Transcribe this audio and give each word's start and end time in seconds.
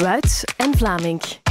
Wuits 0.00 0.44
en 0.58 0.72
Vlaming. 0.74 1.47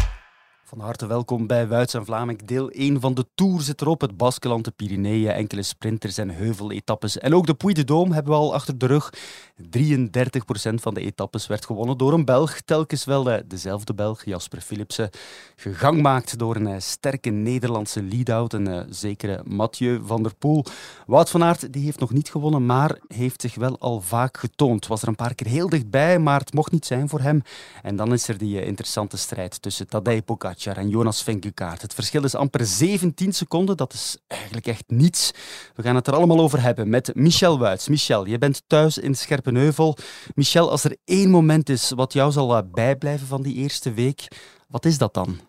Van 0.67 0.79
harte 0.79 1.08
welkom 1.08 1.48
bij 1.48 1.67
Wuits 1.67 1.93
en 1.93 2.05
Vlaming. 2.05 2.46
Deel 2.46 2.69
1 2.69 3.01
van 3.01 3.14
de 3.14 3.25
Tour 3.35 3.62
zit 3.62 3.82
erop. 3.82 4.01
Het 4.01 4.17
Baskeland, 4.17 4.66
de 4.66 4.71
Pyreneeën, 4.71 5.32
enkele 5.32 5.63
sprinters 5.63 6.17
en 6.17 6.29
heuveletappes. 6.29 7.17
En 7.17 7.33
ook 7.33 7.45
de 7.45 7.54
Puy 7.54 7.74
de 7.74 7.82
Dôme 7.82 8.13
hebben 8.13 8.34
we 8.34 8.39
al 8.39 8.54
achter 8.54 8.77
de 8.77 8.86
rug. 8.86 9.14
33% 9.61 10.73
van 10.73 10.93
de 10.93 11.02
etappes 11.02 11.48
werd 11.48 11.66
gewonnen 11.66 11.98
door 11.98 12.14
een 12.14 12.25
Belg. 12.25 12.61
Telkens 12.61 13.05
wel 13.05 13.31
eh, 13.31 13.43
dezelfde 13.45 13.93
Belg, 13.93 14.25
Jasper 14.25 14.61
Philipsen. 14.61 15.09
Gegangmaakt 15.55 16.39
door 16.39 16.55
een 16.55 16.68
eh, 16.68 16.79
sterke 16.79 17.29
Nederlandse 17.29 18.04
lead-out. 18.04 18.54
Een 18.54 18.70
uh, 18.70 18.81
zekere 18.89 19.41
Mathieu 19.45 20.02
van 20.05 20.23
der 20.23 20.36
Poel. 20.36 20.65
Wout 21.05 21.29
van 21.29 21.43
Aert 21.43 21.73
die 21.73 21.84
heeft 21.84 21.99
nog 21.99 22.11
niet 22.11 22.29
gewonnen, 22.29 22.65
maar 22.65 22.99
heeft 23.07 23.41
zich 23.41 23.55
wel 23.55 23.79
al 23.79 24.02
vaak 24.02 24.38
getoond. 24.38 24.88
Was 24.88 25.02
er 25.02 25.07
een 25.07 25.15
paar 25.15 25.36
keer 25.36 25.47
heel 25.47 25.70
dichtbij, 25.70 26.20
maar 26.20 26.39
het 26.39 26.54
mocht 26.54 26.71
niet 26.71 26.86
zijn 26.86 27.09
voor 27.09 27.21
hem. 27.21 27.41
En 27.84 27.95
dan 27.95 28.13
is 28.13 28.27
er 28.27 28.38
die 28.38 28.65
interessante 28.65 29.18
strijd 29.18 29.62
tussen 29.62 29.88
Tadej 29.88 30.21
Pogacar 30.21 30.55
en 30.66 30.89
Jonas 30.89 31.23
Vingegaard. 31.23 31.81
Het 31.81 31.93
verschil 31.93 32.23
is 32.23 32.35
amper 32.35 32.65
17 32.65 33.34
seconden. 33.34 33.77
Dat 33.77 33.93
is 33.93 34.17
eigenlijk 34.27 34.67
echt 34.67 34.84
niets. 34.88 35.31
We 35.75 35.84
gaan 35.84 35.95
het 35.95 36.07
er 36.07 36.15
allemaal 36.15 36.39
over 36.39 36.61
hebben 36.61 36.89
met 36.89 37.11
Michel 37.15 37.59
Wuits. 37.59 37.88
Michel, 37.88 38.25
je 38.25 38.38
bent 38.38 38.63
thuis 38.67 38.98
in 38.98 39.15
Scherpenheuvel. 39.15 39.98
Michel, 40.35 40.71
als 40.71 40.84
er 40.84 40.98
één 41.05 41.29
moment 41.29 41.70
is 41.70 41.91
wat 41.95 42.13
jou 42.13 42.31
zal 42.31 42.70
bijblijven 42.70 43.27
van 43.27 43.41
die 43.41 43.55
eerste 43.55 43.93
week, 43.93 44.27
wat 44.67 44.85
is 44.85 44.98
dat 44.98 45.13
dan? 45.13 45.39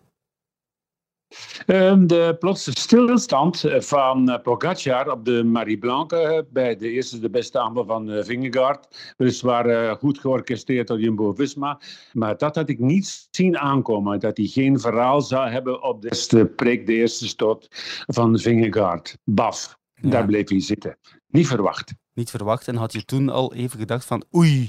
Ehm, 1.66 2.06
de 2.06 2.36
plotse 2.38 2.70
stilstand 2.70 3.64
van 3.78 4.30
eh, 4.30 4.42
Pogacar 4.42 5.10
op 5.10 5.24
de 5.24 5.44
Marie 5.44 5.78
Blanque 5.78 6.16
eh, 6.16 6.42
bij 6.50 6.76
de 6.76 6.90
eerste 6.90 7.18
de 7.18 7.30
beste 7.30 7.58
aanval 7.58 7.84
van 7.84 8.24
Vingegaard. 8.24 9.14
Weliswaar 9.16 9.96
goed 9.96 10.18
georchestreerd 10.18 10.86
door 10.86 11.00
Jumbo-Visma. 11.00 11.80
Maar 12.12 12.36
dat 12.36 12.54
had 12.54 12.68
ik 12.68 12.78
niet 12.78 13.28
zien 13.30 13.58
aankomen. 13.58 14.20
Dat 14.20 14.36
hij 14.36 14.46
geen 14.46 14.80
verhaal 14.80 15.20
zou 15.20 15.48
hebben 15.48 15.82
op 15.82 16.02
de 16.02 16.08
eerste 16.08 16.46
prik, 16.46 16.86
de 16.86 16.94
eerste 16.94 17.28
stoot 17.28 17.68
van 18.06 18.38
Vingegaard. 18.38 19.18
Baf, 19.24 19.78
daar 20.00 20.26
bleef 20.26 20.48
hij 20.48 20.60
zitten. 20.60 20.98
Niet 21.26 21.46
verwacht. 21.46 21.94
Niet 22.14 22.30
verwacht. 22.30 22.68
En 22.68 22.76
had 22.76 22.92
je 22.92 23.04
toen 23.04 23.28
al 23.28 23.54
even 23.54 23.78
gedacht 23.78 24.04
van 24.04 24.24
oei, 24.34 24.68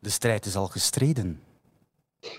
de 0.00 0.10
strijd 0.10 0.46
is 0.46 0.56
al 0.56 0.66
gestreden? 0.66 1.40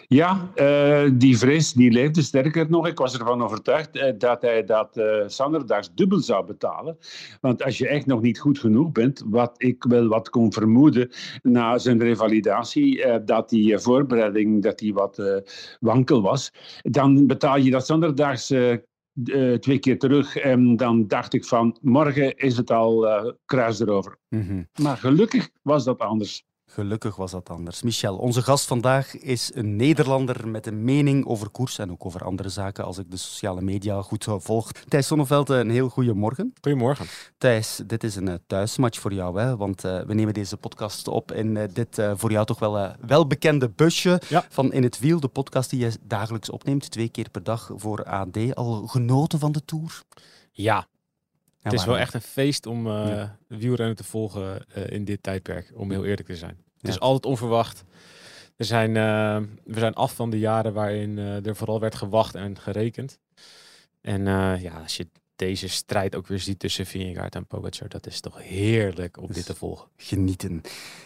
Ja, 0.07 0.51
uh, 0.55 1.09
die 1.13 1.37
vrees 1.37 1.73
die 1.73 1.91
leefde 1.91 2.21
sterker 2.21 2.69
nog. 2.69 2.87
Ik 2.87 2.97
was 2.97 3.17
ervan 3.17 3.43
overtuigd 3.43 3.95
uh, 3.95 4.11
dat 4.17 4.41
hij 4.41 4.63
dat 4.63 4.97
uh, 4.97 5.27
zanderdags 5.27 5.93
dubbel 5.93 6.19
zou 6.19 6.45
betalen. 6.45 6.97
Want 7.41 7.63
als 7.63 7.77
je 7.77 7.87
echt 7.87 8.05
nog 8.05 8.21
niet 8.21 8.39
goed 8.39 8.59
genoeg 8.59 8.91
bent, 8.91 9.23
wat 9.25 9.53
ik 9.57 9.83
wel 9.83 10.07
wat 10.07 10.29
kon 10.29 10.53
vermoeden 10.53 11.09
na 11.41 11.77
zijn 11.77 11.99
revalidatie, 11.99 13.21
dat 13.25 13.49
die 13.49 13.77
voorbereiding 13.77 14.63
dat 14.63 14.79
die 14.79 14.93
wat 14.93 15.43
wankel 15.79 16.21
was, 16.21 16.51
dan 16.81 17.27
betaal 17.27 17.57
je 17.57 17.71
dat 17.71 17.85
zanderdags 17.85 18.47
twee 19.59 19.79
keer 19.79 19.99
terug. 19.99 20.37
En 20.37 20.75
dan 20.75 21.07
dacht 21.07 21.33
ik 21.33 21.45
van, 21.45 21.77
morgen 21.81 22.37
is 22.37 22.57
het 22.57 22.71
al 22.71 23.07
kruis 23.45 23.79
erover. 23.79 24.17
Mm 24.29 24.41
-hmm. 24.41 24.67
Maar 24.81 24.97
gelukkig 24.97 25.49
was 25.61 25.83
dat 25.83 25.99
anders. 25.99 26.45
Gelukkig 26.73 27.15
was 27.15 27.31
dat 27.31 27.49
anders. 27.49 27.81
Michel, 27.81 28.17
onze 28.17 28.41
gast 28.41 28.67
vandaag 28.67 29.17
is 29.17 29.51
een 29.53 29.75
Nederlander 29.75 30.47
met 30.47 30.67
een 30.67 30.83
mening 30.83 31.25
over 31.25 31.49
koers 31.49 31.77
en 31.77 31.91
ook 31.91 32.05
over 32.05 32.23
andere 32.23 32.49
zaken 32.49 32.85
als 32.85 32.97
ik 32.97 33.11
de 33.11 33.17
sociale 33.17 33.61
media 33.61 34.01
goed 34.01 34.27
volg. 34.37 34.71
Thijs 34.71 35.07
Sonneveld, 35.07 35.49
een 35.49 35.69
heel 35.69 35.89
goede 35.89 36.13
morgen. 36.13 36.53
Goedemorgen. 36.61 37.05
Thijs, 37.37 37.81
dit 37.85 38.03
is 38.03 38.15
een 38.15 38.27
uh, 38.27 38.33
thuismatch 38.47 38.99
voor 38.99 39.13
jou, 39.13 39.39
hè? 39.39 39.57
want 39.57 39.85
uh, 39.85 40.01
we 40.01 40.13
nemen 40.13 40.33
deze 40.33 40.57
podcast 40.57 41.07
op 41.07 41.31
in 41.31 41.55
uh, 41.55 41.63
dit 41.73 42.01
voor 42.15 42.31
jou 42.31 42.45
toch 42.45 42.59
wel 42.59 42.95
welbekende 42.99 43.69
busje 43.69 44.21
ja. 44.29 44.45
van 44.49 44.73
In 44.73 44.83
het 44.83 44.99
Wiel, 44.99 45.19
de 45.19 45.27
podcast 45.27 45.69
die 45.69 45.79
je 45.79 45.91
dagelijks 46.01 46.49
opneemt, 46.49 46.91
twee 46.91 47.09
keer 47.09 47.29
per 47.29 47.43
dag 47.43 47.71
voor 47.75 48.03
AD. 48.03 48.55
Al 48.55 48.87
genoten 48.87 49.39
van 49.39 49.51
de 49.51 49.65
Tour? 49.65 50.01
Ja, 50.51 50.87
ja, 51.63 51.69
het 51.69 51.79
is 51.79 51.85
wel 51.85 51.97
echt 51.97 52.13
een 52.13 52.21
feest 52.21 52.65
om 52.65 52.87
uh, 52.87 52.93
ja. 53.07 53.37
wielrennen 53.47 53.95
te 53.95 54.03
volgen 54.03 54.65
uh, 54.77 54.89
in 54.89 55.05
dit 55.05 55.23
tijdperk, 55.23 55.71
om 55.75 55.91
heel 55.91 56.05
eerlijk 56.05 56.27
te 56.27 56.35
zijn. 56.35 56.57
Het 56.81 56.89
is 56.89 56.99
altijd 56.99 57.25
onverwacht. 57.25 57.83
Er 58.55 58.65
zijn, 58.65 58.89
uh, 58.89 59.37
we 59.63 59.79
zijn 59.79 59.93
af 59.93 60.15
van 60.15 60.29
de 60.29 60.39
jaren 60.39 60.73
waarin 60.73 61.17
er 61.17 61.55
vooral 61.55 61.79
werd 61.79 61.95
gewacht 61.95 62.35
en 62.35 62.59
gerekend. 62.59 63.19
En 64.01 64.25
ja, 64.59 64.81
als 64.81 64.97
je 64.97 65.07
deze 65.41 65.67
strijd 65.67 66.15
ook 66.15 66.27
weer 66.27 66.39
ziet 66.39 66.59
tussen 66.59 66.85
Vingegaard 66.85 67.35
en 67.35 67.45
Pogacar. 67.45 67.89
Dat 67.89 68.07
is 68.07 68.19
toch 68.19 68.37
heerlijk 68.41 69.21
om 69.21 69.27
dit 69.31 69.45
te 69.45 69.55
volgen. 69.55 69.87
Genieten. 69.97 70.61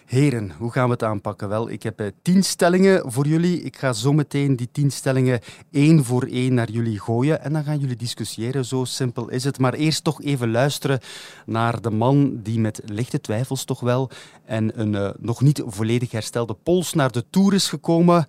Heren, 0.06 0.51
hoe 0.57 0.72
gaan 0.72 0.85
we 0.85 0.91
het 0.91 1.03
aanpakken? 1.03 1.50
Wel, 1.50 1.69
ik 1.69 1.84
heb 1.84 2.01
uh, 2.01 2.07
tien 2.22 2.44
stellingen 2.44 3.12
voor 3.12 3.28
jullie. 3.28 3.62
Ik 3.62 3.78
ga 3.78 3.94
zo 3.94 4.13
meteen 4.13 4.56
die 4.56 4.69
tien 4.72 4.91
stellingen 4.91 5.40
één 5.72 6.03
voor 6.03 6.24
één 6.24 6.53
naar 6.53 6.72
jullie 6.72 7.00
gooien. 7.00 7.41
En 7.41 7.53
dan 7.53 7.63
gaan 7.63 7.79
jullie 7.79 7.95
discussiëren. 7.95 8.66
Zo 8.66 8.85
simpel 8.85 9.29
is 9.29 9.44
het. 9.44 9.59
Maar 9.59 9.74
eerst 9.74 10.03
toch 10.03 10.22
even 10.22 10.51
luisteren 10.51 11.00
naar 11.45 11.81
de 11.81 11.91
man 11.91 12.40
die 12.41 12.59
met 12.59 12.81
lichte 12.85 13.22
twijfels 13.22 13.63
toch 13.63 13.79
wel 13.79 14.09
en 14.45 14.79
een 14.79 14.94
uh, 14.94 15.09
nog 15.19 15.41
niet 15.41 15.62
volledig 15.66 16.12
herstelde 16.12 16.53
pols 16.53 16.94
naar 16.94 17.12
de 17.12 17.25
Tour 17.29 17.53
is 17.53 17.68
gekomen. 17.68 18.25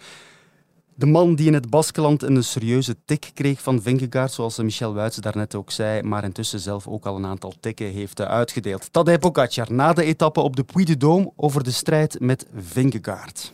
De 0.98 1.06
man 1.06 1.34
die 1.34 1.46
in 1.46 1.54
het 1.54 1.70
Baskeland 1.70 2.22
een 2.22 2.44
serieuze 2.44 2.96
tik 3.04 3.30
kreeg 3.34 3.60
van 3.60 3.82
Vingegaard, 3.82 4.32
zoals 4.32 4.58
Michel 4.58 4.94
Wuits 4.94 5.16
daarnet 5.16 5.54
ook 5.54 5.70
zei, 5.70 6.02
maar 6.02 6.24
intussen 6.24 6.60
zelf 6.60 6.88
ook 6.88 7.06
al 7.06 7.16
een 7.16 7.26
aantal 7.26 7.52
tikken 7.60 7.86
heeft 7.86 8.20
uitgedeeld. 8.20 8.92
Tadej 8.92 9.18
Pogacar 9.18 9.66
na 9.72 9.92
de 9.92 10.04
etappe 10.04 10.40
op 10.40 10.56
de 10.56 10.64
Puy 10.64 10.84
de 10.84 10.96
Dôme 10.96 11.36
over 11.36 11.64
de 11.64 11.70
strijd 11.70 12.20
met 12.20 12.46
Vingegaard. 12.56 13.52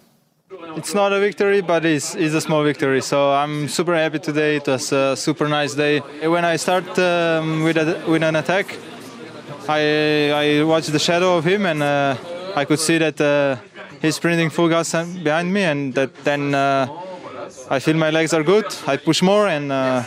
It's 0.77 0.93
not 0.93 1.13
a 1.13 1.19
victory, 1.19 1.65
but 1.65 1.85
it's, 1.85 2.15
it's 2.15 2.35
a 2.35 2.41
small 2.41 2.63
victory. 2.63 3.01
So 3.01 3.45
I'm 3.45 3.69
super 3.69 3.95
happy 3.95 4.19
today. 4.19 4.57
It 4.57 4.67
was 4.67 4.93
a 4.93 5.15
super 5.15 5.49
nice 5.49 5.75
day. 5.75 6.03
When 6.23 6.55
I 6.55 6.59
start 6.59 6.99
um, 6.99 7.63
with, 7.63 7.77
a, 7.77 7.97
with 8.07 8.23
an 8.23 8.37
attack, 8.37 8.79
I, 9.69 10.31
I 10.31 10.63
watched 10.63 10.93
the 10.93 10.99
shadow 10.99 11.37
of 11.37 11.45
him 11.45 11.67
and 11.67 11.83
uh, 11.83 12.15
I 12.57 12.65
could 12.65 12.79
see 12.79 12.99
that 12.99 13.21
uh, 13.21 13.57
he's 14.01 14.15
sprinting 14.15 14.51
full 14.51 14.69
gas 14.69 14.93
behind 15.23 15.53
me 15.53 15.65
and 15.65 15.95
that 15.95 16.25
then 16.25 16.55
uh, 16.55 16.87
I 17.71 17.81
feel 17.81 17.97
my 17.97 18.11
legs 18.11 18.33
are 18.33 18.45
good. 18.45 18.79
I 18.87 18.97
push 18.97 19.23
more 19.23 19.49
and 19.49 19.71
uh, 19.71 20.03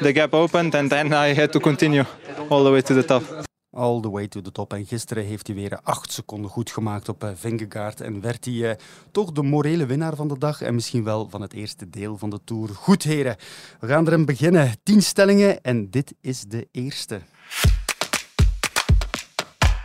the 0.00 0.12
gap 0.12 0.32
opened 0.32 0.74
and 0.74 0.90
then 0.90 1.12
I 1.12 1.34
had 1.34 1.52
to 1.52 1.60
continue 1.60 2.04
all 2.48 2.62
the 2.64 2.70
way 2.70 2.82
to 2.82 2.94
the 2.94 3.04
top. 3.04 3.22
All 3.70 4.00
the 4.00 4.10
way 4.10 4.28
to 4.28 4.40
the 4.40 4.52
top. 4.52 4.72
En 4.72 4.86
gisteren 4.86 5.24
heeft 5.24 5.46
hij 5.46 5.56
weer 5.56 5.80
acht 5.82 6.12
seconden 6.12 6.50
goed 6.50 6.70
gemaakt 6.70 7.08
op 7.08 7.24
uh, 7.24 7.30
Vingegaard. 7.34 8.00
En 8.00 8.20
werd 8.20 8.44
hij 8.44 8.54
uh, 8.54 8.70
toch 9.10 9.32
de 9.32 9.42
morele 9.42 9.86
winnaar 9.86 10.16
van 10.16 10.28
de 10.28 10.38
dag. 10.38 10.62
En 10.62 10.74
misschien 10.74 11.04
wel 11.04 11.28
van 11.30 11.40
het 11.40 11.52
eerste 11.52 11.90
deel 11.90 12.18
van 12.18 12.30
de 12.30 12.40
Tour. 12.44 12.68
Goed, 12.68 13.02
heren. 13.02 13.36
We 13.80 13.86
gaan 13.86 14.06
erin 14.06 14.24
beginnen. 14.24 14.72
Tien 14.82 15.02
stellingen. 15.02 15.62
En 15.62 15.90
dit 15.90 16.14
is 16.20 16.42
de 16.42 16.68
eerste. 16.72 17.20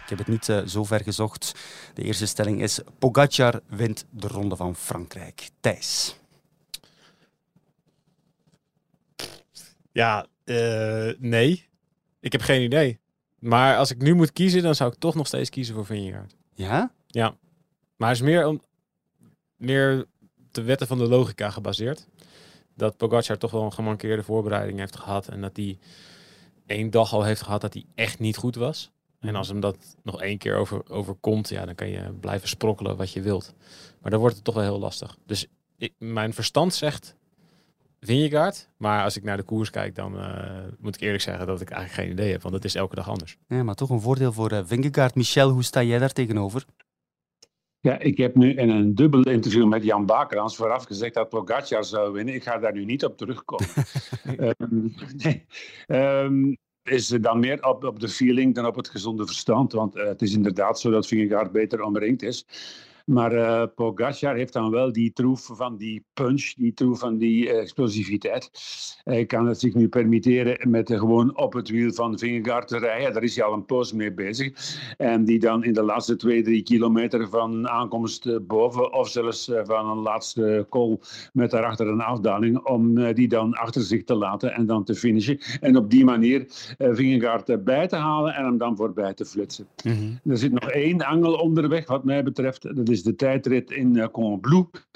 Ik 0.04 0.10
heb 0.10 0.18
het 0.18 0.28
niet 0.28 0.48
uh, 0.48 0.58
zo 0.66 0.84
ver 0.84 1.02
gezocht. 1.04 1.52
De 1.94 2.04
eerste 2.04 2.26
stelling 2.26 2.62
is: 2.62 2.80
Pogacar 3.00 3.60
wint 3.68 4.06
de 4.10 4.28
Ronde 4.28 4.56
van 4.56 4.76
Frankrijk. 4.76 5.50
Thijs. 5.60 6.16
Ja, 9.94 10.28
uh, 10.46 11.12
nee. 11.20 11.68
Ik 12.20 12.32
heb 12.32 12.42
geen 12.42 12.62
idee. 12.62 13.00
Maar 13.40 13.78
als 13.78 13.92
ik 13.92 14.02
nu 14.02 14.14
moet 14.14 14.34
kiezen, 14.34 14.62
dan 14.62 14.76
zou 14.76 14.92
ik 14.92 15.00
toch 15.00 15.16
nog 15.16 15.28
steeds 15.28 15.50
kiezen 15.50 15.76
voor 15.76 15.86
Vingegaard. 15.86 16.36
Ja? 16.54 16.92
Ja. 17.08 17.38
Maar 17.96 18.10
het 18.10 18.18
is 18.18 18.24
meer, 18.24 18.48
om, 18.48 18.62
meer 19.56 20.06
de 20.52 20.62
wetten 20.62 20.88
van 20.88 20.98
de 20.98 21.08
logica 21.08 21.50
gebaseerd. 21.50 22.08
Dat 22.76 22.98
Pogacar 22.98 23.38
toch 23.38 23.52
wel 23.52 23.64
een 23.64 23.74
gemankeerde 23.74 24.24
voorbereiding 24.24 24.80
heeft 24.80 24.96
gehad. 24.96 25.28
En 25.28 25.42
dat 25.42 25.56
hij 25.56 25.78
één 26.66 26.90
dag 26.90 27.14
al 27.14 27.24
heeft 27.24 27.42
gehad 27.42 27.62
dat 27.62 27.74
hij 27.74 27.86
echt 27.96 28.20
niet 28.20 28.38
goed 28.38 28.56
was. 28.56 28.92
En 29.20 29.36
als 29.36 29.48
hem 29.48 29.60
dat 29.60 29.96
nog 30.04 30.22
één 30.22 30.38
keer 30.38 30.56
over, 30.56 30.90
overkomt, 30.90 31.50
ja, 31.50 31.66
dan 31.66 31.76
kan 31.76 31.90
je 31.90 32.14
blijven 32.20 32.48
sprokkelen 32.48 32.98
wat 32.98 33.12
je 33.12 33.22
wilt. 33.22 33.54
Maar 34.02 34.12
dan 34.12 34.20
wordt 34.20 34.36
het 34.36 34.44
toch 34.44 34.56
wel 34.56 34.64
heel 34.64 34.80
lastig. 34.80 35.18
Dus 35.26 35.48
ik, 35.78 35.94
mijn 35.98 36.34
verstand 36.34 36.74
zegt 36.74 37.16
Vingegaard. 38.04 38.70
Maar 38.78 39.04
als 39.04 39.18
ik 39.18 39.24
naar 39.24 39.38
de 39.38 39.44
koers 39.44 39.70
kijk, 39.70 39.96
dan 39.96 40.16
uh, 40.16 40.60
moet 40.80 40.96
ik 40.96 41.02
eerlijk 41.02 41.24
zeggen 41.24 41.48
dat 41.48 41.62
ik 41.62 41.70
eigenlijk 41.70 42.02
geen 42.02 42.12
idee 42.20 42.32
heb. 42.32 42.42
Want 42.42 42.54
het 42.54 42.66
is 42.66 42.76
elke 42.76 42.96
dag 42.96 43.10
anders. 43.10 43.38
Ja, 43.48 43.64
maar 43.64 43.76
toch 43.76 43.90
een 43.90 44.02
voordeel 44.02 44.34
voor 44.34 44.52
uh, 44.52 44.60
Vingegaard. 44.66 45.16
Michel, 45.16 45.50
hoe 45.50 45.64
sta 45.64 45.84
jij 45.84 46.00
daar 46.00 46.14
tegenover? 46.14 46.66
Ja, 47.80 48.00
ik 48.00 48.18
heb 48.18 48.36
nu 48.36 48.54
in 48.54 48.70
een 48.70 48.96
dubbel 48.96 49.24
interview 49.24 49.68
met 49.68 49.84
Jan 49.84 50.06
Bakerans 50.06 50.56
vooraf 50.56 50.84
gezegd 50.84 51.14
dat 51.14 51.30
Pogacar 51.30 51.84
zou 51.84 52.14
winnen. 52.14 52.34
Ik 52.34 52.44
ga 52.44 52.58
daar 52.58 52.74
nu 52.74 52.86
niet 52.86 53.06
op 53.06 53.18
terugkomen. 53.18 53.68
um, 54.58 54.94
nee. 55.24 55.46
Um, 55.88 56.58
is 56.84 57.08
dan 57.08 57.40
meer 57.40 57.66
op, 57.66 57.84
op 57.84 58.00
de 58.00 58.10
feeling 58.10 58.56
dan 58.56 58.66
op 58.66 58.76
het 58.76 58.90
gezonde 58.90 59.26
verstand. 59.26 59.74
Want 59.74 59.96
uh, 59.96 60.06
het 60.06 60.22
is 60.22 60.34
inderdaad 60.34 60.80
zo 60.80 60.92
dat 60.92 61.08
Vingegaard 61.08 61.52
beter 61.52 61.82
omringd 61.82 62.22
is. 62.22 62.46
Maar 63.04 63.34
uh, 63.34 63.64
Pogacar 63.76 64.36
heeft 64.36 64.54
dan 64.54 64.72
wel 64.72 64.92
die 64.92 65.14
troef 65.14 65.50
van 65.54 65.78
die 65.78 66.06
punch, 66.14 66.54
die 66.54 66.74
troef 66.74 67.00
van 67.00 67.18
die 67.18 67.52
explosiviteit. 67.52 68.50
Hij 69.04 69.26
kan 69.26 69.48
het 69.48 69.60
zich 69.60 69.74
nu 69.74 69.88
permitteren 69.88 70.70
met 70.70 70.92
gewoon 70.94 71.38
op 71.38 71.54
het 71.54 71.70
wiel 71.70 71.94
van 71.94 72.20
Vingegaard 72.20 72.68
te 72.68 72.78
rijden. 72.78 73.14
Daar 73.14 73.24
is 73.24 73.36
hij 73.36 73.46
al 73.46 73.54
een 73.54 73.66
poos 73.66 73.94
mee 73.94 74.14
bezig. 74.14 74.52
En 74.98 75.26
die 75.26 75.40
dan 75.40 75.64
in 75.64 75.74
de 75.74 75.84
laatste 75.84 76.16
twee, 76.16 76.44
drie 76.44 76.64
kilometer 76.64 77.30
van 77.30 77.70
aankomst 77.70 78.48
boven 78.48 78.94
of 78.94 79.10
zelfs 79.10 79.52
van 79.64 79.90
een 79.90 79.98
laatste 79.98 80.66
call 80.70 80.98
met 81.34 81.52
daarachter 81.52 81.88
een 81.88 82.02
afdaling, 82.02 82.66
om 82.66 83.14
die 83.14 83.28
dan 83.28 83.54
achter 83.54 83.82
zich 83.82 84.04
te 84.04 84.16
laten 84.16 84.54
en 84.54 84.66
dan 84.66 84.84
te 84.84 84.96
finishen. 84.96 85.40
En 85.60 85.78
op 85.78 85.90
die 85.90 86.06
manier 86.06 86.46
Vingegaard 86.78 87.64
bij 87.64 87.88
te 87.88 87.96
halen 87.96 88.34
en 88.34 88.46
hem 88.46 88.58
dan 88.58 88.76
voorbij 88.76 89.14
te 89.14 89.26
flitsen. 89.26 89.68
Mm 89.84 90.20
Er 90.26 90.38
zit 90.38 90.52
nog 90.52 90.70
één 90.70 91.06
angel 91.06 91.34
onderweg, 91.34 91.88
wat 91.88 92.04
mij 92.04 92.24
betreft. 92.24 92.76
Dat 92.76 92.90
is 92.94 93.04
de 93.04 93.16
tijdrit 93.16 93.72
in 93.72 93.96
uh, 93.96 94.06
Combloux. 94.08 94.88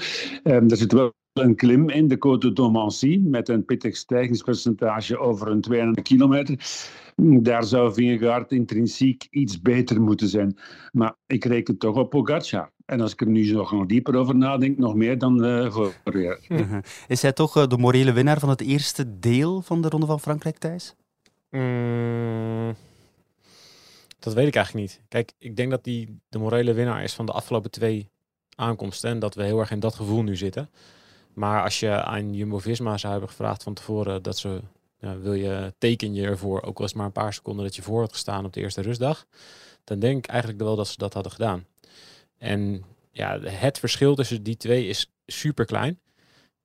Um, 0.43 0.69
er 0.69 0.77
zit 0.77 0.91
wel 0.91 1.13
een 1.33 1.55
klim 1.55 1.89
in 1.89 2.07
de 2.07 2.15
Côte 2.15 2.53
d'Omancy 2.53 3.19
met 3.23 3.49
een 3.49 3.65
pittig 3.65 3.95
stijgingspercentage 3.95 5.17
over 5.17 5.47
een 5.47 5.95
2,5 5.97 6.01
kilometer. 6.01 6.55
Daar 7.15 7.63
zou 7.63 7.93
Vingegaard 7.93 8.51
intrinsiek 8.51 9.27
iets 9.29 9.61
beter 9.61 10.01
moeten 10.01 10.27
zijn. 10.27 10.57
Maar 10.91 11.15
ik 11.25 11.45
reken 11.45 11.77
toch 11.77 11.95
op 11.95 12.09
Pogacar. 12.09 12.71
En 12.85 13.01
als 13.01 13.11
ik 13.11 13.21
er 13.21 13.27
nu 13.27 13.51
nog, 13.51 13.71
nog 13.71 13.85
dieper 13.85 14.15
over 14.15 14.35
nadenk, 14.35 14.77
nog 14.77 14.95
meer 14.95 15.17
dan 15.17 15.45
uh, 15.45 15.71
vorig 15.71 16.23
jaar. 16.23 16.83
Is 17.07 17.21
hij 17.21 17.33
toch 17.33 17.57
uh, 17.57 17.67
de 17.67 17.77
morele 17.77 18.13
winnaar 18.13 18.39
van 18.39 18.49
het 18.49 18.61
eerste 18.61 19.19
deel 19.19 19.61
van 19.61 19.81
de 19.81 19.89
Ronde 19.89 20.05
van 20.05 20.19
Frankrijk, 20.19 20.57
Thijs? 20.57 20.95
Mm, 21.51 22.75
dat 24.27 24.35
weet 24.35 24.47
ik 24.47 24.55
eigenlijk 24.55 24.87
niet. 24.87 25.01
Kijk, 25.09 25.33
ik 25.37 25.55
denk 25.55 25.71
dat 25.71 25.83
die 25.83 26.19
de 26.29 26.37
morele 26.37 26.73
winnaar 26.73 27.03
is 27.03 27.13
van 27.13 27.25
de 27.25 27.31
afgelopen 27.31 27.71
twee 27.71 28.09
aankomsten. 28.55 29.09
En 29.09 29.19
dat 29.19 29.35
we 29.35 29.43
heel 29.43 29.59
erg 29.59 29.71
in 29.71 29.79
dat 29.79 29.95
gevoel 29.95 30.23
nu 30.23 30.35
zitten. 30.35 30.69
Maar 31.33 31.63
als 31.63 31.79
je 31.79 32.03
aan 32.03 32.33
Jumbo-Visma 32.33 32.97
zou 32.97 33.11
hebben 33.11 33.29
gevraagd 33.29 33.63
van 33.63 33.73
tevoren 33.73 34.23
dat 34.23 34.37
ze... 34.37 34.61
Ja, 34.99 35.17
wil 35.17 35.33
je, 35.33 35.73
teken 35.77 36.13
je 36.13 36.25
ervoor, 36.25 36.61
ook 36.61 36.79
al 36.79 36.85
is 36.85 36.93
maar 36.93 37.05
een 37.05 37.11
paar 37.11 37.33
seconden 37.33 37.65
dat 37.65 37.75
je 37.75 37.81
voor 37.81 37.99
had 37.99 38.11
gestaan 38.11 38.45
op 38.45 38.53
de 38.53 38.59
eerste 38.59 38.81
rustdag. 38.81 39.25
Dan 39.83 39.99
denk 39.99 40.17
ik 40.17 40.31
eigenlijk 40.31 40.61
wel 40.61 40.75
dat 40.75 40.87
ze 40.87 40.97
dat 40.97 41.13
hadden 41.13 41.31
gedaan. 41.31 41.65
En 42.37 42.83
ja, 43.11 43.39
het 43.39 43.79
verschil 43.79 44.15
tussen 44.15 44.43
die 44.43 44.57
twee 44.57 44.87
is 44.87 45.11
super 45.25 45.65
klein. 45.65 45.99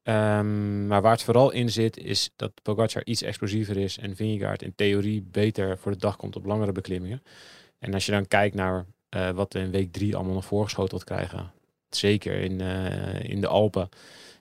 Um, 0.05 0.87
maar 0.87 1.03
waar 1.03 1.13
het 1.13 1.23
vooral 1.23 1.51
in 1.51 1.71
zit, 1.71 1.97
is 1.97 2.31
dat 2.37 2.53
Pogacar 2.63 3.05
iets 3.05 3.23
explosiever 3.23 3.77
is 3.77 3.99
en 3.99 4.17
Vingegaard 4.17 4.63
in 4.63 4.75
theorie 4.75 5.23
beter 5.23 5.79
voor 5.79 5.93
de 5.93 5.99
dag 5.99 6.17
komt 6.17 6.37
op 6.37 6.45
langere 6.45 6.73
beklimmingen. 6.73 7.23
En 7.79 7.95
als 7.95 8.07
je 8.07 8.13
dan 8.13 8.29
kijkt 8.29 8.55
naar 8.55 8.87
uh, 9.11 9.31
wat 9.31 9.53
we 9.53 9.59
in 9.59 9.71
week 9.71 9.93
drie 9.93 10.17
allemaal 10.17 10.35
nog 10.35 10.45
voorgeschoteld 10.45 11.05
krijgen, 11.05 11.53
zeker 11.89 12.35
in, 12.35 12.61
uh, 12.61 13.23
in 13.23 13.41
de 13.41 13.47
Alpen, 13.47 13.89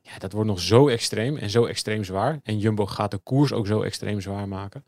ja, 0.02 0.18
dat 0.18 0.32
wordt 0.32 0.50
nog 0.50 0.60
zo 0.60 0.88
extreem 0.88 1.38
en 1.38 1.50
zo 1.50 1.66
extreem 1.66 2.04
zwaar. 2.04 2.40
En 2.44 2.60
Jumbo 2.60 2.86
gaat 2.86 3.12
de 3.12 3.18
koers 3.18 3.52
ook 3.52 3.68
zo 3.68 3.82
extreem 3.82 4.22
zwaar 4.22 4.48
maken, 4.48 4.86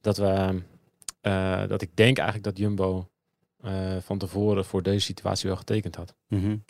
dat, 0.00 0.16
we, 0.16 0.62
uh, 1.22 1.66
dat 1.68 1.82
ik 1.82 1.96
denk 1.96 2.18
eigenlijk 2.18 2.46
dat 2.48 2.58
Jumbo 2.58 3.08
van 4.00 4.18
tevoren 4.18 4.64
voor 4.64 4.82
deze 4.82 5.04
situatie 5.04 5.48
wel 5.48 5.56
getekend 5.56 5.96
had. 5.96 6.14
-hmm 6.28 6.64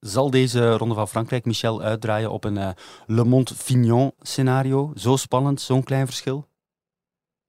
zal 0.00 0.30
deze 0.30 0.76
Ronde 0.76 0.94
van 0.94 1.08
Frankrijk 1.08 1.44
Michel 1.44 1.82
uitdraaien 1.82 2.30
op 2.30 2.44
een 2.44 2.56
uh, 2.56 2.70
Le 3.06 3.24
Mont-Fignon 3.24 4.12
scenario? 4.20 4.92
Zo 4.94 5.16
spannend, 5.16 5.60
zo'n 5.60 5.84
klein 5.84 6.06
verschil? 6.06 6.46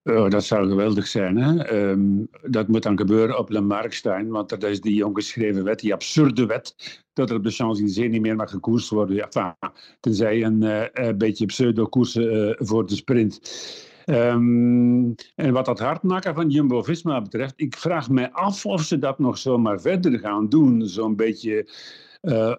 Dat 0.03 0.43
zou 0.43 0.67
geweldig 0.69 1.07
zijn. 1.07 1.37
Hè? 1.37 1.73
Um, 1.89 2.27
dat 2.41 2.67
moet 2.67 2.83
dan 2.83 2.97
gebeuren 2.97 3.37
op 3.37 3.49
Le 3.49 3.61
Markstein, 3.61 4.29
want 4.29 4.49
dat 4.49 4.63
is 4.63 4.81
die 4.81 5.05
ongeschreven 5.05 5.63
wet, 5.63 5.79
die 5.79 5.93
absurde 5.93 6.45
wet, 6.45 6.75
dat 7.13 7.29
er 7.29 7.35
op 7.35 7.43
de 7.43 7.51
Champs-Élysées 7.51 8.09
niet 8.09 8.21
meer 8.21 8.35
mag 8.35 8.49
gekoerst 8.49 8.89
worden. 8.89 9.15
Ja, 9.15 9.23
enfin, 9.23 9.53
tenzij 9.99 10.43
een, 10.43 10.61
uh, 10.61 11.09
beetje 11.17 11.45
pseudo-koersen 11.45 12.47
uh, 12.47 12.53
voor 12.57 12.85
de 12.85 12.95
sprint. 12.95 13.41
Um, 14.05 15.15
en 15.35 15.53
wat 15.53 15.65
dat 15.65 15.79
hardmaken 15.79 16.35
van 16.35 16.49
Jumbo-Visma 16.49 17.21
betreft, 17.21 17.53
ik 17.55 17.77
vraag 17.77 18.09
mij 18.09 18.31
af 18.31 18.65
of 18.65 18.81
ze 18.81 18.99
dat 18.99 19.19
nog 19.19 19.37
zomaar 19.37 19.81
verder 19.81 20.19
gaan 20.19 20.49
doen. 20.49 20.87
Zo'n 20.87 21.15
beetje 21.15 21.69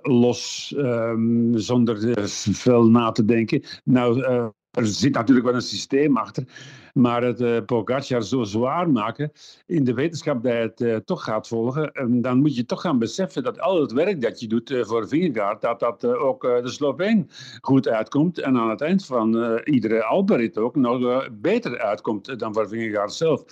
los, 0.03 0.75
um, 0.77 1.59
zonder 1.59 2.29
veel 2.53 2.89
na 2.89 3.11
te 3.11 3.25
denken. 3.25 3.63
Nou, 3.85 4.19
uh, 4.19 4.47
er 4.71 4.87
zit 4.87 5.15
natuurlijk 5.15 5.47
wel 5.47 5.55
een 5.55 5.63
systeem 5.63 6.17
achter, 6.17 6.45
maar 6.93 7.23
het 7.23 7.41
uh, 7.41 7.59
Pogacar 7.67 8.23
zo 8.23 8.43
zwaar 8.43 8.91
maken 8.91 9.33
in 9.67 9.85
de 9.85 9.95
wetenschap 9.95 10.43
dat 10.43 10.79
het 10.79 11.07
toch 11.07 11.25
gaat 11.25 11.49
volgen, 11.49 12.01
um, 12.03 12.21
dan 12.21 12.39
moet 12.39 12.57
je 12.57 12.65
toch 12.65 12.81
gaan 12.81 12.99
beseffen 12.99 13.43
dat 13.43 13.61
al 13.61 13.81
het 13.81 13.93
werk 13.93 14.21
dat 14.21 14.41
je 14.41 14.47
doet 14.47 14.79
voor 14.81 15.09
Vingegaard, 15.09 15.61
dat 15.61 15.81
dat 15.81 16.05
ook 16.05 16.43
de 16.43 16.69
Sloveen 16.69 17.31
goed 17.61 17.89
uitkomt 17.89 18.39
en 18.39 18.57
aan 18.57 18.71
het 18.71 18.81
eind 18.81 19.07
van 19.07 19.59
iedere 19.65 20.05
Alperit 20.05 20.59
ook 20.59 20.77
nog 20.77 21.29
beter 21.33 21.79
uitkomt 21.79 22.39
dan 22.39 22.55
voor 22.55 22.69
Vingegaard 22.69 23.13
zelf. 23.13 23.45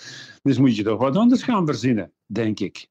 Dus 0.43 0.58
moet 0.58 0.76
je 0.76 0.82
toch 0.82 0.99
wat 0.99 1.16
anders 1.16 1.43
gaan 1.43 1.66
verzinnen, 1.66 2.12
denk 2.26 2.61
ik. 2.61 2.88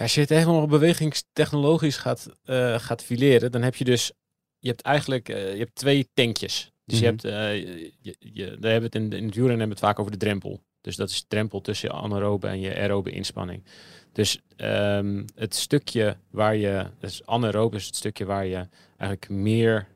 Ja, 0.00 0.06
als 0.06 0.14
je 0.14 0.20
het 0.20 0.30
helemaal 0.30 0.66
bewegingstechnologisch 0.66 1.96
gaat, 1.96 2.28
uh, 2.44 2.78
gaat 2.78 3.02
fileren, 3.02 3.52
dan 3.52 3.62
heb 3.62 3.74
je 3.74 3.84
dus, 3.84 4.12
je 4.58 4.68
hebt 4.68 4.82
eigenlijk, 4.82 5.28
uh, 5.28 5.52
je 5.52 5.58
hebt 5.58 5.74
twee 5.74 6.08
tankjes. 6.14 6.72
Dus 6.84 7.00
mm 7.00 7.06
-hmm. 7.06 7.16
je 7.22 7.28
hebt, 7.28 7.64
uh, 7.64 7.88
je, 8.00 8.16
je, 8.18 8.44
daar 8.44 8.70
hebben 8.70 8.90
we 8.90 8.98
het 8.98 9.12
in, 9.12 9.18
in 9.18 9.24
het 9.24 9.34
wielrennen 9.34 9.58
hebben 9.58 9.76
het 9.76 9.86
vaak 9.86 9.98
over 9.98 10.12
de 10.12 10.18
drempel. 10.18 10.60
Dus 10.80 10.96
dat 10.96 11.10
is 11.10 11.20
de 11.20 11.26
drempel 11.28 11.60
tussen 11.60 11.88
je 11.88 11.94
anaerobe 11.94 12.46
en 12.46 12.60
je 12.60 12.74
aerobe 12.74 13.10
inspanning. 13.10 13.64
Dus 14.12 14.38
um, 14.56 15.24
het 15.34 15.54
stukje 15.54 16.16
waar 16.30 16.56
je, 16.56 16.86
dus 17.00 17.26
anaerobe 17.26 17.76
is 17.76 17.86
het 17.86 17.96
stukje 17.96 18.24
waar 18.24 18.46
je 18.46 18.68
eigenlijk 18.96 19.28
meer 19.28 19.86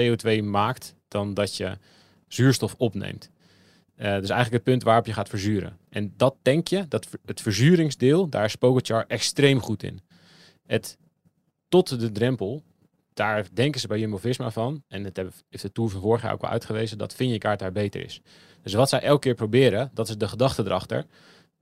CO2 0.00 0.42
maakt 0.42 0.94
dan 1.08 1.34
dat 1.34 1.56
je 1.56 1.78
zuurstof 2.28 2.74
opneemt. 2.78 3.30
Uh, 4.00 4.06
dus 4.06 4.30
eigenlijk 4.30 4.52
het 4.52 4.62
punt 4.62 4.82
waarop 4.82 5.06
je 5.06 5.12
gaat 5.12 5.28
verzuren. 5.28 5.78
En 5.88 6.12
dat 6.16 6.36
denk 6.42 6.68
je, 6.68 6.88
dat 6.88 7.08
het 7.24 7.40
verzuringsdeel, 7.40 8.28
daar 8.28 8.44
is 8.44 8.56
Pogacar 8.56 9.04
extreem 9.06 9.60
goed 9.60 9.82
in. 9.82 10.00
Het 10.66 10.98
tot 11.68 12.00
de 12.00 12.12
drempel, 12.12 12.62
daar 13.14 13.46
denken 13.52 13.80
ze 13.80 13.86
bij 13.86 13.98
Jumbo-Visma 13.98 14.50
van, 14.50 14.82
en 14.88 15.04
het 15.04 15.16
heeft 15.16 15.62
de 15.62 15.72
Tour 15.72 15.90
van 15.90 16.00
vorig 16.00 16.22
jaar 16.22 16.32
ook 16.32 16.40
wel 16.40 16.50
uitgewezen, 16.50 16.98
dat 16.98 17.14
Vingegaard 17.14 17.58
daar 17.58 17.72
beter 17.72 18.04
is. 18.04 18.20
Dus 18.62 18.72
wat 18.72 18.88
zij 18.88 19.00
elke 19.00 19.20
keer 19.20 19.34
proberen, 19.34 19.90
dat 19.94 20.08
is 20.08 20.16
de 20.16 20.28
gedachte 20.28 20.62
erachter, 20.64 21.06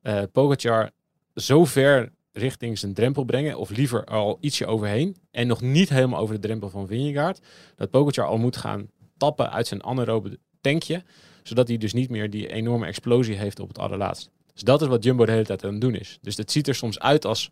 uh, 0.03 0.87
zo 1.35 1.65
ver 1.65 2.13
richting 2.33 2.79
zijn 2.79 2.95
drempel 2.95 3.25
brengen, 3.25 3.59
of 3.59 3.71
liever 3.71 4.05
al 4.05 4.39
ietsje 4.41 4.67
overheen, 4.67 5.17
en 5.31 5.47
nog 5.47 5.61
niet 5.61 5.89
helemaal 5.89 6.21
over 6.21 6.35
de 6.35 6.41
drempel 6.41 6.71
van 6.71 6.87
Vingegaard, 6.87 7.41
dat 7.77 7.91
Pogacar 7.91 8.27
al 8.27 8.39
moet 8.39 8.57
gaan 8.57 8.91
tappen 9.17 9.53
uit 9.53 9.67
zijn 9.67 9.85
anaerobe 9.85 10.39
tankje, 10.61 11.03
zodat 11.49 11.69
hij 11.69 11.77
dus 11.77 11.93
niet 11.93 12.11
meer 12.11 12.31
die 12.31 12.49
enorme 12.53 12.87
explosie 12.87 13.37
heeft 13.37 13.61
op 13.61 13.69
het 13.69 13.79
allerlaatst. 13.79 14.31
Dus 14.53 14.63
dat 14.63 14.83
is 14.83 14.89
wat 14.89 15.05
Jumbo 15.05 15.25
de 15.25 15.33
hele 15.33 15.45
tijd 15.45 15.65
aan 15.65 15.73
het 15.73 15.81
doen 15.81 15.95
is. 15.95 16.19
Dus 16.23 16.37
het 16.37 16.53
ziet 16.53 16.69
er 16.69 16.75
soms 16.75 16.99
uit 16.99 17.25
als 17.25 17.51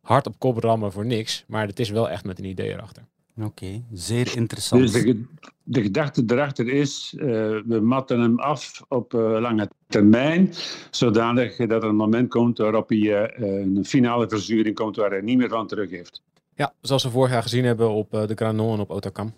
hard 0.00 0.26
op 0.26 0.38
kop 0.38 0.58
rammen 0.58 0.92
voor 0.92 1.06
niks, 1.06 1.44
maar 1.48 1.66
het 1.66 1.80
is 1.80 1.90
wel 1.90 2.10
echt 2.10 2.24
met 2.24 2.38
een 2.38 2.44
idee 2.44 2.70
erachter. 2.70 3.02
Oké, 3.36 3.46
okay, 3.46 3.84
zeer 3.92 4.36
interessant. 4.36 4.82
Dus 4.82 4.92
de, 4.92 5.24
de, 5.62 5.82
gedachte 5.82 6.22
erachter 6.26 6.68
is, 6.68 7.14
uh, 7.16 7.22
we 7.66 7.80
matten 7.82 8.20
hem 8.20 8.38
af 8.38 8.82
op 8.88 9.14
uh, 9.14 9.20
lange 9.20 9.70
termijn, 9.86 10.52
zodanig 10.90 11.56
dat 11.56 11.82
er 11.82 11.88
een 11.88 11.96
moment 11.96 12.28
komt 12.28 12.58
waarop 12.58 12.88
hij 12.88 12.98
uh, 12.98 13.60
een 13.60 13.84
finale 13.84 14.28
verzuring 14.28 14.74
komt 14.74 14.96
waar 14.96 15.10
hij 15.10 15.20
niet 15.20 15.38
meer 15.38 15.48
van 15.48 15.66
terug 15.66 15.90
heeft. 15.90 16.22
Ja, 16.54 16.72
zoals 16.80 17.02
we 17.04 17.10
vorig 17.10 17.32
jaar 17.32 17.42
gezien 17.42 17.64
hebben 17.64 17.90
op 17.90 18.10
de 18.10 18.34
Granon 18.34 18.74
en 18.74 18.80
op 18.80 18.90
Otakam. 18.90 19.32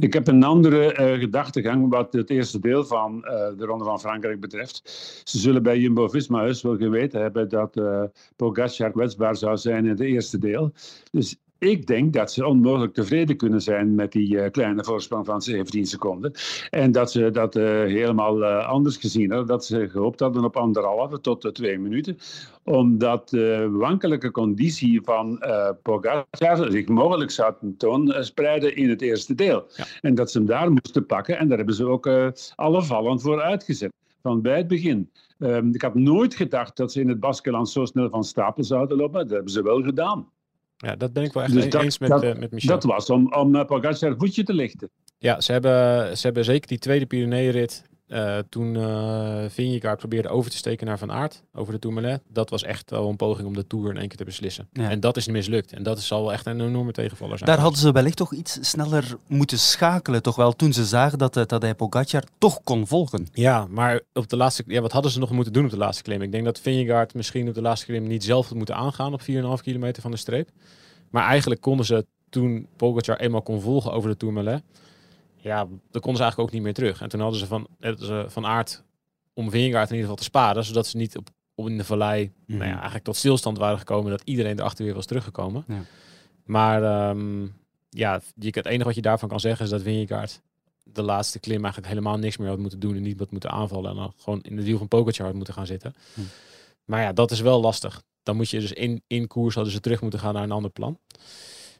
Ik 0.00 0.12
heb 0.12 0.28
een 0.28 0.44
andere 0.44 0.98
uh, 0.98 1.20
gedachtegang 1.20 1.88
wat 1.88 2.12
het 2.12 2.30
eerste 2.30 2.58
deel 2.58 2.84
van 2.84 3.16
uh, 3.16 3.30
de 3.30 3.64
Ronde 3.64 3.84
van 3.84 4.00
Frankrijk 4.00 4.40
betreft. 4.40 4.80
Ze 5.24 5.38
zullen 5.38 5.62
bij 5.62 5.78
Jumbo-Visma 5.78 6.52
wel 6.62 6.76
geweten 6.76 7.20
hebben 7.20 7.48
dat 7.48 7.76
uh, 7.76 8.02
Pogacar 8.36 8.90
kwetsbaar 8.90 9.36
zou 9.36 9.56
zijn 9.56 9.84
in 9.84 9.90
het 9.90 10.00
eerste 10.00 10.38
deel. 10.38 10.72
Dus 11.10 11.36
ik 11.66 11.86
denk 11.86 12.12
dat 12.12 12.32
ze 12.32 12.46
onmogelijk 12.46 12.94
tevreden 12.94 13.36
kunnen 13.36 13.62
zijn 13.62 13.94
met 13.94 14.12
die 14.12 14.34
uh, 14.34 14.50
kleine 14.50 14.84
voorsprong 14.84 15.26
van 15.26 15.42
17 15.42 15.86
seconden. 15.86 16.32
En 16.70 16.92
dat 16.92 17.10
ze 17.10 17.30
dat 17.30 17.56
uh, 17.56 17.64
helemaal 17.64 18.42
uh, 18.42 18.66
anders 18.68 18.96
gezien 18.96 19.30
hadden. 19.30 19.46
Dat 19.48 19.64
ze 19.64 19.88
gehoopt 19.88 20.20
hadden 20.20 20.44
op 20.44 20.56
anderhalve 20.56 21.20
tot 21.20 21.54
twee 21.54 21.78
minuten. 21.78 22.18
Omdat 22.64 23.28
de 23.28 23.68
wankelijke 23.72 24.30
conditie 24.30 25.00
van 25.02 25.44
Pogacar 25.82 26.70
zich 26.70 26.88
mogelijk 26.88 27.30
zou 27.30 27.54
tentoonspreiden 27.60 28.76
in 28.76 28.88
het 28.88 29.02
eerste 29.02 29.34
deel. 29.34 29.66
Ja. 29.76 29.84
En 30.00 30.14
dat 30.14 30.30
ze 30.30 30.38
hem 30.38 30.46
daar 30.46 30.70
moesten 30.70 31.06
pakken. 31.06 31.38
En 31.38 31.48
daar 31.48 31.56
hebben 31.56 31.74
ze 31.74 31.86
ook 31.86 32.08
alle 32.54 32.82
vallen 32.82 33.20
voor 33.20 33.42
uitgezet. 33.42 33.92
Van 34.22 34.42
bij 34.42 34.56
het 34.56 34.68
begin. 34.68 35.10
Um, 35.38 35.74
ik 35.74 35.82
had 35.82 35.94
nooit 35.94 36.34
gedacht 36.34 36.76
dat 36.76 36.92
ze 36.92 37.00
in 37.00 37.08
het 37.08 37.20
Baskeland 37.20 37.68
zo 37.68 37.84
snel 37.84 38.10
van 38.10 38.24
stapel 38.24 38.64
zouden 38.64 38.96
lopen. 38.96 39.20
Dat 39.20 39.30
hebben 39.30 39.52
ze 39.52 39.62
wel 39.62 39.82
gedaan. 39.82 40.28
Ja, 40.76 40.96
dat 40.96 41.12
ben 41.12 41.22
ik 41.22 41.32
wel 41.32 41.42
echt 41.42 41.52
dus 41.52 41.68
dat, 41.68 41.82
eens 41.82 41.98
met, 41.98 42.08
dat, 42.08 42.24
uh, 42.24 42.34
met 42.34 42.50
Michel. 42.50 42.68
Dat 42.68 42.84
was 42.84 43.10
om, 43.10 43.32
om 43.34 43.54
uh, 43.54 43.64
Pogacar 43.64 44.14
voetje 44.16 44.42
te 44.42 44.52
lichten. 44.52 44.90
Ja, 45.18 45.40
ze 45.40 45.52
hebben, 45.52 46.16
ze 46.16 46.26
hebben 46.26 46.44
zeker 46.44 46.68
die 46.68 46.78
tweede 46.78 47.06
Pyreneeënrit 47.06 47.84
uh, 48.08 48.38
toen 48.48 48.74
uh, 48.74 49.44
Vingegaard 49.48 49.98
probeerde 49.98 50.28
over 50.28 50.50
te 50.50 50.56
steken 50.56 50.86
naar 50.86 50.98
Van 50.98 51.12
Aert 51.12 51.42
over 51.54 51.72
de 51.72 51.78
Tourmalet. 51.78 52.22
Dat 52.28 52.50
was 52.50 52.62
echt 52.62 52.90
wel 52.90 53.08
een 53.08 53.16
poging 53.16 53.46
om 53.46 53.54
de 53.54 53.66
Tour 53.66 53.90
in 53.90 53.96
één 53.96 54.08
keer 54.08 54.16
te 54.16 54.24
beslissen. 54.24 54.68
En 54.72 55.00
dat 55.00 55.16
is 55.16 55.26
mislukt. 55.26 55.72
En 55.72 55.82
dat 55.82 56.00
zal 56.00 56.22
wel 56.22 56.32
echt 56.32 56.46
een 56.46 56.60
enorme 56.60 56.92
tegenvaller 56.92 57.38
zijn. 57.38 57.50
Daar 57.50 57.58
hadden 57.58 57.80
ze 57.80 57.92
wellicht 57.92 58.16
toch 58.16 58.32
iets 58.32 58.58
sneller 58.60 59.16
moeten 59.26 59.58
schakelen. 59.58 60.22
Toch 60.22 60.36
wel 60.36 60.52
toen 60.52 60.72
ze 60.72 60.84
zagen 60.84 61.18
dat, 61.18 61.36
uh, 61.36 61.42
Tadej 61.42 61.74
Pogacar 61.74 62.24
toch 62.38 62.60
kon 62.64 62.86
volgen. 62.86 63.28
Ja, 63.32 63.66
maar 63.70 64.00
op 64.12 64.28
de 64.28 64.36
laatste, 64.36 64.64
ja, 64.66 64.80
wat 64.80 64.92
hadden 64.92 65.10
ze 65.10 65.18
nog 65.18 65.30
moeten 65.30 65.52
doen 65.52 65.64
op 65.64 65.70
de 65.70 65.76
laatste 65.76 66.02
klim? 66.02 66.22
Ik 66.22 66.32
denk 66.32 66.44
dat 66.44 66.60
Vingegaard 66.60 67.14
misschien 67.14 67.48
op 67.48 67.54
de 67.54 67.62
laatste 67.62 67.86
klim 67.86 68.06
niet 68.06 68.24
zelf 68.24 68.48
had 68.48 68.56
moeten 68.56 68.74
aangaan 68.74 69.12
op 69.12 69.20
4,5 69.20 69.26
kilometer 69.62 70.02
van 70.02 70.10
de 70.10 70.16
streep. 70.16 70.48
Maar 71.10 71.26
eigenlijk 71.26 71.60
konden 71.60 71.86
ze 71.86 72.06
toen 72.28 72.66
Pogacar 72.76 73.16
eenmaal 73.16 73.42
kon 73.42 73.60
volgen 73.60 73.92
over 73.92 74.10
de 74.10 74.16
Tourmalet 74.16 74.62
ja, 75.46 75.58
dan 75.64 76.00
konden 76.00 76.16
ze 76.16 76.22
eigenlijk 76.22 76.38
ook 76.38 76.50
niet 76.50 76.62
meer 76.62 76.74
terug. 76.74 77.00
En 77.00 77.08
toen 77.08 77.20
hadden 77.20 77.38
ze 77.38 77.46
van, 77.46 77.66
ze 77.80 78.24
van 78.28 78.46
aard 78.46 78.82
om 79.34 79.50
Vingegaard 79.50 79.90
in 79.90 79.94
ieder 79.94 80.10
geval 80.10 80.16
te 80.16 80.30
sparen, 80.30 80.64
zodat 80.64 80.86
ze 80.86 80.96
niet 80.96 81.16
op, 81.16 81.28
op 81.54 81.68
in 81.68 81.76
de 81.76 81.84
vallei 81.84 82.32
nou 82.46 82.60
ja, 82.60 82.66
mhm. 82.66 82.74
eigenlijk 82.74 83.04
tot 83.04 83.16
stilstand 83.16 83.58
waren 83.58 83.78
gekomen, 83.78 84.10
dat 84.10 84.22
iedereen 84.24 84.58
erachter 84.58 84.84
weer 84.84 84.94
was 84.94 85.06
teruggekomen. 85.06 85.64
Ja. 85.68 85.80
Maar 86.44 87.08
um, 87.10 87.56
ja, 87.90 88.20
je, 88.34 88.50
het 88.50 88.66
enige 88.66 88.84
wat 88.84 88.94
je 88.94 89.02
daarvan 89.02 89.28
kan 89.28 89.40
zeggen 89.40 89.64
is 89.64 89.70
dat 89.70 89.82
Vingegaard 89.82 90.42
de 90.92 91.02
laatste 91.02 91.38
klim 91.38 91.62
eigenlijk 91.62 91.86
helemaal 91.86 92.18
niks 92.18 92.36
meer 92.36 92.48
had 92.48 92.58
moeten 92.58 92.78
doen 92.78 92.96
en 92.96 93.02
niet 93.02 93.18
wat 93.18 93.30
moeten 93.30 93.50
aanvallen 93.50 93.90
en 93.90 93.96
dan 93.96 94.12
gewoon 94.16 94.40
in 94.42 94.56
de 94.56 94.64
wiel 94.64 94.78
van 94.78 94.88
Pogacar 94.88 95.26
had 95.26 95.34
moeten 95.34 95.54
gaan 95.54 95.66
zitten. 95.66 95.94
Maar 96.84 97.02
ja, 97.02 97.12
dat 97.12 97.30
is 97.30 97.40
wel 97.40 97.60
lastig. 97.60 98.02
Dan 98.22 98.36
moet 98.36 98.50
je 98.50 98.60
dus 98.60 98.72
in, 98.72 99.02
in 99.06 99.26
koers 99.26 99.54
hadden 99.54 99.72
ze 99.72 99.80
terug 99.80 100.00
moeten 100.00 100.20
gaan 100.20 100.34
naar 100.34 100.42
een 100.42 100.50
ander 100.50 100.70
plan. 100.70 100.98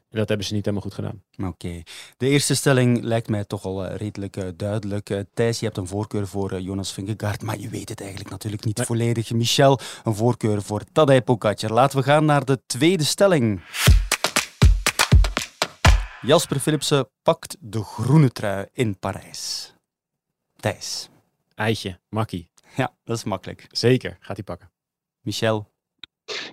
En 0.09 0.17
dat 0.17 0.27
hebben 0.27 0.47
ze 0.47 0.53
niet 0.53 0.65
helemaal 0.65 0.89
goed 0.89 0.93
gedaan. 0.93 1.23
Oké. 1.49 1.83
De 2.17 2.27
eerste 2.27 2.55
stelling 2.55 3.01
lijkt 3.03 3.29
mij 3.29 3.45
toch 3.45 3.65
al 3.65 3.85
eh, 3.85 3.95
redelijk 3.95 4.37
uh, 4.37 4.47
duidelijk. 4.55 5.09
Uh, 5.09 5.19
Thijs, 5.33 5.59
je 5.59 5.65
hebt 5.65 5.77
een 5.77 5.87
voorkeur 5.87 6.27
voor 6.27 6.61
Jonas 6.61 6.93
Vingegaard, 6.93 7.41
maar 7.41 7.59
je 7.59 7.69
weet 7.69 7.89
het 7.89 7.99
eigenlijk 7.99 8.29
natuurlijk 8.29 8.65
niet 8.65 8.81
volledig. 8.81 9.31
Michel, 9.31 9.79
een 10.03 10.15
voorkeur 10.15 10.61
voor 10.61 10.81
Tadej 10.91 11.21
Pogacar. 11.21 11.71
Laten 11.71 11.97
we 11.97 12.03
gaan 12.03 12.25
naar 12.25 12.45
de 12.45 12.59
tweede 12.65 13.03
stelling. 13.03 13.61
Jasper 16.21 16.59
Philipsen 16.59 17.09
pakt 17.21 17.57
de 17.59 17.83
groene 17.83 18.29
trui 18.29 18.67
in 18.73 18.99
Parijs. 18.99 19.73
Thijs. 20.55 21.09
Eitje, 21.55 21.99
makkie. 22.09 22.49
Ja, 22.75 22.93
dat 23.03 23.17
is 23.17 23.23
makkelijk. 23.23 23.65
Zeker, 23.71 24.17
gaat 24.19 24.35
hij 24.35 24.45
pakken. 24.45 24.71
Michel. 25.21 25.75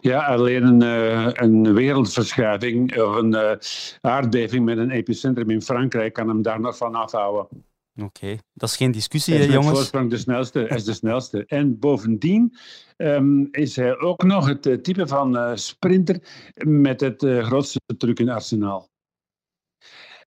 Ja, 0.05 0.25
alleen 0.25 0.63
een, 0.63 0.83
uh, 0.83 1.29
een 1.33 1.75
wereldverschuiving 1.75 3.03
of 3.03 3.17
een 3.17 3.33
uh, 3.33 3.53
aardbeving 4.01 4.65
met 4.65 4.79
een 4.79 4.91
epicentrum 4.91 5.51
in 5.51 5.63
Frankrijk 5.63 6.13
kan 6.13 6.29
hem 6.29 6.43
daar 6.43 6.61
nog 6.61 6.77
van 6.77 6.95
afhouden. 6.95 7.65
Oké, 8.03 8.37
dat 8.53 8.69
is 8.69 8.77
geen 8.77 8.91
discussie, 8.91 9.35
is 9.35 9.47
jongens. 9.47 9.71
voorsprong 9.71 10.11
de 10.11 10.17
snelste, 10.17 10.69
is 10.69 10.85
de 10.85 10.93
snelste. 10.93 11.45
En 11.47 11.79
bovendien 11.79 12.57
um, 12.97 13.49
is 13.51 13.77
hij 13.77 13.99
ook 13.99 14.23
nog 14.23 14.47
het 14.47 14.67
uh, 14.67 14.77
type 14.77 15.07
van 15.07 15.59
sprinter 15.59 16.19
met 16.55 17.01
het 17.01 17.23
grootste 17.23 17.81
truc 17.99 18.19
in 18.19 18.29
arsenaal. 18.29 18.89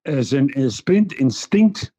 zijn 0.02 0.72
sprintinstinct 0.72 1.94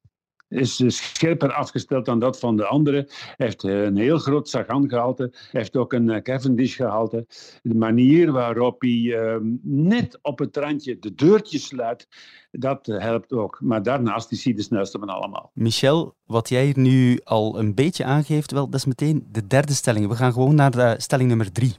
is 0.49 0.83
scherper 0.87 1.52
afgesteld 1.52 2.05
dan 2.05 2.19
dat 2.19 2.38
van 2.38 2.57
de 2.57 2.67
anderen. 2.67 3.07
Hij 3.09 3.47
heeft 3.47 3.64
eh, 3.64 3.83
een 3.83 3.97
heel 3.97 4.19
groot 4.19 4.49
Sagan 4.49 4.88
gehalte. 4.88 5.23
Hij 5.33 5.61
heeft 5.61 5.76
ook 5.76 5.93
een 5.93 6.11
eh, 6.11 6.23
Cavendish 6.23 6.76
gehalte. 6.76 7.26
De 7.62 7.75
manier 7.75 8.33
waarop 8.33 8.81
hij 8.81 9.14
ehm, 9.14 9.57
net 9.62 10.19
op 10.23 10.38
het 10.38 10.57
randje 10.57 10.99
de 10.99 11.14
deurtjes 11.14 11.67
sluit, 11.67 12.09
dat 12.50 12.88
eh, 12.88 12.99
helpt 12.99 13.33
ook. 13.33 13.59
Maar 13.62 13.83
daarnaast 13.83 14.33
is 14.33 14.45
hij 14.45 14.55
de 14.55 14.62
snelste 14.62 14.99
van 14.99 15.09
allemaal. 15.09 15.50
Michel, 15.55 16.14
wat 16.25 16.49
jij 16.49 16.64
hier 16.64 16.78
nu 16.78 17.21
al 17.25 17.59
een 17.59 17.75
beetje 17.75 18.05
aangeeft, 18.05 18.52
wel, 18.52 18.69
dat 18.69 18.81
is 18.81 18.87
meteen 18.87 19.26
de 19.33 19.47
derde 19.47 19.73
stelling. 19.73 20.09
We 20.09 20.17
gaan 20.17 20.33
gewoon 20.33 20.55
naar 20.55 20.71
de 20.71 20.95
stelling 20.99 21.28
nummer 21.28 21.52
drie. 21.52 21.75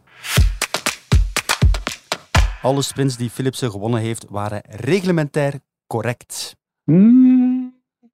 Alle 2.61 2.81
sprints 2.81 3.17
die 3.17 3.29
Philipsen 3.29 3.71
gewonnen 3.71 3.99
heeft, 3.99 4.25
waren 4.29 4.61
reglementair 4.67 5.59
correct. 5.88 6.55
Hmm 6.83 7.38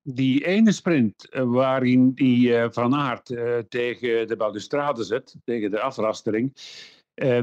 die 0.07 0.45
ene 0.45 0.71
sprint 0.71 1.29
eh, 1.29 1.43
waarin 1.43 2.13
die 2.13 2.49
uh, 2.49 2.65
Van 2.69 2.95
Aert 2.95 3.29
uh, 3.29 3.57
tegen 3.69 4.27
de 4.27 4.35
balustrade 4.35 5.03
zet, 5.03 5.35
tegen 5.43 5.71
de 5.71 5.79
afrastering, 5.79 6.53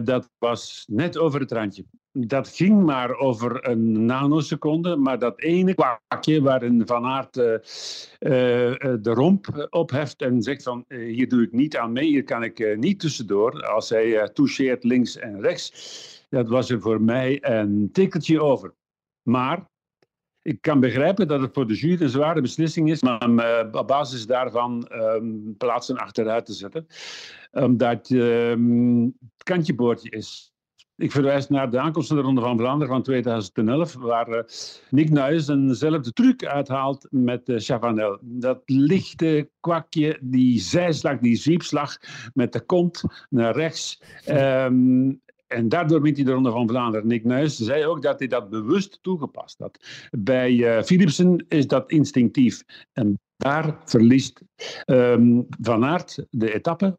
dat 0.03 0.31
was 0.39 0.85
net 0.89 1.19
over 1.19 1.41
het 1.41 1.53
randje. 1.53 1.85
Dat 2.13 2.49
ging 2.49 2.85
maar 2.85 3.15
over 3.15 3.69
een 3.69 4.07
nanoseconde, 4.07 4.97
maar 4.97 5.19
dat 5.19 5.41
ene 5.41 5.75
kwakje 5.75 6.43
waarin 6.43 6.87
Van 6.87 7.05
Aert 7.05 7.35
de 7.35 9.01
romp 9.03 9.67
opheft 9.71 10.23
en 10.23 10.43
zegt 10.43 10.63
van 10.63 10.85
hier 10.89 11.29
doe 11.29 11.43
ik 11.43 11.53
niet 11.53 11.77
aan 11.77 11.93
mee, 11.93 12.07
hier 12.07 12.25
kan 12.25 12.43
ik 12.43 12.77
niet 12.77 13.01
tussendoor, 13.01 13.67
als 13.67 13.89
hij 13.89 14.31
toucheert 14.33 14.85
links 14.85 15.17
en 15.17 15.41
rechts, 15.41 16.27
dat 16.31 16.49
was 16.49 16.71
er 16.71 16.81
voor 16.81 17.01
mij 17.01 17.39
een 17.41 17.89
tikkeltje 17.93 18.43
over. 18.43 18.75
Maar 19.23 19.71
ik 20.43 20.61
kan 20.61 20.81
begrijpen 20.81 21.29
dat 21.29 21.41
het 21.41 21.51
voor 21.53 21.67
de 21.67 21.75
jury 21.75 22.03
een 22.03 22.09
zware 22.09 22.41
beslissing 22.41 22.91
is, 22.91 23.03
maar 23.03 23.25
om 23.25 23.39
uh, 23.39 23.59
op 23.73 23.87
basis 23.87 24.27
daarvan 24.27 24.89
um, 24.93 25.55
plaatsen 25.59 25.97
achteruit 25.97 26.47
te 26.47 26.53
zetten. 26.53 26.87
Omdat 27.51 28.11
um, 28.11 29.05
het 29.05 29.43
kantjeboordje 29.43 30.11
is. 30.11 30.53
Ik 30.97 31.13
verwijs 31.13 31.49
naar 31.49 31.71
de 31.71 31.79
aankomst 31.79 32.09
van 32.09 32.17
de 32.17 32.23
Ronde 32.23 32.41
van 32.41 32.59
Vlaanderen 32.59 32.95
van 32.95 33.03
2011, 33.03 33.95
waar 33.95 34.29
uh, 34.29 34.43
Nick 34.91 35.11
Nuis 35.11 35.49
eenzelfde 35.49 36.13
truc 36.13 36.45
uithaalt 36.45 37.07
met 37.11 37.49
uh, 37.49 37.59
Chavanel. 37.59 38.19
Dat 38.21 38.63
lichte 38.65 39.51
kwakje, 39.61 40.19
die 40.21 40.61
zijslag, 40.61 41.19
die 41.19 41.37
zwiepslag 41.37 41.97
met 42.35 42.53
de 42.53 42.61
kont 42.61 43.03
naar 43.29 43.55
rechts. 43.55 44.03
Um, 44.29 45.21
en 45.53 45.69
daardoor 45.69 46.03
wint 46.03 46.17
hij 46.17 46.25
de 46.25 46.33
Ronde 46.33 46.51
van 46.51 46.69
Vlaanderen. 46.69 47.07
Nick 47.07 47.25
Nuis 47.25 47.57
zei 47.57 47.87
ook 47.87 48.03
dat 48.03 48.19
hij 48.19 48.29
dat 48.29 48.51
bewust 48.51 48.99
toegepast 49.03 49.59
had. 49.59 49.79
Bij 50.11 50.53
uh, 50.53 50.83
Philipsen 50.83 51.45
is 51.49 51.67
dat 51.67 51.91
instinctief. 51.91 52.63
En 52.93 53.21
daar 53.37 53.81
verliest 53.85 54.43
um, 54.87 55.47
Van 55.61 55.85
Aert 55.85 56.27
de 56.31 56.55
etappe. 56.55 56.99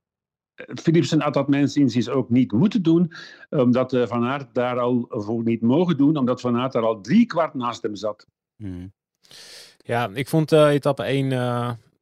Philipsen 0.82 1.22
had 1.22 1.34
dat 1.34 1.48
mensen 1.48 1.82
inziens 1.82 2.10
ook 2.10 2.30
niet 2.30 2.52
moeten 2.52 2.84
doen, 2.84 3.12
omdat 3.50 3.94
uh, 3.94 4.08
Van 4.08 4.24
Aert 4.24 4.54
daar 4.54 4.80
al 4.80 5.06
voor 5.10 5.44
niet 5.44 5.62
mogen 5.62 5.98
doen, 5.98 6.18
omdat 6.18 6.42
Van 6.42 6.58
Aert 6.58 6.72
daar 6.72 6.84
al 6.84 7.02
drie 7.02 7.26
kwart 7.26 7.54
naast 7.54 7.82
hem 7.82 7.96
zat. 7.96 8.28
Hmm. 8.56 8.94
Ja, 9.78 10.10
ik 10.14 10.28
vond 10.28 10.52
uh, 10.52 10.70
etappe 10.70 11.04
1 11.04 11.32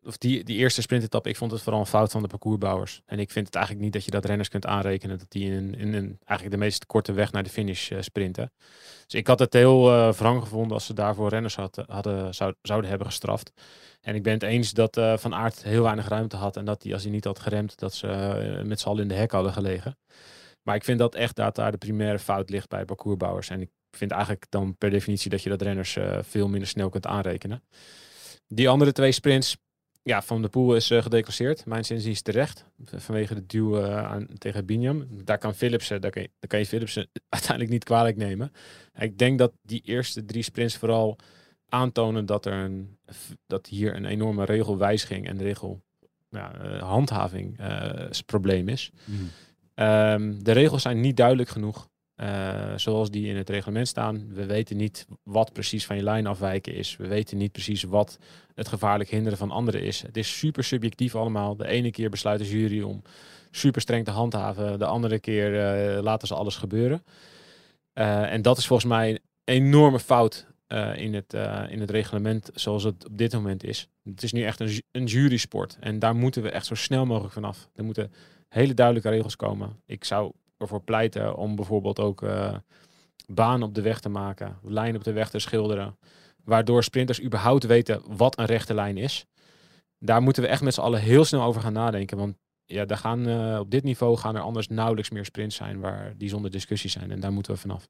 of 0.06 0.18
die, 0.18 0.44
die 0.44 0.58
eerste 0.58 0.82
sprintetappe, 0.82 1.30
ik 1.30 1.36
vond 1.36 1.52
het 1.52 1.62
vooral 1.62 1.82
een 1.82 1.88
fout 1.88 2.12
van 2.12 2.22
de 2.22 2.28
parcoursbouwers. 2.28 3.02
En 3.06 3.20
ik 3.20 3.32
vind 3.32 3.46
het 3.46 3.56
eigenlijk 3.56 3.86
niet 3.86 3.94
dat 3.94 4.06
je 4.06 4.12
dat 4.12 4.26
renners 4.26 4.50
kunt 4.50 4.66
aanrekenen 4.66 5.18
dat 5.18 5.32
die 5.32 5.52
in, 5.52 5.76
in, 5.76 5.94
eigenlijk 6.26 6.52
de 6.52 6.66
meest 6.66 6.86
korte 6.86 7.12
weg 7.14 7.32
naar 7.32 7.44
de 7.44 7.50
finish 7.50 7.92
uh, 7.92 8.02
sprinten. 8.02 8.52
Dus 9.06 9.20
ik 9.20 9.28
had 9.28 9.40
het 9.40 9.54
heel 9.54 9.94
uh, 9.94 10.14
wrang 10.14 10.42
gevonden 10.42 10.74
als 10.74 10.86
ze 10.86 10.94
daarvoor 10.94 11.30
renners 11.30 11.56
had, 11.56 11.84
hadden, 11.88 12.34
zou, 12.34 12.54
zouden 12.62 12.90
hebben 12.90 13.08
gestraft. 13.08 13.52
En 14.02 14.16
ik 14.16 14.24
ben 14.24 14.34
het 14.34 14.44
eens 14.44 14.72
dat 14.72 14.98
uh, 14.98 15.18
Van 15.18 15.36
Aert 15.36 15.64
heel 15.64 15.84
weinig 15.84 16.08
ruimte 16.08 16.36
had 16.36 16.58
en 16.58 16.66
dat 16.66 16.84
hij, 16.84 16.94
als 16.94 17.04
hij 17.04 17.12
niet 17.12 17.26
had 17.26 17.40
geremd, 17.40 17.80
dat 17.80 17.94
ze 17.94 18.62
met 18.66 18.80
z'n 18.80 18.88
allen 18.88 19.02
in 19.02 19.08
de 19.08 19.16
hek 19.16 19.32
hadden 19.32 19.54
gelegen. 19.54 19.98
Maar 20.62 20.76
ik 20.76 20.84
vind 20.84 21.00
dat 21.00 21.16
echt 21.16 21.36
dat 21.36 21.56
daar 21.56 21.72
de 21.72 21.78
primaire 21.78 22.20
fout 22.20 22.50
ligt 22.50 22.70
bij 22.70 22.86
parcoursbouwers. 22.86 23.50
En 23.50 23.62
ik 23.62 23.70
vind 23.92 24.12
eigenlijk 24.12 24.46
dan 24.50 24.78
per 24.78 24.90
definitie 24.90 25.30
dat 25.30 25.44
je 25.44 25.50
dat 25.50 25.62
renners 25.62 25.98
veel 26.22 26.48
minder 26.48 26.68
snel 26.68 26.90
kunt 26.90 27.06
aanrekenen. 27.06 27.64
Die 28.48 28.70
andere 28.70 28.92
twee 28.92 29.12
sprints, 29.12 29.58
ja, 30.04 30.22
Van 30.22 30.42
de 30.42 30.50
Poel 30.50 30.76
is 30.76 30.92
uh, 30.92 31.02
gedeclasseerd. 31.02 31.66
Mijn 31.66 31.86
zin 31.86 32.04
is 32.04 32.22
terecht. 32.22 32.66
Vanwege 32.84 33.34
de 33.34 33.46
duw 33.46 33.78
uh, 33.78 33.98
aan, 33.98 34.28
tegen 34.38 34.66
Biniam. 34.66 35.08
Daar 35.24 35.38
kan 35.38 35.56
Philipsen, 35.56 36.02
daar 36.02 36.12
kan 36.12 36.22
je, 36.22 36.30
daar 36.40 36.50
kan 36.50 36.60
je 36.60 36.66
Philipsen 36.66 37.10
uiteindelijk 37.30 37.72
niet 37.72 37.84
kwalijk 37.84 38.18
nemen. 38.18 38.52
Ik 39.00 39.18
denk 39.18 39.40
dat 39.40 39.54
die 39.62 39.82
eerste 39.86 40.26
drie 40.26 40.44
sprints 40.44 40.78
vooral 40.78 41.18
aantonen 41.70 42.26
dat 42.26 42.46
er 42.46 42.54
een, 42.54 42.98
dat 43.48 43.68
hier 43.68 43.96
een 43.96 44.06
enorme 44.06 44.46
regelwijziging 44.46 45.28
en 45.28 45.38
regel 45.38 45.82
ja, 46.30 46.54
uh, 46.82 48.10
probleem 48.26 48.68
is. 48.68 48.92
Mm. 49.06 49.30
Um, 49.76 50.44
de 50.44 50.52
regels 50.52 50.82
zijn 50.82 51.00
niet 51.00 51.18
duidelijk 51.18 51.50
genoeg. 51.50 51.90
Uh, 52.22 52.74
zoals 52.76 53.10
die 53.10 53.28
in 53.28 53.36
het 53.36 53.50
reglement 53.50 53.88
staan. 53.88 54.34
We 54.34 54.46
weten 54.46 54.78
niet 54.78 55.08
wat 55.24 55.54
precies 55.54 55.86
van 55.86 55.96
je 55.96 56.04
lijn 56.04 56.28
afwijken 56.28 56.74
is. 56.74 56.98
We 56.98 57.08
weten 57.08 57.38
niet 57.38 57.52
precies 57.52 57.84
wat 57.84 58.20
het 58.56 58.68
gevaarlijk 58.68 59.10
hinderen 59.10 59.38
van 59.38 59.52
anderen 59.52 59.82
is. 59.82 60.02
Het 60.02 60.18
is 60.18 60.38
super 60.38 60.64
subjectief 60.64 61.16
allemaal. 61.16 61.56
De 61.56 61.68
ene 61.68 61.92
keer 61.92 62.10
besluit 62.10 62.40
de 62.40 62.50
jury 62.50 62.82
om 62.82 63.02
super 63.52 63.82
streng 63.82 64.06
te 64.06 64.12
handhaven. 64.12 64.80
De 64.80 64.86
andere 64.86 65.20
keer 65.20 65.54
uh, 65.96 66.02
laten 66.02 66.28
ze 66.28 66.36
alles 66.36 66.56
gebeuren. 66.56 67.04
Uh, 67.94 68.34
en 68.34 68.42
dat 68.42 68.58
is 68.58 68.68
volgens 68.68 68.90
mij 68.90 69.10
een 69.10 69.20
enorme 69.44 70.00
fout 70.00 70.48
in, 70.96 71.14
het, 71.14 71.34
in 71.70 71.80
het 71.80 71.90
reglement 71.90 72.50
zoals 72.54 72.84
het 72.84 73.06
op 73.06 73.18
dit 73.18 73.34
moment 73.34 73.64
is. 73.64 73.88
Het 74.04 74.24
is 74.24 74.32
nu 74.32 74.44
echt 74.44 74.60
een, 74.60 74.84
een 74.92 75.06
jurysport. 75.06 75.78
En 75.80 76.00
daar 76.00 76.16
moeten 76.16 76.42
we 76.42 76.50
echt 76.50 76.66
zo 76.66 76.76
snel 76.76 77.06
mogelijk 77.06 77.34
vanaf. 77.34 77.70
Er 77.76 77.84
moeten 77.84 78.12
hele 78.48 78.74
duidelijke 78.74 79.10
regels 79.10 79.36
komen. 79.36 79.82
Ik 79.86 80.04
zou 80.04 80.32
ervoor 80.62 80.82
pleiten 80.82 81.36
om 81.36 81.56
bijvoorbeeld 81.56 82.00
ook 82.00 82.22
uh, 82.22 82.56
banen 83.28 83.68
op 83.68 83.76
de 83.76 83.82
weg 83.82 84.00
te 84.00 84.10
maken, 84.10 84.58
lijnen 84.64 84.96
op 84.96 85.04
de 85.04 85.14
weg 85.14 85.30
te 85.30 85.40
schilderen, 85.40 85.98
waardoor 86.44 86.84
sprinters 86.84 87.22
überhaupt 87.22 87.66
weten 87.66 88.02
wat 88.08 88.40
een 88.40 88.46
rechte 88.46 88.74
lijn 88.74 88.98
is. 88.98 89.26
daar 89.98 90.22
moeten 90.22 90.44
we 90.44 90.50
echt 90.50 90.62
met 90.62 90.74
z'n 90.74 90.82
allen 90.82 91.02
heel 91.02 91.26
snel 91.26 91.44
over 91.44 91.62
gaan 91.62 91.74
nadenken. 91.74 92.18
Want 92.18 92.36
ja, 92.66 92.86
daar 92.86 92.98
gaan, 92.98 93.28
uh, 93.28 93.60
op 93.60 93.72
dit 93.72 93.84
niveau 93.84 94.18
gaan 94.18 94.36
er 94.36 94.42
anders 94.42 94.68
nauwelijks 94.68 95.10
meer 95.10 95.26
sprints 95.26 95.56
zijn 95.56 95.80
waar 95.80 96.14
die 96.18 96.30
zonder 96.30 96.52
discussie 96.52 96.90
zijn. 96.90 97.12
En 97.12 97.20
daar 97.20 97.32
moeten 97.32 97.54
we 97.54 97.60
vanaf. 97.60 97.88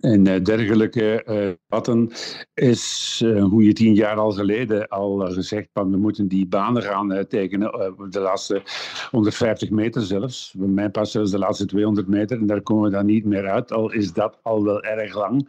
En 0.00 0.28
uh, 0.28 0.42
dergelijke 0.42 1.24
uh, 1.28 2.06
is 2.54 3.20
uh, 3.24 3.44
hoe 3.44 3.64
je 3.64 3.72
tien 3.72 3.94
jaar 3.94 4.16
al 4.16 4.30
geleden 4.30 4.88
al 4.88 5.18
gezegd 5.18 5.68
van 5.72 5.90
we 5.90 5.96
moeten 5.96 6.28
die 6.28 6.46
banen 6.46 6.82
gaan 6.82 7.26
tekenen, 7.28 7.94
de 8.10 8.20
laatste 8.20 8.62
150 9.10 9.70
meter 9.70 10.02
zelfs. 10.02 10.54
Bij 10.56 10.68
mij 10.68 10.90
pas 10.90 11.10
zelfs 11.10 11.30
de 11.30 11.38
laatste 11.38 11.66
200 11.66 12.08
meter 12.08 12.38
en 12.38 12.46
daar 12.46 12.62
komen 12.62 12.84
we 12.84 12.96
dan 12.96 13.06
niet 13.06 13.24
meer 13.24 13.48
uit, 13.48 13.72
al 13.72 13.92
is 13.92 14.12
dat 14.12 14.38
al 14.42 14.64
wel 14.64 14.82
erg 14.82 15.14
lang 15.14 15.48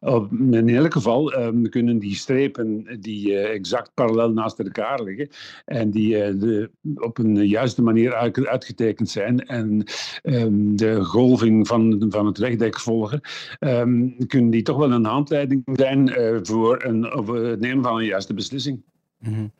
in 0.00 0.68
elk 0.68 0.92
geval 0.92 1.34
um, 1.38 1.68
kunnen 1.68 1.98
die 1.98 2.14
strepen 2.14 2.98
die 3.00 3.30
uh, 3.30 3.50
exact 3.50 3.90
parallel 3.94 4.30
naast 4.30 4.58
elkaar 4.58 5.02
liggen 5.02 5.28
en 5.64 5.90
die 5.90 6.16
uh, 6.16 6.40
de, 6.40 6.70
op 6.94 7.18
een 7.18 7.46
juiste 7.46 7.82
manier 7.82 8.14
uit, 8.14 8.46
uitgetekend 8.46 9.10
zijn 9.10 9.46
en 9.46 9.84
um, 10.22 10.76
de 10.76 11.04
golving 11.04 11.66
van, 11.66 12.06
van 12.08 12.26
het 12.26 12.38
wegdek 12.38 12.80
volgen, 12.80 13.20
um, 13.60 14.26
kunnen 14.26 14.50
die 14.50 14.62
toch 14.62 14.76
wel 14.76 14.92
een 14.92 15.04
handleiding 15.04 15.62
zijn 15.72 16.08
uh, 16.08 16.38
voor 16.42 16.84
een, 16.84 17.02
het 17.48 17.60
nemen 17.60 17.84
van 17.84 17.96
een 17.96 18.04
juiste 18.04 18.34
beslissing. 18.34 18.82
-hmm. 19.18 19.52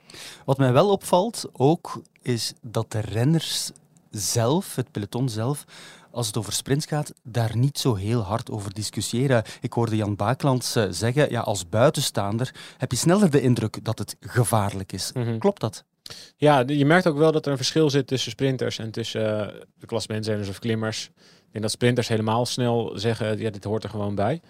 Wat 0.45 0.59
mij 0.59 0.73
wel 0.73 0.91
opvalt 0.91 1.51
ook, 1.53 2.03
is 2.23 2.55
dat 2.63 2.93
de 2.93 3.01
renners 3.01 3.73
zelf, 4.11 4.77
het 4.77 4.91
peloton 4.91 5.29
zelf, 5.29 5.65
als 6.17 6.27
het 6.27 6.37
over 6.37 6.53
sprints 6.53 6.87
gaat, 6.87 7.13
daar 7.23 7.57
niet 7.57 7.79
zo 7.79 7.95
heel 7.95 8.21
hard 8.21 8.51
over 8.51 8.75
discussiëren. 8.75 9.43
Ik 9.61 9.73
hoorde 9.73 9.97
Jan 9.97 10.17
Baaklands 10.17 10.77
uh, 10.77 10.85
zeggen, 10.91 11.31
ja, 11.31 11.41
als 11.41 11.69
buitenstaander 11.69 12.55
heb 12.77 12.91
je 12.91 12.97
sneller 12.97 13.31
de 13.31 13.41
indruk 13.41 13.85
dat 13.85 13.99
het 13.99 14.17
gevaarlijk 14.21 14.93
is. 14.93 15.11
Mm 15.13 15.23
-hmm. 15.23 15.39
Klopt 15.39 15.61
dat? 15.61 15.85
Ja, 16.37 16.63
je 16.67 16.87
merkt 16.87 17.07
ook 17.07 17.17
wel 17.17 17.33
dat 17.33 17.45
er 17.45 17.51
een 17.51 17.57
verschil 17.57 17.91
zit 17.91 18.07
tussen 18.07 18.31
sprinters 18.31 18.79
en 18.79 18.91
tussen 18.91 19.55
uh, 19.55 19.61
de 19.75 19.87
klassementsrenners 19.87 20.49
of 20.49 20.59
klimmers. 20.59 21.11
Ik 21.17 21.53
denk 21.53 21.65
dat 21.65 21.71
sprinters 21.71 22.09
helemaal 22.09 22.47
snel 22.47 22.93
zeggen, 22.95 23.39
ja, 23.39 23.51
dit 23.51 23.65
hoort 23.65 23.85
er 23.85 23.91
gewoon 23.91 24.15
bij. 24.15 24.41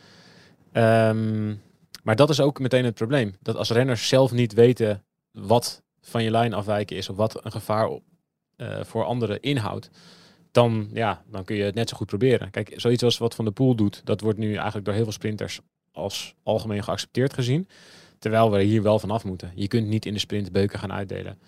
Um, 0.73 1.63
maar 2.03 2.17
dat 2.17 2.31
is 2.31 2.41
ook 2.41 2.59
meteen 2.59 2.85
het 2.85 2.95
probleem. 2.95 3.37
Dat 3.43 3.57
als 3.57 3.71
renners 3.71 4.09
zelf 4.09 4.33
niet 4.33 4.53
weten 4.53 5.05
wat 5.33 5.83
van 6.01 6.23
je 6.23 6.31
lijn 6.31 6.55
afwijken 6.55 6.97
is 6.97 7.09
of 7.09 7.17
wat 7.17 7.45
een 7.45 7.53
gevaar 7.53 7.89
uh, 7.91 7.99
voor 8.83 9.05
anderen 9.05 9.41
inhoudt, 9.41 9.91
dan, 10.57 10.89
ja, 10.93 11.23
dan 11.31 11.45
kun 11.45 11.57
je 11.57 11.63
het 11.63 11.75
net 11.75 11.89
zo 11.89 11.97
goed 11.97 12.07
proberen. 12.07 12.51
Kijk, 12.51 12.73
zoiets 12.77 13.03
als 13.03 13.19
wat 13.19 13.35
Van 13.35 13.45
de 13.45 13.51
Poel 13.51 13.75
doet, 13.75 14.01
dat 14.05 14.21
wordt 14.21 14.39
nu 14.39 14.55
eigenlijk 14.55 14.85
door 14.85 14.95
heel 14.95 15.03
veel 15.03 15.13
sprinters 15.13 15.61
als 15.93 16.35
algemeen 16.43 16.85
geaccepteerd 16.85 17.33
gezien. 17.33 17.69
Terwijl 18.19 18.51
we 18.51 18.63
hier 18.63 18.83
wel 18.83 18.99
vanaf 18.99 19.25
moeten. 19.25 19.53
Je 19.55 19.69
kunt 19.69 19.87
niet 19.87 20.07
in 20.07 20.13
de 20.13 20.19
sprint 20.19 20.53
beuken 20.53 20.79
gaan 20.79 20.93
uitdelen. 20.93 21.39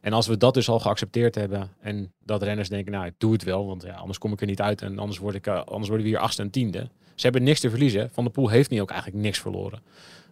En 0.00 0.12
als 0.12 0.26
we 0.26 0.36
dat 0.36 0.54
dus 0.54 0.68
al 0.68 0.80
geaccepteerd 0.80 1.34
hebben 1.34 1.70
en 1.80 2.12
dat 2.24 2.42
renners 2.42 2.68
denken, 2.68 2.92
nou, 2.92 3.06
ik 3.06 3.14
doe 3.18 3.32
het 3.32 3.44
wel, 3.44 3.66
want 3.66 3.82
ja, 3.82 3.94
anders 3.94 4.18
kom 4.18 4.32
ik 4.32 4.40
er 4.40 4.46
niet 4.46 4.60
uit 4.60 4.82
en 4.82 4.98
anders, 4.98 5.18
word 5.18 5.34
ik, 5.34 5.46
anders 5.48 5.88
worden 5.88 6.06
we 6.06 6.12
hier 6.12 6.18
achtste 6.18 6.42
en 6.42 6.50
tiende. 6.50 6.88
Ze 7.14 7.22
hebben 7.22 7.42
niks 7.42 7.60
te 7.60 7.70
verliezen. 7.70 8.10
Van 8.10 8.24
de 8.24 8.30
Poel 8.30 8.48
heeft 8.48 8.70
niet 8.70 8.80
ook 8.80 8.90
eigenlijk 8.90 9.22
niks 9.22 9.38
verloren 9.38 9.82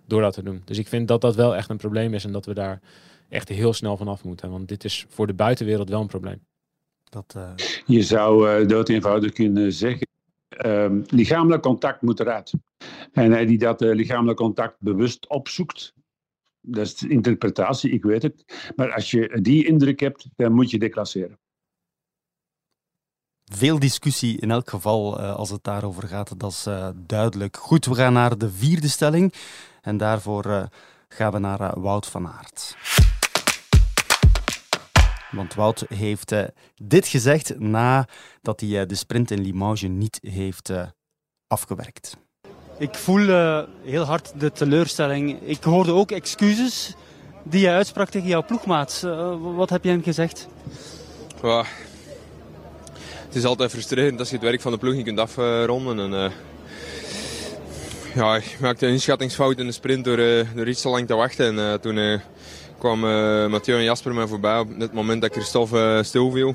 door 0.07 0.21
dat 0.21 0.35
te 0.35 0.43
doen. 0.43 0.63
Dus 0.65 0.79
ik 0.79 0.89
vind 0.89 1.09
dat 1.09 1.21
dat 1.21 1.35
wel 1.35 1.57
echt 1.57 1.71
een 1.71 1.77
probleem 1.77 2.15
is 2.15 2.25
en 2.25 2.33
dat 2.33 2.47
we 2.47 2.55
daar 2.55 2.81
echt 3.29 3.49
heel 3.49 3.73
snel 3.73 3.97
vanaf 3.97 4.25
moeten. 4.25 4.51
Want 4.51 4.69
dit 4.69 4.85
is 4.85 5.07
voor 5.09 5.27
de 5.27 5.35
buitenwereld 5.35 5.89
wel 5.89 6.01
een 6.01 6.07
probleem. 6.07 6.41
Dat, 7.15 7.35
uh... 7.37 7.51
Je 7.87 8.03
zou 8.03 8.61
uh, 8.61 8.69
dood 8.69 8.89
eenvoudig 8.89 9.33
kunnen 9.33 9.73
zeggen, 9.73 10.09
uh, 10.65 10.91
lichamelijk 11.07 11.63
contact 11.63 12.03
moet 12.03 12.21
eruit. 12.21 12.53
En 13.13 13.31
hij 13.31 13.47
die 13.47 13.59
dat 13.59 13.83
uh, 13.83 13.95
lichamelijk 13.95 14.39
contact 14.39 14.77
bewust 14.79 15.29
opzoekt, 15.29 15.95
dat 16.61 16.87
is 16.87 16.97
de 16.97 17.09
interpretatie, 17.09 17.91
ik 17.91 18.05
weet 18.05 18.23
het. 18.23 18.45
Maar 18.77 18.93
als 18.93 19.11
je 19.11 19.39
die 19.43 19.67
indruk 19.67 20.01
hebt, 20.01 20.27
dan 20.37 20.53
moet 20.53 20.71
je 20.71 20.79
declasseren. 20.79 21.39
Veel 23.45 23.79
discussie 23.79 24.41
in 24.41 24.51
elk 24.51 24.71
geval 24.71 25.21
als 25.21 25.51
het 25.51 25.65
daarover 25.65 26.09
gaat, 26.09 26.41
dat 26.41 26.51
is 26.51 26.67
duidelijk. 27.07 27.57
Goed, 27.57 27.87
we 27.87 27.95
gaan 27.95 28.13
naar 28.13 28.39
de 28.39 28.51
vierde 28.51 28.89
stelling. 28.89 29.35
En 29.81 29.97
daarvoor 29.97 30.69
gaan 31.09 31.33
we 31.33 31.39
naar 31.39 31.81
Wout 31.81 32.07
van 32.07 32.29
Aert. 32.29 32.77
Want 35.35 35.55
Wout 35.55 35.85
heeft 35.89 36.33
uh, 36.33 36.45
dit 36.75 37.07
gezegd 37.07 37.59
nadat 37.59 38.61
hij 38.61 38.69
uh, 38.69 38.83
de 38.87 38.95
sprint 38.95 39.31
in 39.31 39.41
Limoges 39.41 39.89
niet 39.89 40.19
heeft 40.23 40.71
uh, 40.71 40.87
afgewerkt. 41.47 42.17
Ik 42.79 42.95
voel 42.95 43.27
heel 43.83 44.05
hard 44.05 44.41
de 44.41 44.53
teleurstelling. 44.53 45.41
Ik 45.43 45.63
hoorde 45.63 45.93
ook 45.93 46.11
excuses 46.11 46.95
die 47.43 47.61
je 47.61 47.69
uitsprak 47.69 48.09
tegen 48.09 48.29
jouw 48.29 48.45
ploegmaat. 48.45 49.01
wat 49.41 49.71
heb 49.71 49.85
je 49.85 49.91
hem 49.91 50.03
gezegd? 50.03 50.49
Ja, 51.43 51.65
het 53.25 53.35
is 53.35 53.45
altijd 53.45 53.71
frustrerend 53.71 54.19
als 54.19 54.29
je 54.29 54.35
het 54.35 54.45
werk 54.45 54.61
van 54.61 54.73
de 54.73 54.79
ploeg 54.79 54.95
niet 54.95 55.05
kunt 55.05 55.19
afronden. 55.19 56.13
En, 56.13 56.33
ja, 58.15 58.37
ik 58.37 58.57
maakte 58.61 58.87
een 58.87 58.93
inschattingsfout 58.93 59.59
in 59.59 59.67
de 59.67 59.73
sprint 59.73 60.05
door, 60.05 60.47
door 60.55 60.69
iets 60.69 60.81
te 60.81 60.89
lang 60.89 61.07
te 61.07 61.15
wachten. 61.15 61.59
En 61.59 61.81
toen 61.81 62.21
kwam 62.85 63.05
uh, 63.05 63.47
Mathieu 63.47 63.79
en 63.79 63.85
Jasper 63.85 64.15
mij 64.15 64.27
voorbij 64.27 64.59
op 64.59 64.79
het 64.79 64.93
moment 64.93 65.23
dat 65.23 65.33
Christophe 65.33 65.77
uh, 65.77 66.03
stilviel. 66.03 66.55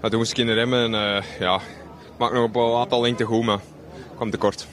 Maar 0.00 0.10
toen 0.10 0.18
moest 0.18 0.30
ik 0.30 0.38
in 0.38 0.46
de 0.46 0.52
remmen 0.52 0.84
en 0.84 0.92
uh, 0.92 1.38
ja, 1.38 1.56
ik 1.56 2.18
maak 2.18 2.32
nog 2.32 2.44
op 2.44 2.56
een 2.56 2.74
aantal 2.74 3.00
lengte 3.00 3.24
goed, 3.24 3.44
maar 3.44 3.60
kwam 4.16 4.30
tekort. 4.30 4.66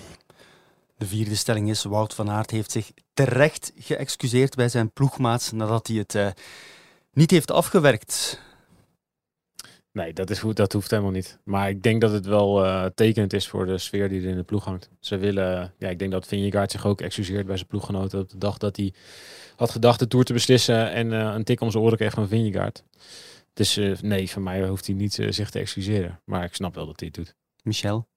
De 0.97 1.05
vierde 1.05 1.35
stelling 1.35 1.69
is, 1.69 1.83
Wout 1.83 2.13
van 2.13 2.29
Aert 2.29 2.51
heeft 2.51 2.71
zich 2.71 2.91
terecht 3.13 3.71
geëxcuseerd 3.77 4.55
bij 4.55 4.69
zijn 4.69 4.91
ploegmaats 4.91 5.51
nadat 5.51 5.87
hij 5.87 5.97
het 6.07 6.33
niet 7.13 7.31
heeft 7.31 7.51
afgewerkt. 7.51 8.39
Nee, 9.93 10.13
dat, 10.13 10.29
is 10.29 10.39
goed, 10.39 10.55
dat 10.55 10.73
hoeft 10.73 10.89
helemaal 10.91 11.11
niet. 11.11 11.39
Maar 11.43 11.69
ik 11.69 11.83
denk 11.83 12.01
dat 12.01 12.11
het 12.11 12.25
wel 12.25 12.65
uh, 12.65 12.85
tekenend 12.85 13.33
is 13.33 13.47
voor 13.47 13.65
de 13.65 13.77
sfeer 13.77 14.09
die 14.09 14.21
er 14.21 14.29
in 14.29 14.35
de 14.35 14.43
ploeg 14.43 14.65
hangt. 14.65 14.89
Ze 14.99 15.17
willen, 15.17 15.73
ja, 15.77 15.89
ik 15.89 15.99
denk 15.99 16.11
dat 16.11 16.27
Vingegaard 16.27 16.71
zich 16.71 16.85
ook 16.85 17.01
excuseert 17.01 17.45
bij 17.45 17.55
zijn 17.55 17.67
ploeggenoten 17.67 18.19
op 18.19 18.29
de 18.29 18.37
dag 18.37 18.57
dat 18.57 18.75
hij 18.75 18.93
had 19.61 19.71
gedacht 19.71 19.99
de 19.99 20.07
Tour 20.07 20.25
te 20.25 20.33
beslissen 20.33 20.91
en 20.91 21.11
uh, 21.11 21.33
een 21.35 21.43
tik 21.43 21.61
om 21.61 21.71
zijn 21.71 21.83
oren 21.83 21.97
kreeg 21.97 22.13
van 22.13 22.27
Vingegaard. 22.27 22.83
Dus 23.53 23.77
uh, 23.77 23.99
nee, 24.01 24.29
van 24.29 24.43
mij 24.43 24.67
hoeft 24.67 24.85
hij 24.85 24.95
niet 24.95 25.13
zich 25.29 25.49
te 25.49 25.59
excuseren. 25.59 26.21
Maar 26.25 26.43
ik 26.43 26.53
snap 26.53 26.75
wel 26.75 26.85
dat 26.85 26.99
hij 26.99 27.09
het 27.13 27.17
doet. 27.17 27.35
Michel? 27.63 28.07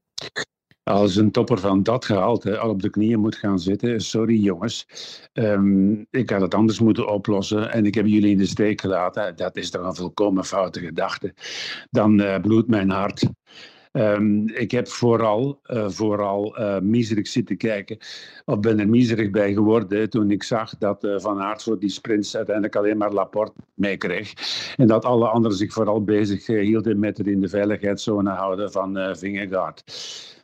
Als 0.82 1.16
een 1.16 1.30
topper 1.30 1.58
van 1.58 1.82
dat 1.82 2.04
gehalte 2.04 2.58
al 2.58 2.70
op 2.70 2.82
de 2.82 2.90
knieën 2.90 3.20
moet 3.20 3.36
gaan 3.36 3.58
zitten, 3.58 4.00
sorry 4.00 4.42
jongens, 4.42 4.86
um, 5.32 6.06
ik 6.10 6.30
had 6.30 6.40
het 6.40 6.54
anders 6.54 6.80
moeten 6.80 7.08
oplossen 7.08 7.72
en 7.72 7.86
ik 7.86 7.94
heb 7.94 8.06
jullie 8.06 8.30
in 8.30 8.38
de 8.38 8.46
steek 8.46 8.80
gelaten. 8.80 9.36
Dat 9.36 9.56
is 9.56 9.70
toch 9.70 9.86
een 9.86 9.94
volkomen 9.94 10.44
foute 10.44 10.80
gedachte. 10.80 11.34
Dan 11.90 12.20
uh, 12.20 12.38
bloedt 12.40 12.68
mijn 12.68 12.90
hart. 12.90 13.26
Um, 13.96 14.48
ik 14.48 14.70
heb 14.70 14.88
vooral, 14.88 15.60
uh, 15.66 15.88
vooral 15.88 16.60
uh, 16.60 16.78
miserig 16.78 17.26
zitten 17.26 17.56
kijken, 17.56 17.98
of 18.44 18.60
ben 18.60 18.80
er 18.80 18.88
miserig 18.88 19.30
bij 19.30 19.52
geworden 19.52 20.10
toen 20.10 20.30
ik 20.30 20.42
zag 20.42 20.78
dat 20.78 21.04
uh, 21.04 21.18
Van 21.18 21.40
Aert 21.40 21.62
voor 21.62 21.78
die 21.78 21.88
sprints 21.90 22.36
uiteindelijk 22.36 22.76
alleen 22.76 22.96
maar 22.96 23.12
Laporte 23.12 23.60
meekreeg. 23.74 24.32
En 24.76 24.86
dat 24.86 25.04
alle 25.04 25.28
anderen 25.28 25.56
zich 25.56 25.72
vooral 25.72 26.04
bezig 26.04 26.46
hielden 26.46 26.98
met 26.98 27.18
het 27.18 27.26
in 27.26 27.40
de 27.40 27.48
veiligheidszone 27.48 28.30
houden 28.30 28.72
van 28.72 29.16
Vingegaard. 29.16 29.84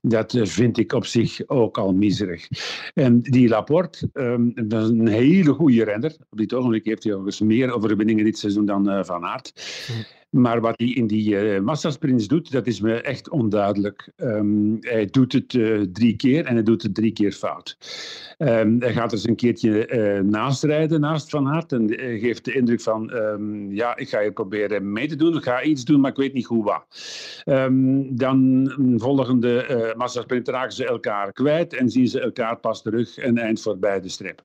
Dat 0.02 0.38
vind 0.42 0.78
ik 0.78 0.92
op 0.92 1.06
zich 1.06 1.40
ook 1.46 1.78
al 1.78 1.92
miserig. 1.92 2.48
En 2.94 3.20
die 3.20 3.48
Laporte, 3.48 4.08
um, 4.12 4.52
dat 4.68 4.82
is 4.82 4.88
een 4.88 5.08
hele 5.08 5.52
goede 5.52 5.84
renner. 5.84 6.16
Op 6.30 6.38
dit 6.38 6.54
ogenblik 6.54 6.84
heeft 6.84 7.04
hij 7.04 7.12
overigens 7.12 7.48
meer 7.48 7.72
overwinningen 7.72 8.24
dit 8.24 8.38
seizoen 8.38 8.66
dan 8.66 9.04
Van 9.04 9.24
Aert. 9.24 9.52
Mm. 9.90 10.04
Maar 10.30 10.60
wat 10.60 10.74
hij 10.76 10.88
in 10.88 11.06
die 11.06 11.54
uh, 11.54 11.60
massasprints 11.60 12.28
doet, 12.28 12.52
dat 12.52 12.66
is 12.66 12.80
me 12.80 13.00
echt 13.00 13.30
onduidelijk. 13.30 14.12
Um, 14.16 14.76
hij 14.80 15.06
doet 15.06 15.32
het 15.32 15.52
uh, 15.52 15.80
drie 15.92 16.16
keer 16.16 16.44
en 16.44 16.54
hij 16.54 16.62
doet 16.62 16.82
het 16.82 16.94
drie 16.94 17.12
keer 17.12 17.32
fout. 17.32 17.78
Um, 18.38 18.80
hij 18.80 18.92
gaat 18.92 19.10
dus 19.10 19.26
een 19.26 19.36
keertje 19.36 19.88
uh, 19.88 20.20
naast 20.20 20.62
rijden, 20.62 21.00
naast 21.00 21.30
Van 21.30 21.48
Aert, 21.48 21.72
en 21.72 21.88
geeft 22.20 22.44
de 22.44 22.52
indruk 22.52 22.80
van, 22.80 23.12
um, 23.14 23.72
ja, 23.72 23.96
ik 23.96 24.08
ga 24.08 24.20
hier 24.20 24.32
proberen 24.32 24.92
mee 24.92 25.08
te 25.08 25.16
doen, 25.16 25.36
ik 25.36 25.42
ga 25.42 25.62
iets 25.62 25.84
doen, 25.84 26.00
maar 26.00 26.10
ik 26.10 26.16
weet 26.16 26.32
niet 26.32 26.46
hoe 26.46 26.64
wat. 26.64 26.86
dan 28.10 28.72
volgende 28.96 29.89
uh, 29.90 29.96
massasprint 29.96 30.48
raken 30.48 30.72
ze 30.72 30.86
elkaar 30.86 31.32
kwijt 31.32 31.74
en 31.74 31.90
zien 31.90 32.08
ze 32.08 32.20
elkaar 32.20 32.56
pas 32.56 32.82
terug 32.82 33.24
een 33.24 33.38
eind 33.38 33.60
voorbij 33.60 34.00
de 34.00 34.08
strip. 34.08 34.42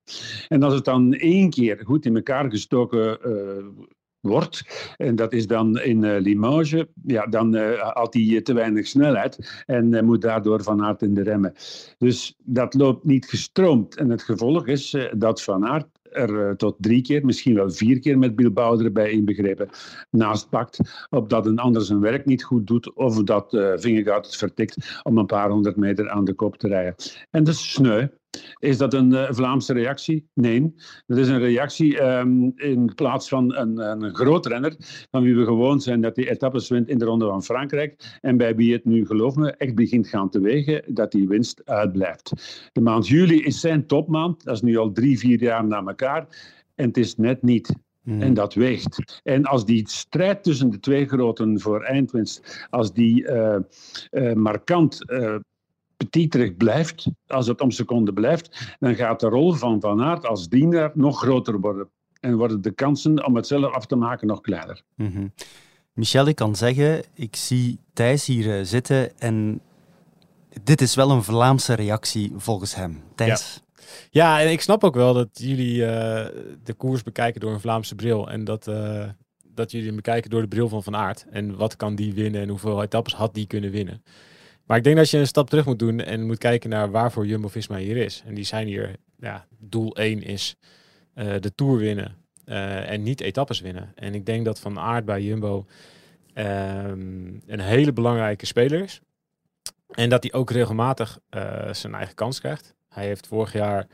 En 0.47 0.63
als 0.63 0.73
het 0.73 0.85
dan 0.85 1.13
één 1.13 1.49
keer 1.49 1.81
goed 1.83 2.05
in 2.05 2.15
elkaar 2.15 2.49
gestoken 2.49 3.19
wordt. 4.25 4.63
En 4.97 5.15
dat 5.15 5.33
is 5.33 5.47
dan 5.47 5.79
in 5.79 6.03
uh, 6.03 6.19
Limoges. 6.19 6.83
Ja, 7.05 7.25
dan 7.27 7.55
uh, 7.55 7.79
had 7.93 8.13
hij 8.13 8.41
te 8.41 8.53
weinig 8.53 8.87
snelheid 8.87 9.63
en 9.65 10.05
moet 10.05 10.21
daardoor 10.21 10.63
Van 10.63 10.83
Aert 10.83 11.01
in 11.01 11.13
de 11.13 11.23
remmen. 11.23 11.53
Dus 11.97 12.35
dat 12.43 12.73
loopt 12.73 13.03
niet 13.03 13.25
gestroomd. 13.25 13.95
En 13.95 14.09
het 14.09 14.23
gevolg 14.23 14.67
is 14.67 14.97
dat 15.17 15.43
Van 15.43 15.65
Aert 15.65 15.87
er 16.15 16.57
tot 16.57 16.75
drie 16.79 17.01
keer, 17.01 17.25
misschien 17.25 17.55
wel 17.55 17.71
vier 17.71 17.99
keer 17.99 18.17
met 18.17 18.35
Bilbao 18.35 18.79
erbij 18.79 19.11
inbegrepen, 19.11 19.69
naast 20.09 20.49
pakt, 20.49 20.79
opdat 21.09 21.45
een 21.45 21.59
ander 21.59 21.81
zijn 21.81 21.99
werk 21.99 22.25
niet 22.25 22.43
goed 22.43 22.67
doet 22.67 22.93
of 22.93 23.23
dat 23.23 23.53
uh, 23.53 23.71
Vingegaard 23.75 24.25
het 24.25 24.35
vertikt 24.35 24.99
om 25.03 25.17
een 25.17 25.25
paar 25.25 25.49
honderd 25.49 25.75
meter 25.75 26.09
aan 26.09 26.25
de 26.25 26.33
kop 26.33 26.57
te 26.57 26.67
rijden. 26.67 26.95
En 27.31 27.43
dat 27.43 27.53
is 27.53 27.71
sneu. 27.71 28.07
Is 28.59 28.77
dat 28.77 28.93
een 28.93 29.11
uh, 29.11 29.31
Vlaamse 29.31 29.73
reactie? 29.73 30.27
Nee. 30.33 30.73
Dat 31.07 31.17
is 31.17 31.27
een 31.27 31.39
reactie 31.39 32.01
um, 32.01 32.53
in 32.55 32.91
plaats 32.95 33.29
van 33.29 33.55
een, 33.55 33.77
een 33.77 34.15
groot 34.15 34.45
renner, 34.45 34.75
van 35.11 35.23
wie 35.23 35.35
we 35.35 35.45
gewoon 35.45 35.81
zijn 35.81 36.01
dat 36.01 36.15
hij 36.15 36.29
etappes 36.29 36.69
wint 36.69 36.89
in 36.89 36.97
de 36.97 37.05
Ronde 37.05 37.25
van 37.25 37.43
Frankrijk. 37.43 38.17
En 38.21 38.37
bij 38.37 38.55
wie 38.55 38.73
het 38.73 38.85
nu, 38.85 39.05
geloof 39.05 39.35
me, 39.35 39.51
echt 39.51 39.75
begint 39.75 40.07
gaan 40.07 40.29
te 40.29 40.39
wegen 40.39 40.83
dat 40.93 41.11
die 41.11 41.27
winst 41.27 41.61
uitblijft. 41.65 42.31
De 42.71 42.81
maand 42.81 43.07
juli 43.07 43.43
is 43.43 43.59
zijn 43.59 43.87
topmaand. 43.87 44.43
Dat 44.43 44.55
is 44.55 44.61
nu 44.61 44.77
al 44.77 44.91
drie, 44.91 45.19
vier 45.19 45.41
jaar 45.41 45.65
na 45.65 45.83
elkaar. 45.85 46.27
En 46.75 46.87
het 46.87 46.97
is 46.97 47.15
net 47.15 47.41
niet. 47.41 47.73
Hmm. 48.03 48.21
En 48.21 48.33
dat 48.33 48.53
weegt. 48.53 49.21
En 49.23 49.45
als 49.45 49.65
die 49.65 49.89
strijd 49.89 50.43
tussen 50.43 50.69
de 50.69 50.79
twee 50.79 51.07
groten 51.07 51.59
voor 51.59 51.83
eindwinst, 51.83 52.67
als 52.69 52.93
die 52.93 53.23
uh, 53.23 53.57
uh, 54.11 54.33
markant 54.33 55.11
uh, 55.11 55.35
petiterig 56.15 56.57
blijft, 56.57 57.05
als 57.27 57.47
het 57.47 57.61
om 57.61 57.71
seconden 57.71 58.13
blijft, 58.13 58.75
dan 58.79 58.95
gaat 58.95 59.19
de 59.19 59.27
rol 59.27 59.53
van 59.53 59.81
Van 59.81 60.01
Aert 60.01 60.25
als 60.25 60.49
dienaar 60.49 60.91
nog 60.93 61.19
groter 61.19 61.59
worden. 61.59 61.89
En 62.19 62.37
worden 62.37 62.61
de 62.61 62.71
kansen 62.71 63.25
om 63.25 63.35
het 63.35 63.47
zelf 63.47 63.73
af 63.73 63.85
te 63.85 63.95
maken 63.95 64.27
nog 64.27 64.41
kleiner. 64.41 64.81
Mm 64.95 65.11
-hmm. 65.11 65.33
Michel, 65.93 66.27
ik 66.27 66.35
kan 66.35 66.55
zeggen, 66.55 67.03
ik 67.13 67.35
zie 67.35 67.79
Thijs 67.93 68.25
hier 68.25 68.65
zitten 68.65 69.19
en 69.19 69.61
dit 70.63 70.81
is 70.81 70.95
wel 70.95 71.11
een 71.11 71.23
Vlaamse 71.23 71.73
reactie 71.73 72.31
volgens 72.35 72.75
hem. 72.75 73.01
Thijs? 73.15 73.53
Ja. 73.55 73.63
Ja, 74.09 74.41
en 74.41 74.51
ik 74.51 74.61
snap 74.61 74.83
ook 74.83 74.95
wel 74.95 75.13
dat 75.13 75.27
jullie 75.33 75.75
uh, 75.75 75.87
de 76.63 76.73
koers 76.77 77.03
bekijken 77.03 77.41
door 77.41 77.51
een 77.51 77.59
Vlaamse 77.59 77.95
bril. 77.95 78.29
En 78.29 78.43
dat, 78.43 78.67
uh, 78.67 79.05
dat 79.43 79.71
jullie 79.71 79.87
hem 79.87 79.95
bekijken 79.95 80.29
door 80.29 80.41
de 80.41 80.47
bril 80.47 80.69
van 80.69 80.83
Van 80.83 80.95
Aert. 80.95 81.25
En 81.29 81.55
wat 81.55 81.75
kan 81.75 81.95
die 81.95 82.13
winnen 82.13 82.41
en 82.41 82.49
hoeveel 82.49 82.83
etappes 82.83 83.13
had 83.13 83.33
die 83.33 83.47
kunnen 83.47 83.71
winnen. 83.71 84.03
Maar 84.65 84.77
ik 84.77 84.83
denk 84.83 84.95
dat 84.95 85.09
je 85.09 85.17
een 85.17 85.27
stap 85.27 85.49
terug 85.49 85.65
moet 85.65 85.79
doen 85.79 85.99
en 85.99 86.25
moet 86.25 86.37
kijken 86.37 86.69
naar 86.69 86.91
waarvoor 86.91 87.25
Jumbo-Visma 87.25 87.77
hier 87.77 87.97
is. 87.97 88.23
En 88.25 88.33
die 88.33 88.43
zijn 88.43 88.67
hier, 88.67 88.95
ja, 89.17 89.47
doel 89.59 89.95
1 89.95 90.21
is 90.21 90.55
uh, 91.15 91.33
de 91.39 91.55
Tour 91.55 91.77
winnen 91.77 92.23
en 92.45 93.03
niet 93.03 93.21
etappes 93.21 93.59
winnen. 93.59 93.91
En 93.95 94.13
ik 94.13 94.25
denk 94.25 94.45
dat 94.45 94.59
Van 94.59 94.79
Aert 94.79 95.05
bij 95.05 95.21
Jumbo 95.21 95.65
um, 96.35 97.41
een 97.45 97.59
hele 97.59 97.93
belangrijke 97.93 98.45
speler 98.45 98.81
is. 98.81 99.01
En 99.91 100.09
dat 100.09 100.23
hij 100.23 100.33
ook 100.33 100.51
regelmatig 100.51 101.19
zijn 101.71 101.93
eigen 101.93 102.15
kans 102.15 102.39
krijgt. 102.39 102.75
Hij 102.89 103.05
heeft 103.05 103.27
vorig 103.27 103.53
jaar 103.53 103.87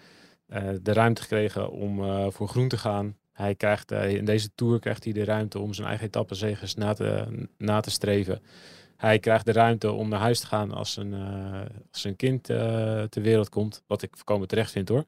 de 0.81 0.93
ruimte 0.93 1.21
gekregen 1.21 1.71
om 1.71 2.01
voor 2.31 2.47
groen 2.47 2.67
te 2.67 2.77
gaan. 2.77 3.17
Hij 3.31 3.55
krijgt 3.55 3.91
in 3.91 4.25
deze 4.25 4.49
tour 4.55 4.79
krijgt 4.79 5.03
hij 5.03 5.13
de 5.13 5.23
ruimte 5.23 5.59
om 5.59 5.73
zijn 5.73 5.87
eigen 5.87 6.05
etappenzegers 6.05 6.75
na 6.75 6.93
te, 6.93 7.27
na 7.57 7.79
te 7.79 7.91
streven. 7.91 8.41
Hij 9.01 9.19
krijgt 9.19 9.45
de 9.45 9.51
ruimte 9.51 9.91
om 9.91 10.09
naar 10.09 10.19
huis 10.19 10.39
te 10.39 10.47
gaan 10.47 10.71
als 10.71 10.97
een, 10.97 11.13
als 11.91 12.03
een 12.03 12.15
kind 12.15 12.43
ter 12.43 13.21
wereld 13.21 13.49
komt. 13.49 13.83
Wat 13.87 14.01
ik 14.01 14.09
voorkomen 14.15 14.47
terecht 14.47 14.71
vind 14.71 14.89
hoor. 14.89 15.05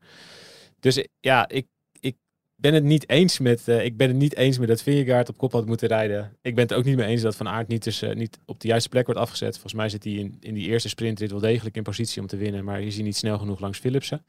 Dus 0.79 1.07
ja, 1.19 1.49
ik, 1.49 1.67
ik 1.99 2.15
ben 2.55 2.73
het 2.73 2.83
niet 2.83 3.09
eens 3.09 3.39
met, 3.39 3.67
ik 3.67 3.97
ben 3.97 4.07
het 4.07 4.17
niet 4.17 4.35
eens 4.35 4.57
met 4.57 4.67
dat 4.67 4.81
Vingegaard 4.81 5.29
op 5.29 5.37
kop 5.37 5.51
had 5.51 5.65
moeten 5.65 5.87
rijden. 5.87 6.37
Ik 6.41 6.55
ben 6.55 6.63
het 6.63 6.73
ook 6.73 6.83
niet 6.83 6.95
mee 6.95 7.07
eens 7.07 7.21
dat 7.21 7.35
Van 7.35 7.47
Aert 7.47 7.67
niet, 7.67 8.01
niet 8.13 8.39
op 8.45 8.59
de 8.59 8.67
juiste 8.67 8.89
plek 8.89 9.05
wordt 9.05 9.21
afgezet. 9.21 9.53
Volgens 9.53 9.73
mij 9.73 9.89
zit 9.89 10.03
hij 10.03 10.13
in, 10.13 10.37
in 10.39 10.53
die 10.53 10.67
eerste 10.67 10.89
sprintrit 10.89 11.31
wel 11.31 11.39
degelijk 11.39 11.75
in 11.75 11.83
positie 11.83 12.21
om 12.21 12.27
te 12.27 12.37
winnen. 12.37 12.63
Maar 12.63 12.81
is 12.81 12.95
hij 12.95 13.03
niet 13.03 13.17
snel 13.17 13.37
genoeg 13.37 13.59
langs 13.59 13.79
Philipsen. 13.79 14.25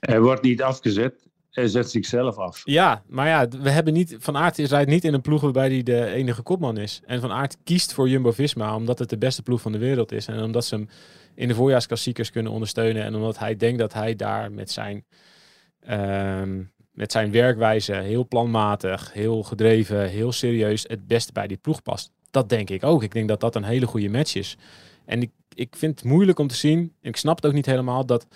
Hij 0.00 0.20
wordt 0.20 0.42
niet 0.42 0.62
afgezet. 0.62 1.26
Zet 1.64 1.90
zichzelf 1.90 2.36
af. 2.36 2.62
Ja, 2.64 3.02
maar 3.06 3.26
ja, 3.26 3.48
we 3.48 3.70
hebben 3.70 3.92
niet, 3.92 4.16
Van 4.18 4.36
Aert 4.36 4.56
rijdt 4.56 4.90
niet 4.90 5.04
in 5.04 5.14
een 5.14 5.20
ploeg 5.20 5.40
waarbij 5.40 5.68
hij 5.68 5.82
de 5.82 6.06
enige 6.06 6.42
kopman 6.42 6.76
is. 6.76 7.00
En 7.06 7.20
Van 7.20 7.32
Aert 7.32 7.56
kiest 7.64 7.92
voor 7.92 8.08
Jumbo-Visma 8.08 8.76
omdat 8.76 8.98
het 8.98 9.08
de 9.08 9.18
beste 9.18 9.42
ploeg 9.42 9.60
van 9.60 9.72
de 9.72 9.78
wereld 9.78 10.12
is. 10.12 10.26
En 10.26 10.42
omdat 10.42 10.64
ze 10.64 10.74
hem 10.74 10.88
in 11.34 11.48
de 11.48 11.54
voorjaarsklassiekers 11.54 12.30
kunnen 12.30 12.52
ondersteunen. 12.52 13.02
En 13.02 13.14
omdat 13.14 13.38
hij 13.38 13.56
denkt 13.56 13.78
dat 13.78 13.92
hij 13.92 14.16
daar 14.16 14.52
met 14.52 14.70
zijn... 14.70 15.04
Um, 15.90 16.74
met 16.96 17.12
zijn 17.12 17.30
werkwijze 17.30 17.94
heel 17.94 18.28
planmatig, 18.28 19.12
heel 19.12 19.42
gedreven, 19.42 20.08
heel 20.08 20.32
serieus 20.32 20.84
het 20.88 21.06
beste 21.06 21.32
bij 21.32 21.46
die 21.46 21.56
ploeg 21.56 21.82
past. 21.82 22.10
Dat 22.30 22.48
denk 22.48 22.70
ik 22.70 22.84
ook. 22.84 23.02
Ik 23.02 23.12
denk 23.12 23.28
dat 23.28 23.40
dat 23.40 23.54
een 23.54 23.64
hele 23.64 23.86
goede 23.86 24.08
match 24.08 24.34
is. 24.34 24.56
En 25.04 25.22
ik, 25.22 25.30
ik 25.54 25.76
vind 25.76 26.00
het 26.00 26.08
moeilijk 26.08 26.38
om 26.38 26.46
te 26.46 26.54
zien, 26.54 26.78
en 26.78 27.08
ik 27.08 27.16
snap 27.16 27.36
het 27.36 27.46
ook 27.46 27.52
niet 27.52 27.66
helemaal, 27.66 28.06
dat, 28.06 28.26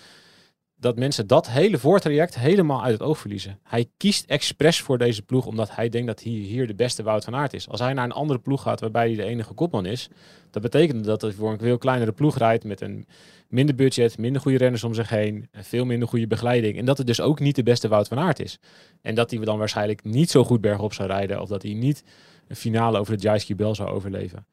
dat 0.81 0.97
mensen 0.97 1.27
dat 1.27 1.49
hele 1.49 1.77
voortraject 1.77 2.35
helemaal 2.35 2.83
uit 2.83 2.93
het 2.93 3.01
oog 3.01 3.17
verliezen. 3.17 3.59
Hij 3.63 3.89
kiest 3.97 4.25
expres 4.25 4.81
voor 4.81 4.97
deze 4.97 5.21
ploeg 5.21 5.45
omdat 5.45 5.75
hij 5.75 5.89
denkt 5.89 6.07
dat 6.07 6.23
hij 6.23 6.31
hier 6.31 6.67
de 6.67 6.75
beste 6.75 7.03
Wout 7.03 7.23
van 7.23 7.35
Aert 7.35 7.53
is. 7.53 7.69
Als 7.69 7.79
hij 7.79 7.93
naar 7.93 8.03
een 8.03 8.11
andere 8.11 8.39
ploeg 8.39 8.61
gaat 8.61 8.79
waarbij 8.79 9.07
hij 9.07 9.15
de 9.15 9.23
enige 9.23 9.53
kopman 9.53 9.85
is, 9.85 10.09
dat 10.49 10.61
betekent 10.61 11.03
dat 11.03 11.21
hij 11.21 11.31
voor 11.31 11.51
een 11.51 11.59
veel 11.59 11.77
kleinere 11.77 12.11
ploeg 12.11 12.37
rijdt 12.37 12.63
met 12.63 12.81
een 12.81 13.07
minder 13.47 13.75
budget, 13.75 14.17
minder 14.17 14.41
goede 14.41 14.57
renners 14.57 14.83
om 14.83 14.93
zich 14.93 15.09
heen, 15.09 15.49
veel 15.51 15.85
minder 15.85 16.07
goede 16.07 16.27
begeleiding. 16.27 16.77
En 16.77 16.85
dat 16.85 16.97
het 16.97 17.07
dus 17.07 17.21
ook 17.21 17.39
niet 17.39 17.55
de 17.55 17.63
beste 17.63 17.87
Wout 17.87 18.07
van 18.07 18.19
Aert 18.19 18.39
is. 18.39 18.59
En 19.01 19.15
dat 19.15 19.31
hij 19.31 19.39
dan 19.39 19.57
waarschijnlijk 19.57 20.03
niet 20.03 20.29
zo 20.29 20.43
goed 20.43 20.61
bergop 20.61 20.93
zou 20.93 21.09
rijden 21.09 21.41
of 21.41 21.49
dat 21.49 21.61
hij 21.61 21.73
niet 21.73 22.03
een 22.47 22.55
finale 22.55 22.99
over 22.99 23.17
de 23.17 23.23
Jaiski 23.23 23.55
Bel 23.55 23.75
zou 23.75 23.89
overleven. 23.89 24.47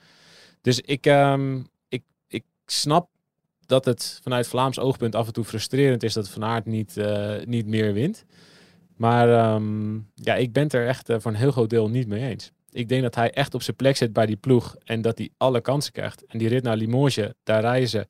Dus 0.60 0.80
ik, 0.80 1.06
um, 1.06 1.68
ik, 1.88 2.02
ik 2.26 2.44
snap 2.66 3.08
dat 3.68 3.84
het 3.84 4.20
vanuit 4.22 4.46
Vlaams 4.46 4.78
oogpunt 4.78 5.14
af 5.14 5.26
en 5.26 5.32
toe 5.32 5.44
frustrerend 5.44 6.02
is 6.02 6.12
dat 6.12 6.28
Van 6.28 6.44
Aert 6.44 6.66
niet, 6.66 6.96
uh, 6.96 7.34
niet 7.44 7.66
meer 7.66 7.92
wint. 7.92 8.24
Maar 8.96 9.54
um, 9.54 10.10
ja, 10.14 10.34
ik 10.34 10.52
ben 10.52 10.62
het 10.62 10.72
er 10.72 10.86
echt 10.86 11.10
uh, 11.10 11.16
voor 11.18 11.30
een 11.30 11.36
heel 11.36 11.50
groot 11.50 11.70
deel 11.70 11.88
niet 11.88 12.08
mee 12.08 12.28
eens. 12.28 12.52
Ik 12.70 12.88
denk 12.88 13.02
dat 13.02 13.14
hij 13.14 13.30
echt 13.30 13.54
op 13.54 13.62
zijn 13.62 13.76
plek 13.76 13.96
zit 13.96 14.12
bij 14.12 14.26
die 14.26 14.36
ploeg 14.36 14.76
en 14.84 15.02
dat 15.02 15.18
hij 15.18 15.30
alle 15.36 15.60
kansen 15.60 15.92
krijgt. 15.92 16.26
En 16.26 16.38
die 16.38 16.48
rit 16.48 16.62
naar 16.62 16.76
Limoges, 16.76 17.32
daar 17.42 17.60
reizen 17.60 18.08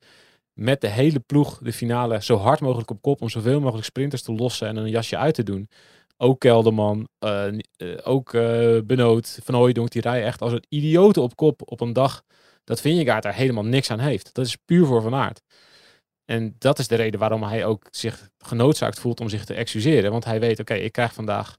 met 0.53 0.81
de 0.81 0.89
hele 0.89 1.21
ploeg 1.21 1.59
de 1.63 1.73
finale 1.73 2.23
zo 2.23 2.37
hard 2.37 2.61
mogelijk 2.61 2.91
op 2.91 3.03
kop 3.03 3.23
om 3.23 3.29
zoveel 3.29 3.61
mogelijk 3.61 3.87
sprinters 3.87 4.23
te 4.23 4.33
lossen 4.33 4.69
en 4.69 4.77
een 4.77 4.91
jasje 4.91 5.17
uit 5.17 5.35
te 5.35 5.43
doen. 5.43 5.69
Ook 6.17 6.41
Kelderman, 6.41 7.09
uh, 7.25 7.45
ook 8.03 8.33
Benoot, 8.87 9.39
Van 9.43 9.55
Hooijdonk, 9.55 9.91
die 9.91 10.03
rijden 10.03 10.27
echt 10.27 10.43
als 10.43 10.53
een 10.53 10.65
idioten 10.69 11.23
op 11.23 11.37
kop 11.37 11.63
op 11.65 11.81
een 11.81 11.93
dag 11.93 12.23
dat 12.69 12.81
Vingegaard 12.81 13.23
daar 13.23 13.35
helemaal 13.35 13.65
niks 13.65 13.91
aan 13.91 13.99
heeft. 13.99 14.35
Dat 14.35 14.47
is 14.47 14.57
puur 14.57 14.87
voor 14.87 15.03
Van 15.03 15.15
Aert. 15.15 15.43
En 16.25 16.55
dat 16.59 16.79
is 16.79 16.89
de 16.89 16.95
reden 16.95 17.21
waarom 17.21 17.43
hij 17.43 17.65
ook 17.65 17.87
zich 17.91 18.31
genoodzaakt 18.39 19.01
voelt 19.01 19.21
om 19.21 19.29
zich 19.29 19.45
te 19.45 19.55
excuseren. 19.55 20.11
Want 20.11 20.25
hij 20.25 20.41
weet, 20.41 20.61
oké, 20.61 20.75
ik 20.75 20.93
krijg 20.93 21.13
vandaag 21.13 21.57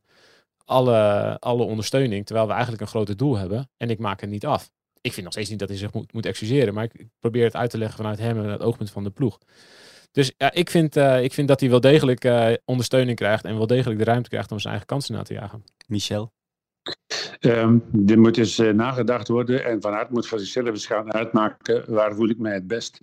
alle, 0.65 1.37
alle 1.39 1.63
ondersteuning, 1.63 2.25
terwijl 2.25 2.47
we 2.47 2.53
eigenlijk 2.53 2.81
een 2.81 2.87
groter 2.87 3.17
doel 3.17 3.37
hebben. 3.37 3.69
En 3.77 3.89
ik 3.89 3.99
maak 3.99 4.21
het 4.21 4.29
niet 4.29 4.45
af. 4.45 4.71
Ik 5.01 5.11
vind 5.13 5.23
nog 5.23 5.33
steeds 5.33 5.49
niet 5.49 5.59
dat 5.59 5.69
hij 5.69 5.77
zich 5.77 5.93
moet, 5.93 6.13
moet 6.13 6.25
excuseren, 6.25 6.73
maar 6.73 6.83
ik 6.83 7.07
probeer 7.19 7.43
het 7.43 7.55
uit 7.55 7.69
te 7.69 7.77
leggen 7.77 7.97
vanuit 7.97 8.19
hem 8.19 8.37
en 8.37 8.49
het 8.49 8.61
oogpunt 8.61 8.91
van 8.91 9.03
de 9.03 9.09
ploeg. 9.09 9.37
Dus 10.11 10.33
ja, 10.37 10.51
ik 10.51 10.69
vind, 10.69 10.97
uh, 10.97 11.23
ik 11.23 11.33
vind 11.33 11.47
dat 11.47 11.59
hij 11.59 11.69
wel 11.69 11.79
degelijk 11.79 12.25
uh, 12.25 12.53
ondersteuning 12.65 13.17
krijgt 13.17 13.43
en 13.45 13.57
wel 13.57 13.67
degelijk 13.67 13.99
de 13.99 14.05
ruimte 14.05 14.29
krijgt 14.29 14.51
om 14.51 14.59
zijn 14.59 14.73
eigen 14.73 14.87
kansen 14.87 15.15
na 15.15 15.23
te 15.23 15.33
jagen. 15.33 15.63
Michel? 15.87 16.31
Um, 17.39 17.83
er 18.07 18.19
moet 18.19 18.37
eens 18.37 18.59
uh, 18.59 18.73
nagedacht 18.73 19.27
worden 19.27 19.65
en 19.65 19.81
Van 19.81 20.07
moet 20.09 20.27
voor 20.27 20.39
zichzelf 20.39 20.67
eens 20.67 20.85
gaan 20.85 21.13
uitmaken 21.13 21.93
waar 21.93 22.15
voel 22.15 22.29
ik 22.29 22.37
mij 22.37 22.53
het 22.53 22.67
best. 22.67 22.99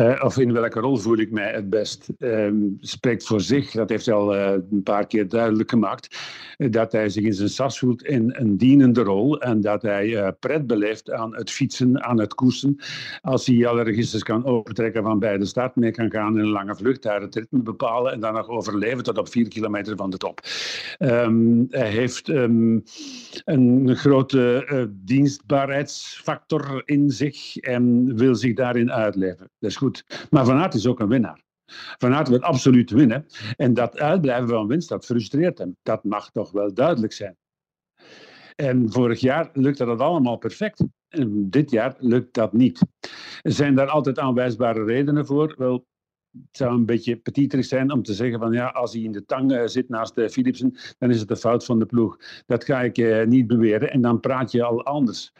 Uh, 0.00 0.22
of 0.24 0.38
in 0.38 0.52
welke 0.52 0.80
rol 0.80 0.96
voel 0.96 1.18
ik 1.18 1.30
mij 1.30 1.52
het 1.52 1.70
best? 1.70 2.08
Um, 2.18 2.76
spreekt 2.80 3.26
voor 3.26 3.40
zich, 3.40 3.70
dat 3.70 3.88
heeft 3.88 4.06
hij 4.06 4.14
al 4.14 4.34
uh, 4.34 4.50
een 4.70 4.82
paar 4.82 5.06
keer 5.06 5.28
duidelijk 5.28 5.70
gemaakt, 5.70 6.18
uh, 6.58 6.70
dat 6.70 6.92
hij 6.92 7.08
zich 7.08 7.24
in 7.24 7.34
zijn 7.34 7.48
sas 7.48 7.78
voelt 7.78 8.02
in 8.02 8.34
een 8.36 8.56
dienende 8.56 9.02
rol 9.02 9.40
en 9.40 9.60
dat 9.60 9.82
hij 9.82 10.32
pret 10.32 10.66
beleeft 10.66 11.10
aan 11.10 11.36
het 11.36 11.50
fietsen, 11.50 12.04
aan 12.04 12.20
het 12.20 12.34
koersen. 12.34 12.76
Als 13.20 13.46
hij 13.46 13.66
alle 13.66 13.82
registers 13.82 14.22
kan 14.22 14.44
overtrekken 14.44 15.02
van 15.02 15.18
bij 15.18 15.38
de 15.38 15.44
start, 15.44 15.76
mee 15.76 15.90
kan 15.90 16.10
gaan 16.10 16.38
in 16.38 16.44
een 16.44 16.50
lange 16.50 16.76
vlucht, 16.76 17.02
daar 17.02 17.20
het 17.20 17.34
ritme 17.34 17.62
bepalen 17.62 18.12
en 18.12 18.20
dan 18.20 18.34
nog 18.34 18.48
overleven 18.48 19.02
tot 19.02 19.18
op 19.18 19.28
vier 19.28 19.48
kilometer 19.48 19.96
van 19.96 20.10
de 20.10 20.16
top. 20.16 20.40
Um, 20.98 21.66
hij 21.70 21.90
heeft 21.90 22.28
um, 22.28 22.82
een 23.44 23.96
grote 23.96 24.64
dienstbaarheidsfactor 25.04 26.82
in 26.84 27.10
zich 27.10 27.56
en 27.56 28.14
wil 28.16 28.34
zich 28.34 28.54
daarin 28.54 28.92
uitleven. 28.92 29.50
Dat 29.58 29.70
is 29.70 29.76
goed. 29.76 29.85
Maar 30.30 30.44
Van 30.44 30.56
Aert 30.56 30.74
is 30.74 30.86
ook 30.86 31.00
een 31.00 31.08
winnaar. 31.08 31.44
Van 31.98 32.14
Aert 32.14 32.28
wil 32.28 32.40
absoluut 32.40 32.90
winnen. 32.90 33.26
En 33.56 33.74
dat 33.74 33.98
uitblijven 33.98 34.48
van 34.48 34.66
winst, 34.66 34.88
dat 34.88 35.04
frustreert 35.04 35.58
hem. 35.58 35.76
Dat 35.82 36.04
mag 36.04 36.30
toch 36.30 36.50
wel 36.50 36.74
duidelijk 36.74 37.12
zijn. 37.12 37.36
En 38.54 38.92
vorig 38.92 39.20
jaar 39.20 39.50
lukte 39.52 39.84
dat 39.84 40.00
allemaal 40.00 40.36
perfect. 40.36 40.84
En 41.08 41.50
dit 41.50 41.70
jaar 41.70 41.94
lukt 41.98 42.34
dat 42.34 42.52
niet. 42.52 42.80
Zijn 43.42 43.74
daar 43.74 43.88
altijd 43.88 44.18
aanwijsbare 44.18 44.84
redenen 44.84 45.26
voor? 45.26 45.54
Wel, 45.58 45.86
het 46.46 46.56
zou 46.56 46.74
een 46.74 46.86
beetje 46.86 47.16
petiterig 47.16 47.64
zijn 47.64 47.92
om 47.92 48.02
te 48.02 48.14
zeggen 48.14 48.38
van 48.38 48.52
ja, 48.52 48.66
als 48.66 48.92
hij 48.92 49.02
in 49.02 49.12
de 49.12 49.24
tang 49.24 49.52
uh, 49.52 49.62
zit 49.66 49.88
naast 49.88 50.18
uh, 50.18 50.28
Philipsen, 50.28 50.74
dan 50.98 51.10
is 51.10 51.18
het 51.18 51.28
de 51.28 51.36
fout 51.36 51.64
van 51.64 51.78
de 51.78 51.86
ploeg. 51.86 52.18
Dat 52.46 52.64
ga 52.64 52.82
ik 52.82 52.98
uh, 52.98 53.24
niet 53.24 53.46
beweren 53.46 53.90
en 53.90 54.00
dan 54.00 54.20
praat 54.20 54.52
je 54.52 54.62
al 54.62 54.84
anders. 54.84 55.32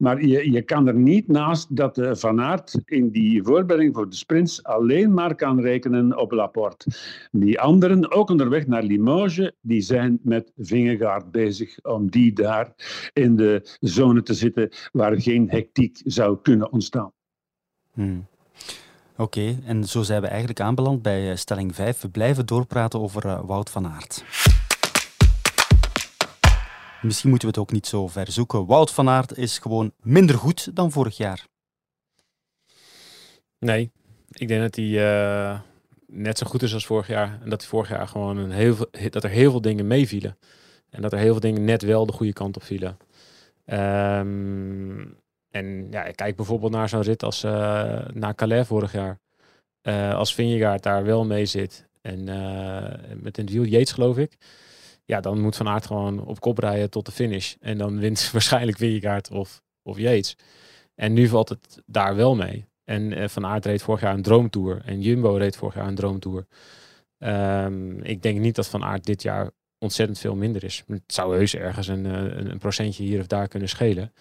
Maar 0.00 0.24
je, 0.24 0.52
je 0.52 0.62
kan 0.62 0.86
er 0.86 0.94
niet 0.94 1.28
naast 1.28 1.76
dat 1.76 1.98
uh, 1.98 2.14
Van 2.14 2.40
Aert 2.40 2.80
in 2.84 3.10
die 3.10 3.42
voorbereiding 3.42 3.94
voor 3.94 4.08
de 4.08 4.16
sprints 4.16 4.62
alleen 4.62 5.14
maar 5.14 5.34
kan 5.34 5.60
rekenen 5.60 6.18
op 6.18 6.32
Laporte. 6.32 6.90
Die 7.30 7.60
anderen, 7.60 8.12
ook 8.12 8.30
onderweg 8.30 8.66
naar 8.66 8.82
Limoges, 8.82 9.52
die 9.60 9.80
zijn 9.80 10.20
met 10.22 10.52
Vingegaard 10.56 11.30
bezig 11.30 11.82
om 11.82 12.10
die 12.10 12.32
daar 12.32 12.72
in 13.12 13.36
de 13.36 13.76
zone 13.80 14.22
te 14.22 14.34
zitten 14.34 14.68
waar 14.92 15.20
geen 15.20 15.50
hectiek 15.50 16.00
zou 16.04 16.38
kunnen 16.42 16.72
ontstaan. 16.72 17.12
Hmm. 17.92 18.26
Oké, 19.20 19.58
en 19.64 19.84
zo 19.84 20.02
zijn 20.02 20.20
we 20.20 20.26
eigenlijk 20.26 20.60
aanbeland 20.60 21.02
bij 21.02 21.36
stelling 21.36 21.74
5. 21.74 22.00
We 22.00 22.08
blijven 22.08 22.46
doorpraten 22.46 23.00
over 23.00 23.46
Wout 23.46 23.70
van 23.70 23.86
Aert. 23.86 24.24
Misschien 27.02 27.30
moeten 27.30 27.48
we 27.48 27.54
het 27.54 27.58
ook 27.58 27.72
niet 27.72 27.86
zo 27.86 28.08
ver 28.08 28.32
zoeken. 28.32 28.66
Wout 28.66 28.92
van 28.92 29.08
Aert 29.08 29.36
is 29.36 29.58
gewoon 29.58 29.92
minder 30.02 30.36
goed 30.36 30.76
dan 30.76 30.92
vorig 30.92 31.16
jaar. 31.16 31.46
Nee, 33.58 33.90
ik 34.30 34.48
denk 34.48 34.60
dat 34.60 34.76
hij 34.76 34.84
uh, 34.84 35.60
net 36.06 36.38
zo 36.38 36.46
goed 36.46 36.62
is 36.62 36.74
als 36.74 36.86
vorig 36.86 37.06
jaar. 37.06 37.38
En 37.42 37.50
dat 37.50 37.60
hij 37.60 37.70
vorig 37.70 37.88
jaar 37.88 38.08
gewoon 38.08 38.36
een 38.36 38.50
heel 38.50 38.74
veel, 38.74 38.88
dat 39.10 39.24
er 39.24 39.30
heel 39.30 39.50
veel 39.50 39.60
dingen 39.60 39.86
meevielen. 39.86 40.38
En 40.90 41.02
dat 41.02 41.12
er 41.12 41.18
heel 41.18 41.32
veel 41.32 41.40
dingen 41.40 41.64
net 41.64 41.82
wel 41.82 42.06
de 42.06 42.12
goede 42.12 42.32
kant 42.32 42.56
op 42.56 42.62
vielen. 42.62 42.98
Um, 43.66 45.18
en 45.50 45.86
ja, 45.90 46.04
ik 46.04 46.16
kijk 46.16 46.36
bijvoorbeeld 46.36 46.72
naar 46.72 46.88
zo'n 46.88 47.02
rit 47.02 47.22
als 47.22 47.44
uh, 47.44 47.52
naar 48.12 48.34
Calais 48.34 48.66
vorig 48.66 48.92
jaar. 48.92 49.18
Uh, 49.82 50.14
als 50.14 50.34
Vingegaard 50.34 50.82
daar 50.82 51.04
wel 51.04 51.24
mee 51.24 51.46
zit. 51.46 51.88
En 52.00 52.24
met 53.22 53.38
een 53.38 53.46
wiel 53.46 53.64
Yates 53.64 53.92
geloof 53.92 54.18
ik. 54.18 54.36
Ja, 55.04 55.20
dan 55.20 55.40
moet 55.40 55.56
Van 55.56 55.68
Aert 55.68 55.86
gewoon 55.86 56.24
op 56.24 56.40
kop 56.40 56.58
rijden 56.58 56.90
tot 56.90 57.06
de 57.06 57.12
finish. 57.12 57.54
En 57.60 57.78
dan 57.78 57.98
wint 57.98 58.30
waarschijnlijk 58.32 58.78
Vingegaard 58.78 59.30
of, 59.30 59.62
of 59.82 59.98
Yates. 59.98 60.36
En 60.94 61.12
nu 61.12 61.28
valt 61.28 61.48
het 61.48 61.82
daar 61.86 62.16
wel 62.16 62.34
mee. 62.34 62.66
En 62.84 63.30
Van 63.30 63.46
Aert 63.46 63.64
reed 63.64 63.82
vorig 63.82 64.00
jaar 64.00 64.14
een 64.14 64.22
droomtour. 64.22 64.82
En 64.84 65.00
Jumbo 65.00 65.34
reed 65.34 65.56
vorig 65.56 65.74
jaar 65.74 65.86
een 65.86 65.94
droomtour. 65.94 66.46
Um, 67.18 68.02
ik 68.02 68.22
denk 68.22 68.38
niet 68.38 68.54
dat 68.54 68.68
Van 68.68 68.84
Aert 68.84 69.04
dit 69.04 69.22
jaar 69.22 69.50
ontzettend 69.78 70.18
veel 70.18 70.34
minder 70.34 70.64
is. 70.64 70.84
Het 70.86 71.02
zou 71.06 71.36
heus 71.36 71.54
ergens 71.54 71.88
eh, 71.88 71.94
een, 71.94 72.50
een 72.50 72.58
procentje 72.58 73.02
hier 73.02 73.20
of 73.20 73.26
daar 73.26 73.48
kunnen 73.48 73.68
schelen. 73.68 74.12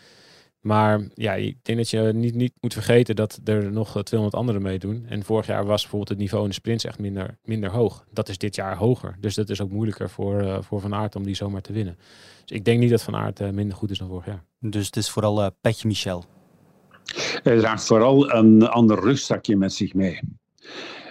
Maar 0.60 1.08
ja, 1.14 1.34
ik 1.34 1.58
denk 1.62 1.78
dat 1.78 1.90
je 1.90 2.00
niet, 2.14 2.36
niet 2.36 2.54
moet 2.60 2.74
vergeten 2.74 3.16
dat 3.16 3.40
er 3.44 3.72
nog 3.72 4.04
200 4.04 4.40
anderen 4.40 4.62
meedoen. 4.62 5.06
En 5.10 5.24
vorig 5.24 5.46
jaar 5.46 5.66
was 5.66 5.82
bijvoorbeeld 5.82 6.10
het 6.10 6.18
niveau 6.18 6.44
in 6.44 6.50
de 6.50 6.56
sprints 6.56 6.84
echt 6.84 7.00
minder, 7.00 7.38
minder 7.44 7.70
hoog. 7.70 8.06
Dat 8.12 8.30
is 8.30 8.38
dit 8.38 8.56
jaar 8.56 8.78
hoger. 8.78 9.16
Dus 9.20 9.36
dat 9.36 9.50
is 9.50 9.62
ook 9.62 9.72
moeilijker 9.72 10.10
voor, 10.10 10.42
uh, 10.42 10.58
voor 10.62 10.82
Van 10.82 10.96
Aert 10.96 11.16
om 11.16 11.24
die 11.24 11.36
zomaar 11.36 11.62
te 11.62 11.74
winnen. 11.74 11.98
Dus 12.46 12.58
ik 12.58 12.66
denk 12.66 12.80
niet 12.80 12.90
dat 12.90 13.04
Van 13.04 13.16
Aert 13.16 13.40
uh, 13.40 13.50
minder 13.50 13.78
goed 13.78 13.92
is 13.92 13.98
dan 13.98 14.08
vorig 14.08 14.26
jaar. 14.26 14.44
Dus 14.60 14.86
het 14.86 14.96
is 14.96 15.10
vooral 15.10 15.42
uh, 15.44 15.48
Petje 15.62 15.88
Michel. 15.88 16.26
Hij 17.44 17.58
draagt 17.58 17.86
vooral 17.86 18.32
een 18.34 18.68
ander 18.68 19.00
rugzakje 19.00 19.56
met 19.56 19.74
zich 19.74 19.94
mee. 19.94 20.20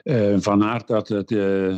Uh, 0.05 0.37
van 0.39 0.65
Aert 0.65 0.89
had 0.89 1.09
het 1.09 1.31
uh, 1.31 1.77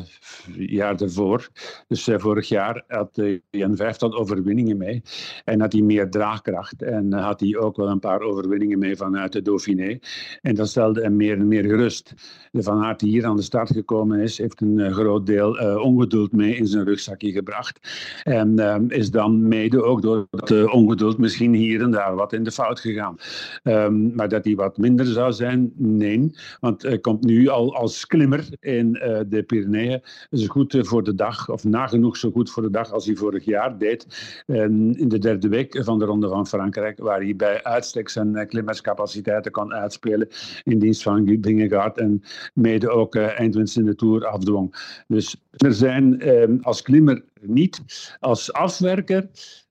jaar 0.57 1.01
ervoor, 1.01 1.49
dus 1.89 2.09
uh, 2.09 2.19
vorig 2.19 2.49
jaar, 2.49 2.85
had 2.87 3.23
Jan 3.51 3.77
vijftal 3.77 4.15
overwinningen 4.15 4.77
mee. 4.77 5.03
En 5.45 5.61
had 5.61 5.73
hij 5.73 5.83
meer 5.83 6.11
draagkracht. 6.11 6.83
En 6.83 7.13
had 7.13 7.41
hij 7.41 7.57
ook 7.57 7.77
wel 7.77 7.89
een 7.89 7.99
paar 7.99 8.21
overwinningen 8.21 8.79
mee 8.79 8.97
vanuit 8.97 9.33
de 9.33 9.43
Dauphiné. 9.43 9.99
En 10.41 10.55
dat 10.55 10.69
stelde 10.69 11.03
hem 11.03 11.17
meer 11.17 11.39
en 11.39 11.49
meer 11.49 11.65
gerust. 11.65 12.15
De 12.51 12.63
Van 12.63 12.85
Aert 12.85 13.01
die 13.01 13.11
hier 13.11 13.27
aan 13.27 13.37
de 13.37 13.43
start 13.43 13.71
gekomen 13.71 14.21
is, 14.21 14.39
heeft 14.39 14.61
een 14.61 14.93
groot 14.93 15.27
deel 15.27 15.79
ongeduld 15.79 16.33
mee 16.33 16.57
in 16.57 16.67
zijn 16.67 16.85
rugzakje 16.85 17.33
gebracht. 17.33 17.79
En 18.23 18.89
is 18.89 19.11
dan 19.11 19.49
mede 19.49 19.83
ook 19.83 20.03
door 20.03 20.27
dat 20.31 20.71
ongeduld 20.71 21.19
misschien 21.19 21.55
hier 21.55 21.83
en 21.83 21.91
daar 21.91 22.15
wat 22.15 22.33
in 22.33 22.43
de 22.43 22.53
fout 22.53 22.81
gegaan. 22.81 23.17
Um, 23.63 24.15
maar 24.15 24.29
dat 24.29 24.45
hij 24.45 24.55
wat 24.55 24.79
minder 24.79 25.07
zou 25.07 25.33
zijn, 25.33 25.73
nee. 25.77 26.31
Want 26.61 26.83
hij 26.83 26.99
komt 26.99 27.25
nu 27.25 27.49
al 27.49 27.75
als 27.75 28.07
klimmer 28.11 28.49
in 28.61 28.95
uh, 28.95 29.21
de 29.29 29.43
Pyreneeën. 29.43 30.03
Is 30.31 30.49
goed 30.49 30.75
eh, 30.75 30.85
voor 30.85 31.03
de 31.03 31.15
dag, 31.15 31.49
of 31.49 31.65
nagenoeg 31.65 32.17
zo 32.17 32.31
goed 32.31 32.51
voor 32.51 32.63
de 32.63 32.71
dag 32.71 32.93
als 32.93 33.07
hij 33.07 33.15
vorig 33.15 33.45
jaar 33.45 33.79
deed. 33.79 34.07
Um, 34.47 34.91
in 34.91 35.09
de 35.09 35.19
derde 35.19 35.49
week 35.49 35.85
van 35.85 35.99
de 35.99 36.05
Ronde 36.05 36.29
van 36.29 36.47
Frankrijk, 36.47 36.99
waar 36.99 37.21
hij 37.21 37.37
bij 37.37 37.63
uitstek 37.63 38.09
zijn 38.09 38.37
uh, 38.37 38.47
klimmerscapaciteiten 38.47 39.53
kan 39.53 39.73
uitspelen 39.73 40.29
in 40.63 40.79
dienst 40.79 41.03
van 41.03 41.39
Vingegaard 41.41 41.99
en 41.99 42.23
mede 42.55 42.91
ook 42.91 43.17
eindwinst 43.17 43.77
in 43.77 43.85
de 43.85 43.95
Tour 43.95 44.27
afdwong. 44.27 44.75
Dus 45.07 45.37
er 45.51 45.73
zijn 45.73 46.29
um, 46.29 46.59
als 46.63 46.83
klimmer 46.83 47.25
niet. 47.41 47.83
Als 48.21 48.53
afwerker 48.53 49.29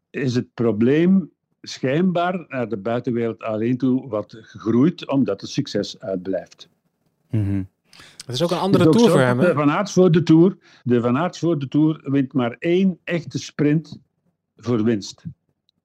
is 0.10 0.36
het 0.36 0.54
probleem 0.54 1.32
schijnbaar 1.62 2.45
naar 2.47 2.69
de 2.69 2.78
buitenwereld 2.78 3.43
alleen 3.43 3.78
toe 3.78 4.08
wat 4.08 4.38
gegroeid, 4.41 5.08
omdat 5.08 5.41
het 5.41 5.49
succes 5.49 5.99
uitblijft. 5.99 6.69
Mm. 7.30 7.67
Het 8.30 8.38
is 8.38 8.44
ook 8.44 8.52
een 8.52 8.58
andere 8.58 8.88
ook 8.88 8.94
tour 8.94 9.10
voor 9.10 9.20
hem. 9.20 9.39
Hè? 9.39 9.48
De 9.48 9.54
Van 9.54 9.72
Aert 9.72 9.92
voor 9.92 10.12
de 10.12 10.24
Tour. 10.24 10.58
De 10.84 11.02
Van 11.02 11.18
Aert 11.18 11.38
voor 11.38 11.60
de 11.60 11.68
Tour 11.68 12.02
wint 12.04 12.34
maar 12.34 12.56
één 12.60 13.00
echte 13.04 13.39
sprint 13.39 14.00
voor 14.56 14.84
winst. 14.84 15.24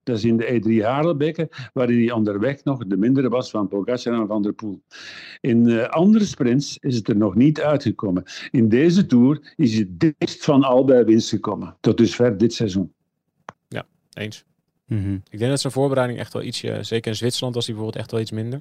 Dat 0.02 0.16
is 0.16 0.24
in 0.24 0.36
de 0.36 0.80
E3 0.80 0.84
Harelbeke, 0.84 1.48
waarin 1.72 1.98
hij 1.98 2.12
onderweg 2.12 2.64
nog 2.64 2.86
de 2.86 2.96
mindere 2.96 3.28
was 3.28 3.50
van 3.50 3.68
Pogacar 3.68 4.20
en 4.20 4.26
Van 4.26 4.42
der 4.42 4.52
Poel. 4.52 4.82
In 5.40 5.68
uh, 5.68 5.88
andere 5.88 6.24
sprints 6.24 6.78
is 6.78 6.96
het 6.96 7.08
er 7.08 7.16
nog 7.16 7.34
niet 7.34 7.60
uitgekomen. 7.60 8.22
In 8.50 8.68
deze 8.68 9.06
Tour 9.06 9.52
is 9.56 9.72
hij 9.72 9.80
het 9.80 10.00
dichtst 10.00 10.44
van 10.44 10.62
al 10.62 10.84
bij 10.84 11.04
winst 11.04 11.28
gekomen. 11.28 11.76
Tot 11.80 11.96
dusver 11.96 12.38
dit 12.38 12.52
seizoen. 12.52 12.92
Ja, 13.68 13.86
eens. 14.12 14.44
Mm 14.86 15.02
-hmm. 15.02 15.22
Ik 15.30 15.38
denk 15.38 15.50
dat 15.50 15.60
zijn 15.60 15.72
voorbereiding 15.72 16.18
echt 16.18 16.32
wel 16.32 16.42
ietsje, 16.42 16.78
zeker 16.80 17.10
in 17.10 17.16
Zwitserland 17.16 17.54
was 17.54 17.66
hij 17.66 17.74
bijvoorbeeld 17.74 18.02
echt 18.02 18.12
wel 18.12 18.20
iets 18.20 18.32
minder. 18.32 18.60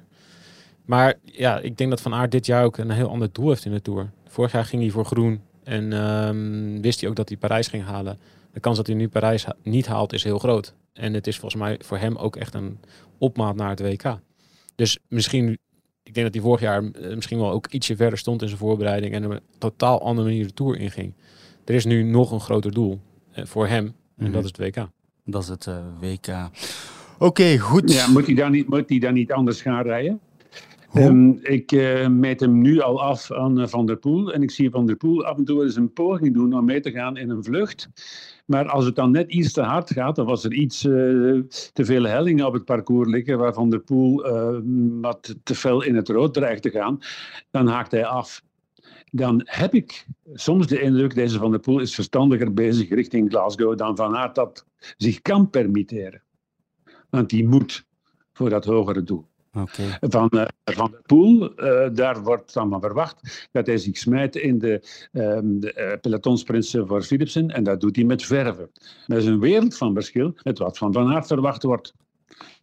Maar 0.84 1.14
ja, 1.24 1.58
ik 1.58 1.76
denk 1.76 1.90
dat 1.90 2.00
Van 2.00 2.14
Aert 2.14 2.30
dit 2.30 2.46
jaar 2.46 2.64
ook 2.64 2.76
een 2.76 2.90
heel 2.90 3.08
ander 3.08 3.28
doel 3.32 3.48
heeft 3.48 3.64
in 3.64 3.72
de 3.72 3.82
Tour. 3.82 4.10
Vorig 4.26 4.52
jaar 4.52 4.64
ging 4.64 4.82
hij 4.82 4.90
voor 4.90 5.04
groen 5.04 5.40
en 5.62 5.92
um, 5.92 6.82
wist 6.82 7.00
hij 7.00 7.10
ook 7.10 7.16
dat 7.16 7.28
hij 7.28 7.38
Parijs 7.38 7.68
ging 7.68 7.84
halen. 7.84 8.18
De 8.52 8.60
kans 8.60 8.76
dat 8.76 8.86
hij 8.86 8.96
nu 8.96 9.08
Parijs 9.08 9.44
ha 9.44 9.56
niet 9.62 9.86
haalt 9.86 10.12
is 10.12 10.24
heel 10.24 10.38
groot. 10.38 10.74
En 10.92 11.14
het 11.14 11.26
is 11.26 11.38
volgens 11.38 11.62
mij 11.62 11.78
voor 11.82 11.98
hem 11.98 12.16
ook 12.16 12.36
echt 12.36 12.54
een 12.54 12.78
opmaat 13.18 13.56
naar 13.56 13.68
het 13.68 13.80
WK. 13.80 14.18
Dus 14.74 14.98
misschien, 15.08 15.58
ik 16.02 16.14
denk 16.14 16.26
dat 16.26 16.34
hij 16.34 16.42
vorig 16.42 16.60
jaar 16.60 16.84
misschien 17.14 17.38
wel 17.38 17.50
ook 17.50 17.66
ietsje 17.66 17.96
verder 17.96 18.18
stond 18.18 18.42
in 18.42 18.48
zijn 18.48 18.60
voorbereiding 18.60 19.14
en 19.14 19.24
op 19.24 19.30
een 19.30 19.40
totaal 19.58 20.02
andere 20.02 20.28
manier 20.28 20.46
de 20.46 20.54
Tour 20.54 20.76
inging. 20.76 21.14
Er 21.64 21.74
is 21.74 21.84
nu 21.84 22.02
nog 22.02 22.30
een 22.30 22.40
groter 22.40 22.72
doel 22.72 23.00
uh, 23.38 23.44
voor 23.44 23.66
hem 23.66 23.84
en 23.84 23.94
mm 24.16 24.24
-hmm. 24.24 24.32
dat 24.32 24.44
is 24.44 24.50
het 24.56 24.58
WK. 24.58 24.88
Dat 25.24 25.42
is 25.42 25.48
het 25.48 25.66
uh, 25.66 25.76
WK. 26.00 26.28
Oké, 26.28 27.24
okay, 27.24 27.58
goed. 27.58 27.92
Ja, 27.92 28.08
moet 28.08 28.26
hij 28.26 28.34
dan 28.34 28.50
niet, 28.50 28.68
moet 28.68 28.88
hij 28.88 28.98
dan 28.98 29.14
niet 29.14 29.32
anders 29.32 29.62
gaan 29.62 29.82
rijden? 29.82 30.20
Um, 30.96 31.38
ik 31.42 31.72
uh, 31.72 32.08
meet 32.08 32.40
hem 32.40 32.60
nu 32.60 32.80
al 32.80 33.02
af 33.02 33.32
aan 33.32 33.60
uh, 33.60 33.66
Van 33.66 33.86
der 33.86 33.96
Poel. 33.96 34.32
En 34.32 34.42
ik 34.42 34.50
zie 34.50 34.70
Van 34.70 34.86
der 34.86 34.96
Poel 34.96 35.24
af 35.24 35.36
en 35.36 35.44
toe 35.44 35.62
eens 35.62 35.76
een 35.76 35.92
poging 35.92 36.34
doen 36.34 36.54
om 36.54 36.64
mee 36.64 36.80
te 36.80 36.90
gaan 36.90 37.16
in 37.16 37.30
een 37.30 37.44
vlucht. 37.44 37.88
Maar 38.46 38.68
als 38.68 38.84
het 38.84 38.94
dan 38.94 39.10
net 39.10 39.30
iets 39.32 39.52
te 39.52 39.62
hard 39.62 39.92
gaat, 39.92 40.18
of 40.18 40.28
als 40.28 40.44
er 40.44 40.52
iets 40.52 40.84
uh, 40.84 40.92
te 41.72 41.84
veel 41.84 42.04
hellingen 42.04 42.46
op 42.46 42.52
het 42.52 42.64
parcours 42.64 43.08
liggen, 43.08 43.38
waar 43.38 43.52
Van 43.52 43.70
der 43.70 43.80
Poel 43.80 44.22
wat 45.00 45.36
te 45.42 45.54
veel 45.54 45.82
in 45.82 45.94
het 45.94 46.08
rood 46.08 46.34
dreigt 46.34 46.62
te 46.62 46.70
gaan, 46.70 46.98
dan 47.50 47.66
haakt 47.66 47.90
hij 47.90 48.06
af. 48.06 48.42
Dan 49.10 49.40
heb 49.44 49.74
ik 49.74 50.06
soms 50.32 50.66
de 50.66 50.80
indruk, 50.80 51.14
deze 51.14 51.38
Van 51.38 51.50
der 51.50 51.60
Poel 51.60 51.78
is 51.78 51.94
verstandiger 51.94 52.54
bezig 52.54 52.88
richting 52.88 53.30
Glasgow 53.30 53.78
dan 53.78 53.96
Van 53.96 54.16
Aert 54.16 54.34
dat 54.34 54.66
zich 54.96 55.22
kan 55.22 55.50
permitteren. 55.50 56.22
Want 57.10 57.30
die 57.30 57.48
moet 57.48 57.86
voor 58.32 58.50
dat 58.50 58.64
hogere 58.64 59.02
doel. 59.02 59.26
Okay. 59.54 59.98
Van, 60.00 60.30
uh, 60.34 60.44
van 60.64 60.90
de 60.90 61.00
Poel. 61.06 61.52
Uh, 61.64 61.88
daar 61.92 62.22
wordt 62.22 62.52
dan 62.52 62.70
van 62.70 62.80
verwacht 62.80 63.48
dat 63.52 63.66
hij 63.66 63.78
zich 63.78 63.96
smijt 63.96 64.36
in 64.36 64.58
de, 64.58 64.82
um, 65.12 65.60
de 65.60 66.84
voor 66.86 67.02
Philipsen. 67.02 67.48
En 67.48 67.64
dat 67.64 67.80
doet 67.80 67.96
hij 67.96 68.04
met 68.04 68.24
verven. 68.24 68.70
Dat 69.06 69.18
is 69.18 69.24
een 69.24 69.40
wereld 69.40 69.76
van 69.76 69.94
verschil 69.94 70.34
met 70.42 70.58
wat 70.58 70.78
van 70.78 70.92
Van 70.92 71.12
Aert 71.12 71.26
verwacht 71.26 71.62
wordt. 71.62 71.94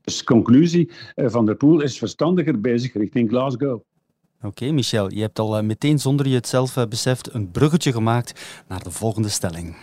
Dus 0.01 0.23
conclusie, 0.23 0.91
Van 1.15 1.45
der 1.45 1.55
Poel 1.55 1.81
is 1.81 1.97
verstandiger 1.97 2.61
bezig 2.61 2.93
richting 2.93 3.29
Glasgow. 3.29 3.73
Oké, 3.73 4.47
okay, 4.47 4.69
Michel, 4.69 5.13
je 5.13 5.21
hebt 5.21 5.39
al 5.39 5.63
meteen 5.63 5.99
zonder 5.99 6.27
je 6.27 6.35
het 6.35 6.47
zelf 6.47 6.87
beseft 6.89 7.33
een 7.33 7.51
bruggetje 7.51 7.91
gemaakt 7.91 8.63
naar 8.67 8.83
de 8.83 8.91
volgende 8.91 9.29
stelling. 9.29 9.75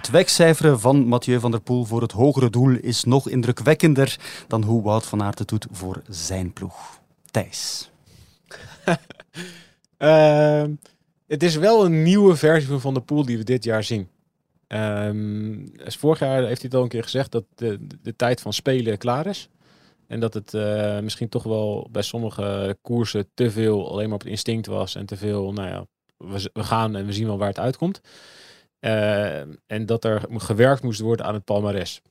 Het 0.00 0.10
wegcijferen 0.10 0.80
van 0.80 1.06
Mathieu 1.06 1.40
van 1.40 1.50
der 1.50 1.60
Poel 1.60 1.84
voor 1.84 2.02
het 2.02 2.12
hogere 2.12 2.50
doel 2.50 2.70
is 2.70 3.04
nog 3.04 3.28
indrukwekkender 3.28 4.18
dan 4.46 4.62
hoe 4.62 4.82
Wout 4.82 5.06
van 5.06 5.22
Aert 5.22 5.38
het 5.38 5.48
doet 5.48 5.66
voor 5.70 6.02
zijn 6.08 6.52
ploeg. 6.52 7.00
Thijs. 7.30 7.90
uh, 9.98 10.64
het 11.26 11.42
is 11.42 11.56
wel 11.56 11.84
een 11.84 12.02
nieuwe 12.02 12.36
versie 12.36 12.68
van 12.68 12.80
Van 12.80 12.94
der 12.94 13.02
Poel 13.02 13.24
die 13.24 13.38
we 13.38 13.44
dit 13.44 13.64
jaar 13.64 13.84
zien. 13.84 14.08
Um, 14.68 15.72
vorig 15.76 16.18
jaar 16.18 16.42
heeft 16.42 16.60
hij 16.60 16.70
het 16.70 16.74
al 16.74 16.82
een 16.82 16.88
keer 16.88 17.02
gezegd 17.02 17.32
dat 17.32 17.44
de, 17.54 17.86
de 18.02 18.16
tijd 18.16 18.40
van 18.40 18.52
spelen 18.52 18.98
klaar 18.98 19.26
is. 19.26 19.48
En 20.06 20.20
dat 20.20 20.34
het 20.34 20.52
uh, 20.54 20.98
misschien 20.98 21.28
toch 21.28 21.42
wel 21.42 21.88
bij 21.90 22.02
sommige 22.02 22.76
koersen 22.82 23.30
te 23.34 23.50
veel 23.50 23.90
alleen 23.90 24.06
maar 24.06 24.14
op 24.14 24.22
het 24.22 24.30
instinct 24.30 24.66
was. 24.66 24.94
En 24.94 25.06
te 25.06 25.16
veel, 25.16 25.52
nou 25.52 25.68
ja, 25.68 25.86
we 26.52 26.64
gaan 26.64 26.96
en 26.96 27.06
we 27.06 27.12
zien 27.12 27.26
wel 27.26 27.38
waar 27.38 27.48
het 27.48 27.58
uitkomt. 27.58 28.00
Uh, 28.80 29.40
en 29.66 29.86
dat 29.86 30.04
er 30.04 30.22
gewerkt 30.28 30.82
moest 30.82 31.00
worden 31.00 31.26
aan 31.26 31.34
het 31.34 31.44
palmares. 31.44 32.02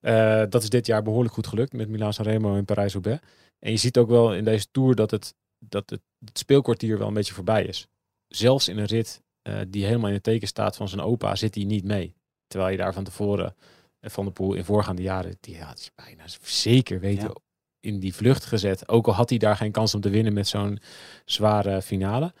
Uh, 0.00 0.42
dat 0.48 0.62
is 0.62 0.68
dit 0.68 0.86
jaar 0.86 1.02
behoorlijk 1.02 1.34
goed 1.34 1.46
gelukt 1.46 1.72
met 1.72 1.88
Milan 1.88 2.12
Sanremo 2.12 2.56
en 2.56 2.64
Parijs-Roubaix. 2.64 3.20
En 3.58 3.70
je 3.70 3.76
ziet 3.76 3.98
ook 3.98 4.08
wel 4.08 4.34
in 4.34 4.44
deze 4.44 4.66
Tour 4.70 4.94
dat 4.94 5.10
het, 5.10 5.34
dat 5.58 5.90
het, 5.90 6.00
het 6.24 6.38
speelkwartier 6.38 6.98
wel 6.98 7.08
een 7.08 7.14
beetje 7.14 7.34
voorbij 7.34 7.64
is. 7.64 7.86
Zelfs 8.28 8.68
in 8.68 8.78
een 8.78 8.84
rit 8.84 9.22
uh, 9.48 9.60
die 9.68 9.84
helemaal 9.84 10.08
in 10.08 10.14
het 10.14 10.22
teken 10.22 10.48
staat 10.48 10.76
van 10.76 10.88
zijn 10.88 11.00
opa, 11.00 11.34
zit 11.34 11.54
hij 11.54 11.64
niet 11.64 11.84
mee. 11.84 12.14
Terwijl 12.46 12.72
je 12.72 12.78
daar 12.78 12.92
van 12.92 13.04
tevoren 13.04 13.54
Van 14.00 14.24
de 14.24 14.30
Poel 14.30 14.54
in 14.54 14.64
voorgaande 14.64 15.02
jaren, 15.02 15.36
die 15.40 15.62
had 15.62 15.84
je 15.84 15.90
bijna 15.94 16.22
zeker 16.42 17.00
weten, 17.00 17.32
in 17.80 17.98
die 17.98 18.14
vlucht 18.14 18.44
gezet. 18.44 18.88
Ook 18.88 19.06
al 19.06 19.12
had 19.12 19.28
hij 19.28 19.38
daar 19.38 19.56
geen 19.56 19.72
kans 19.72 19.94
om 19.94 20.00
te 20.00 20.08
winnen 20.08 20.32
met 20.32 20.48
zo'n 20.48 20.78
zware 21.24 21.82
finale. 21.82 22.32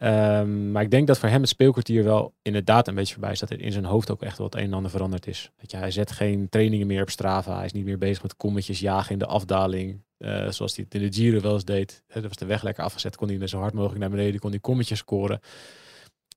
Ehm, 0.00 0.70
maar 0.70 0.82
ik 0.82 0.90
denk 0.90 1.06
dat 1.06 1.18
voor 1.18 1.28
hem 1.28 1.40
het 1.40 1.48
speelkwartier 1.48 2.04
wel 2.04 2.34
inderdaad 2.42 2.88
een 2.88 2.94
beetje 2.94 3.12
voorbij 3.12 3.32
is. 3.32 3.38
Dat 3.38 3.50
er 3.50 3.60
in 3.60 3.72
zijn 3.72 3.84
hoofd 3.84 4.10
ook 4.10 4.22
echt 4.22 4.38
het 4.38 4.54
een 4.54 4.60
en 4.60 4.72
ander 4.72 4.90
veranderd 4.90 5.26
is. 5.26 5.50
Dat 5.56 5.70
je, 5.70 5.76
hij 5.76 5.90
zet 5.90 6.12
geen 6.12 6.48
trainingen 6.48 6.86
meer 6.86 7.02
op 7.02 7.10
Strava. 7.10 7.56
Hij 7.56 7.64
is 7.64 7.72
niet 7.72 7.84
meer 7.84 7.98
bezig 7.98 8.22
met 8.22 8.36
kommetjes 8.36 8.80
jagen 8.80 9.12
in 9.12 9.18
de 9.18 9.26
afdaling. 9.26 10.02
Uh, 10.18 10.50
zoals 10.50 10.76
hij 10.76 10.84
het 10.84 10.94
in 10.94 11.10
de 11.10 11.16
Giro 11.16 11.40
wel 11.40 11.52
eens 11.52 11.64
deed. 11.64 12.02
Dat 12.06 12.22
was 12.22 12.36
de 12.36 12.44
weg 12.44 12.62
lekker 12.62 12.84
afgezet. 12.84 13.16
Kon 13.16 13.28
hij 13.28 13.46
zo 13.46 13.58
hard 13.58 13.74
mogelijk 13.74 14.00
naar 14.00 14.10
beneden. 14.10 14.40
Kon 14.40 14.50
hij 14.50 14.58
kommetjes 14.58 14.98
scoren. 14.98 15.40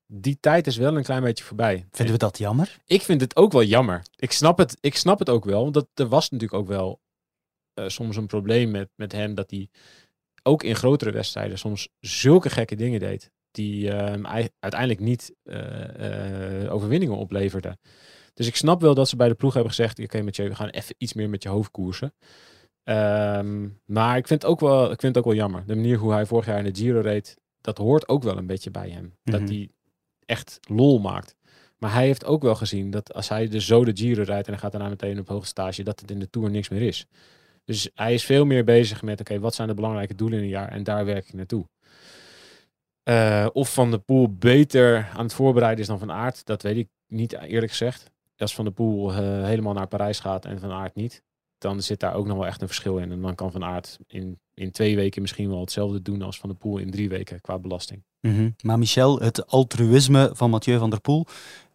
Die 0.06 0.38
tijd 0.40 0.66
is 0.66 0.76
wel 0.76 0.96
een 0.96 1.02
klein 1.02 1.22
beetje 1.22 1.44
voorbij. 1.44 1.86
Vinden 1.90 2.14
we 2.14 2.20
dat 2.20 2.38
jammer? 2.38 2.76
Ik 2.86 3.02
vind 3.02 3.20
het 3.20 3.36
ook 3.36 3.52
wel 3.52 3.62
jammer. 3.62 4.02
Ik 4.16 4.32
snap 4.32 4.58
het, 4.58 4.76
ik 4.80 4.96
snap 4.96 5.18
het 5.18 5.28
ook 5.28 5.44
wel. 5.44 5.62
Want 5.62 5.74
dat, 5.74 5.86
er 5.94 6.08
was 6.08 6.30
natuurlijk 6.30 6.60
ook 6.60 6.68
wel 6.68 7.00
uh, 7.74 7.88
soms 7.88 8.16
een 8.16 8.26
probleem 8.26 8.70
met, 8.70 8.88
met 8.94 9.12
hem. 9.12 9.34
Dat 9.34 9.50
hij 9.50 9.68
ook 10.42 10.62
in 10.62 10.76
grotere 10.76 11.10
wedstrijden 11.10 11.58
soms 11.58 11.88
zulke 12.00 12.50
gekke 12.50 12.76
dingen 12.76 13.00
deed 13.00 13.32
die 13.54 13.86
uh, 13.86 14.44
uiteindelijk 14.60 15.00
niet 15.00 15.34
uh, 15.44 15.58
uh, 16.64 16.74
overwinningen 16.74 17.16
opleverde. 17.16 17.78
Dus 18.34 18.46
ik 18.46 18.56
snap 18.56 18.80
wel 18.80 18.94
dat 18.94 19.08
ze 19.08 19.16
bij 19.16 19.28
de 19.28 19.34
ploeg 19.34 19.52
hebben 19.52 19.72
gezegd: 19.72 19.92
oké, 19.92 20.02
okay, 20.02 20.20
Mathieu, 20.20 20.48
we 20.48 20.54
gaan 20.54 20.68
even 20.68 20.94
iets 20.98 21.12
meer 21.12 21.28
met 21.30 21.42
je 21.42 21.48
hoofd 21.48 21.70
koersen. 21.70 22.14
Um, 22.84 23.80
maar 23.84 24.16
ik 24.16 24.26
vind, 24.26 24.42
het 24.42 24.50
ook 24.50 24.60
wel, 24.60 24.82
ik 24.90 25.00
vind 25.00 25.14
het 25.14 25.18
ook 25.18 25.30
wel 25.30 25.40
jammer. 25.40 25.66
De 25.66 25.74
manier 25.74 25.98
hoe 25.98 26.12
hij 26.12 26.26
vorig 26.26 26.46
jaar 26.46 26.58
in 26.58 26.72
de 26.72 26.80
Giro 26.80 27.00
reed, 27.00 27.36
dat 27.60 27.78
hoort 27.78 28.08
ook 28.08 28.22
wel 28.22 28.36
een 28.36 28.46
beetje 28.46 28.70
bij 28.70 28.90
hem. 28.90 29.16
Dat 29.22 29.40
hij 29.40 29.70
echt 30.24 30.60
lol 30.68 30.98
maakt. 30.98 31.34
Maar 31.78 31.92
hij 31.92 32.04
heeft 32.06 32.24
ook 32.24 32.42
wel 32.42 32.54
gezien 32.54 32.90
dat 32.90 33.14
als 33.14 33.28
hij 33.28 33.48
dus 33.48 33.66
zo 33.66 33.84
de 33.84 33.96
Giro 33.96 34.22
rijdt 34.22 34.46
en 34.46 34.52
hij 34.52 34.62
gaat 34.62 34.72
daarna 34.72 34.88
meteen 34.88 35.18
op 35.18 35.28
hoge 35.28 35.46
stage, 35.46 35.82
dat 35.82 36.00
het 36.00 36.10
in 36.10 36.18
de 36.18 36.30
Tour 36.30 36.50
niks 36.50 36.68
meer 36.68 36.82
is. 36.82 37.06
Dus 37.64 37.90
hij 37.94 38.14
is 38.14 38.24
veel 38.24 38.44
meer 38.44 38.64
bezig 38.64 39.02
met, 39.02 39.20
oké, 39.20 39.30
okay, 39.30 39.42
wat 39.42 39.54
zijn 39.54 39.68
de 39.68 39.74
belangrijke 39.74 40.14
doelen 40.14 40.38
in 40.38 40.44
een 40.44 40.50
jaar 40.50 40.68
en 40.68 40.82
daar 40.82 41.04
werk 41.04 41.26
ik 41.26 41.32
naartoe. 41.32 41.66
Uh, 43.04 43.46
of 43.52 43.74
Van 43.74 43.90
de 43.90 43.98
Poel 43.98 44.34
beter 44.34 45.10
aan 45.16 45.24
het 45.24 45.34
voorbereiden 45.34 45.80
is 45.80 45.86
dan 45.86 45.98
Van 45.98 46.12
Aert, 46.12 46.46
dat 46.46 46.62
weet 46.62 46.76
ik 46.76 46.88
niet 47.06 47.32
eerlijk 47.32 47.70
gezegd. 47.70 48.12
Als 48.36 48.54
Van 48.54 48.64
de 48.64 48.70
Poel 48.70 49.10
uh, 49.10 49.16
helemaal 49.44 49.72
naar 49.72 49.86
Parijs 49.86 50.20
gaat 50.20 50.44
en 50.44 50.60
Van 50.60 50.70
Aert 50.70 50.94
niet, 50.94 51.22
dan 51.58 51.82
zit 51.82 52.00
daar 52.00 52.14
ook 52.14 52.26
nog 52.26 52.36
wel 52.36 52.46
echt 52.46 52.60
een 52.60 52.66
verschil 52.66 52.98
in. 52.98 53.12
En 53.12 53.20
dan 53.20 53.34
kan 53.34 53.52
Van 53.52 53.64
Aert 53.64 53.98
in, 54.06 54.38
in 54.54 54.70
twee 54.70 54.96
weken 54.96 55.22
misschien 55.22 55.48
wel 55.48 55.60
hetzelfde 55.60 56.02
doen 56.02 56.22
als 56.22 56.38
Van 56.38 56.48
de 56.48 56.54
Poel 56.54 56.78
in 56.78 56.90
drie 56.90 57.08
weken 57.08 57.40
qua 57.40 57.58
belasting. 57.58 58.02
Mm 58.20 58.34
-hmm. 58.34 58.54
Maar 58.62 58.78
Michel, 58.78 59.18
het 59.18 59.46
altruïsme 59.46 60.30
van 60.32 60.50
Mathieu 60.50 60.78
van 60.78 60.90
der 60.90 61.00
Poel 61.00 61.26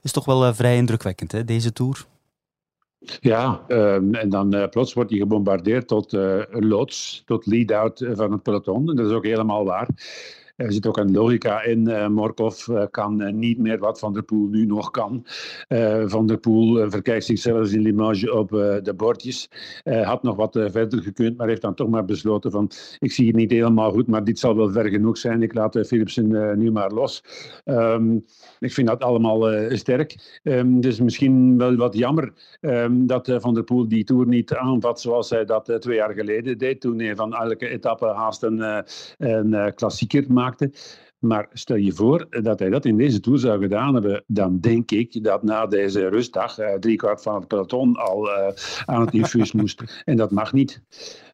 is 0.01 0.11
toch 0.11 0.25
wel 0.25 0.47
uh, 0.47 0.53
vrij 0.53 0.77
indrukwekkend, 0.77 1.31
hè, 1.31 1.43
deze 1.43 1.73
Tour? 1.73 2.05
Ja, 3.19 3.63
um, 3.67 4.15
en 4.15 4.29
dan 4.29 4.55
uh, 4.55 4.67
plots 4.67 4.93
wordt 4.93 5.09
hij 5.09 5.19
gebombardeerd 5.19 5.87
tot 5.87 6.13
uh, 6.13 6.43
loods, 6.49 7.21
tot 7.25 7.45
lead-out 7.45 8.05
van 8.11 8.31
het 8.31 8.43
peloton. 8.43 8.89
En 8.89 8.95
dat 8.95 9.05
is 9.05 9.11
ook 9.11 9.25
helemaal 9.25 9.65
waar. 9.65 9.87
Er 10.59 10.73
zit 10.73 10.87
ook 10.87 10.97
een 10.97 11.11
logica 11.11 11.63
in. 11.63 11.89
Uh, 11.89 12.07
Morkov 12.07 12.67
uh, 12.67 12.83
kan 12.91 13.21
uh, 13.21 13.33
niet 13.33 13.57
meer 13.57 13.77
wat 13.77 13.99
Van 13.99 14.13
der 14.13 14.23
Poel 14.23 14.47
nu 14.47 14.65
nog 14.65 14.91
kan. 14.91 15.25
van 16.05 16.27
der 16.27 16.37
Poel 16.37 16.89
verkijkt 16.89 17.25
zichzelf 17.25 17.71
in 17.71 17.81
Limoges 17.81 18.29
op 18.29 18.49
de 18.49 18.93
bordjes. 18.95 19.49
had 19.83 20.23
nog 20.23 20.35
wat 20.35 20.51
verder 20.51 21.01
gekund, 21.01 21.37
maar 21.37 21.47
heeft 21.47 21.61
dan 21.61 21.73
toch 21.73 21.89
maar 21.89 22.05
besloten 22.05 22.51
van 22.51 22.71
ik 22.99 23.11
zie 23.11 23.27
het 23.27 23.35
niet 23.35 23.51
helemaal 23.51 23.91
goed, 23.91 24.07
maar 24.07 24.23
dit 24.23 24.39
zal 24.39 24.55
wel 24.55 24.71
ver 24.71 24.89
genoeg 24.89 25.17
zijn. 25.17 25.43
Ik 25.43 25.53
laat 25.53 25.79
Philipsen 25.87 26.57
nu 26.59 26.71
maar 26.71 26.91
los. 26.91 27.23
Um, 27.65 28.25
ik 28.59 28.73
vind 28.73 28.87
dat 28.87 29.03
allemaal 29.03 29.67
sterk. 29.69 30.39
Um, 30.43 30.81
dus 30.81 30.99
misschien 30.99 31.57
wel 31.57 31.75
wat 31.75 31.95
jammer 31.97 32.33
um, 32.61 33.07
dat 33.07 33.31
Van 33.37 33.53
der 33.53 33.63
Poel 33.63 33.87
die 33.87 34.03
Tour 34.03 34.27
niet 34.27 34.53
aanvat 34.53 35.01
zoals 35.01 35.29
hij 35.29 35.45
dat 35.45 35.77
twee 35.79 35.95
jaar 35.95 36.13
geleden 36.13 36.57
deed. 36.57 36.81
Toen 36.81 36.99
hij 36.99 37.15
van 37.15 37.33
elke 37.35 37.69
etappe 37.69 38.05
haast 38.05 38.43
een, 38.43 38.85
een 39.17 39.73
klassieker 39.75 40.25
maakte. 40.27 40.48
Maar 41.19 41.47
stel 41.53 41.75
je 41.75 41.91
voor 41.91 42.27
dat 42.29 42.59
hij 42.59 42.69
dat 42.69 42.85
in 42.85 42.97
deze 42.97 43.19
Tour 43.19 43.39
zou 43.39 43.61
gedaan 43.61 43.93
hebben, 43.93 44.23
dan 44.27 44.59
denk 44.59 44.91
ik 44.91 45.23
dat 45.23 45.43
na 45.43 45.65
deze 45.65 46.07
rustdag 46.07 46.59
uh, 46.59 46.73
driekwart 46.73 47.21
van 47.21 47.35
het 47.35 47.47
peloton 47.47 47.95
al 47.95 48.27
uh, 48.27 48.47
aan 48.85 49.01
het 49.01 49.13
infuus 49.13 49.51
moest. 49.51 49.83
En 50.05 50.17
dat 50.17 50.31
mag 50.31 50.53
niet. 50.53 50.81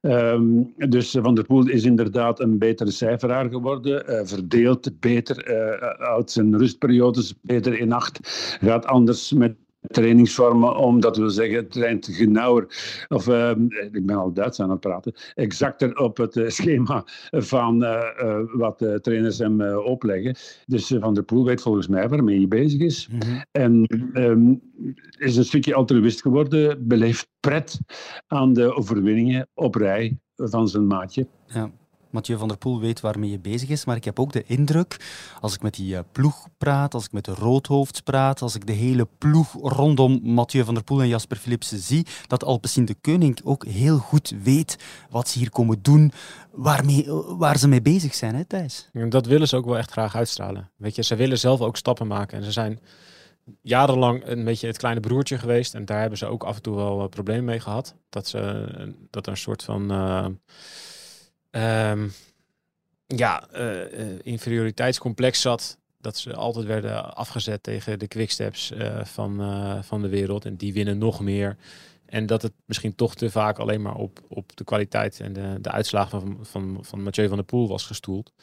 Um, 0.02 0.74
dus 0.76 1.18
Van 1.22 1.36
der 1.36 1.46
Poel 1.46 1.68
is 1.68 1.84
inderdaad 1.84 2.40
een 2.40 2.58
betere 2.58 2.92
cijferaar 2.92 3.50
geworden, 3.50 4.12
uh, 4.12 4.20
verdeelt 4.24 5.00
beter, 5.00 5.56
houdt 5.98 6.32
zijn 6.32 6.58
rustperiodes 6.58 7.34
beter 7.42 7.80
in 7.80 7.92
acht, 7.92 8.20
gaat 8.62 8.86
anders 8.86 9.32
met 9.32 9.56
trainingsvormen 9.88 10.78
om, 10.78 11.00
dat 11.00 11.18
wil 11.18 11.30
zeggen, 11.30 11.70
traint 11.70 12.08
genauwer, 12.12 12.68
of 13.08 13.28
uh, 13.28 13.50
ik 13.92 14.06
ben 14.06 14.16
al 14.16 14.34
Duits 14.34 14.60
aan 14.60 14.70
het 14.70 14.80
praten, 14.80 15.14
exacter 15.34 15.98
op 15.98 16.18
het 16.18 16.36
uh, 16.36 16.50
schema 16.50 17.04
van 17.32 17.84
uh, 17.84 18.40
wat 18.54 18.80
de 18.80 19.00
trainers 19.02 19.38
hem 19.38 19.62
opleggen. 19.78 20.36
Dus 20.66 20.94
Van 21.00 21.14
der 21.14 21.24
Poel 21.24 21.46
weet 21.46 21.62
volgens 21.62 21.88
mij 21.88 22.10
waarmee 22.10 22.38
hij 22.38 22.48
bezig 22.48 22.80
is. 22.80 23.08
Mm 23.12 23.20
-hmm. 23.20 23.44
En 23.52 23.88
um, 24.14 24.62
is 25.18 25.36
een 25.36 25.46
stukje 25.46 25.76
altruïst 25.76 26.22
geworden, 26.22 26.88
beleeft 26.88 27.30
pret 27.40 27.80
aan 28.28 28.54
de 28.54 28.76
overwinningen 28.76 29.48
op 29.54 29.76
rij 29.76 30.18
van 30.36 30.68
zijn 30.68 30.88
maatje. 30.88 31.28
Ja. 31.48 31.72
Mathieu 32.16 32.38
van 32.38 32.48
der 32.48 32.58
Poel 32.58 32.80
weet 32.80 33.00
waarmee 33.00 33.30
je 33.30 33.40
bezig 33.40 33.70
is, 33.70 33.86
maar 33.86 33.96
ik 33.96 34.04
heb 34.04 34.20
ook 34.20 34.32
de 34.32 34.44
indruk, 34.46 34.98
als 35.42 35.54
ik 35.54 35.62
met 35.62 35.74
die 35.74 35.94
uh, 35.94 36.00
ploeg 36.12 36.48
praat, 36.58 36.94
als 36.94 37.06
ik 37.06 37.12
met 37.12 37.26
de 37.26 37.34
roodhoofds 37.34 38.02
praat, 38.02 38.42
als 38.42 38.56
ik 38.56 38.68
de 38.68 38.74
hele 38.74 39.08
ploeg 39.18 39.54
rondom 39.62 40.20
Mathieu 40.24 40.64
van 40.64 40.74
der 40.74 40.84
Poel 40.84 41.02
en 41.02 41.08
Jasper 41.08 41.38
Philipsen 41.38 41.80
zie, 41.80 42.06
dat 42.28 42.44
Alpecin 42.44 42.86
de 42.86 42.96
Koning 43.02 43.40
ook 43.44 43.66
heel 43.66 43.98
goed 43.98 44.34
weet 44.44 44.78
wat 45.10 45.30
ze 45.30 45.40
hier 45.40 45.50
komen 45.50 45.82
doen, 45.82 46.12
waarmee, 46.52 47.06
waar 47.38 47.58
ze 47.58 47.68
mee 47.68 47.82
bezig 47.82 48.16
zijn, 48.16 48.36
hè 48.36 48.46
Thijs? 48.46 48.90
Dat 49.10 49.26
willen 49.26 49.48
ze 49.48 49.56
ook 49.56 49.66
wel 49.66 49.78
echt 49.78 49.92
graag 49.92 50.16
uitstralen. 50.16 50.72
Weet 50.78 50.96
je, 50.96 51.04
ze 51.04 51.16
willen 51.16 51.40
zelf 51.40 51.62
ook 51.62 51.78
stappen 51.78 52.08
maken 52.08 52.38
en 52.38 52.44
ze 52.44 52.52
zijn 52.52 52.80
jarenlang 53.62 54.22
een 54.26 54.44
beetje 54.44 54.68
het 54.68 54.78
kleine 54.78 55.00
broertje 55.00 55.38
geweest. 55.38 55.74
En 55.74 55.86
daar 55.86 56.00
hebben 56.00 56.18
ze 56.18 56.26
ook 56.26 56.44
af 56.44 56.56
en 56.56 56.62
toe 56.62 56.76
wel 56.76 57.02
uh, 57.02 57.08
problemen 57.08 57.46
mee 57.46 57.60
gehad. 57.60 57.96
Dat, 58.10 58.28
ze, 58.28 58.68
dat 59.10 59.26
er 59.26 59.32
een 59.32 59.38
soort 59.38 59.64
van... 59.64 59.92
um, 61.56 62.12
ja, 63.08 63.48
uh, 63.56 64.20
inferioriteitscomplex 64.24 65.42
zat. 65.42 65.78
Dat 66.02 66.18
ze 66.18 66.36
altijd 66.36 66.66
werden 66.66 67.16
afgezet 67.16 67.64
tegen 67.64 68.00
de 68.00 68.08
quicksteps 68.08 68.72
uh, 68.72 69.06
van, 69.06 69.42
uh, 69.42 69.82
van 69.82 70.02
de 70.02 70.10
wereld. 70.10 70.46
En 70.46 70.56
die 70.56 70.74
winnen 70.74 70.98
nog 70.98 71.20
meer. 71.20 71.58
En 72.06 72.26
dat 72.26 72.42
het 72.42 72.52
misschien 72.66 72.96
toch 72.96 73.16
te 73.16 73.30
vaak 73.30 73.60
alleen 73.60 73.82
maar 73.82 73.96
op, 73.96 74.20
op 74.28 74.56
de 74.56 74.64
kwaliteit 74.64 75.20
en 75.20 75.34
de, 75.34 75.58
de 75.62 75.72
uitslagen 75.72 76.22
van, 76.22 76.38
van, 76.42 76.78
van 76.82 77.04
Mathieu 77.04 77.28
van 77.28 77.38
der 77.38 77.46
Poel 77.46 77.68
was 77.68 77.86
gestoeld. 77.86 78.34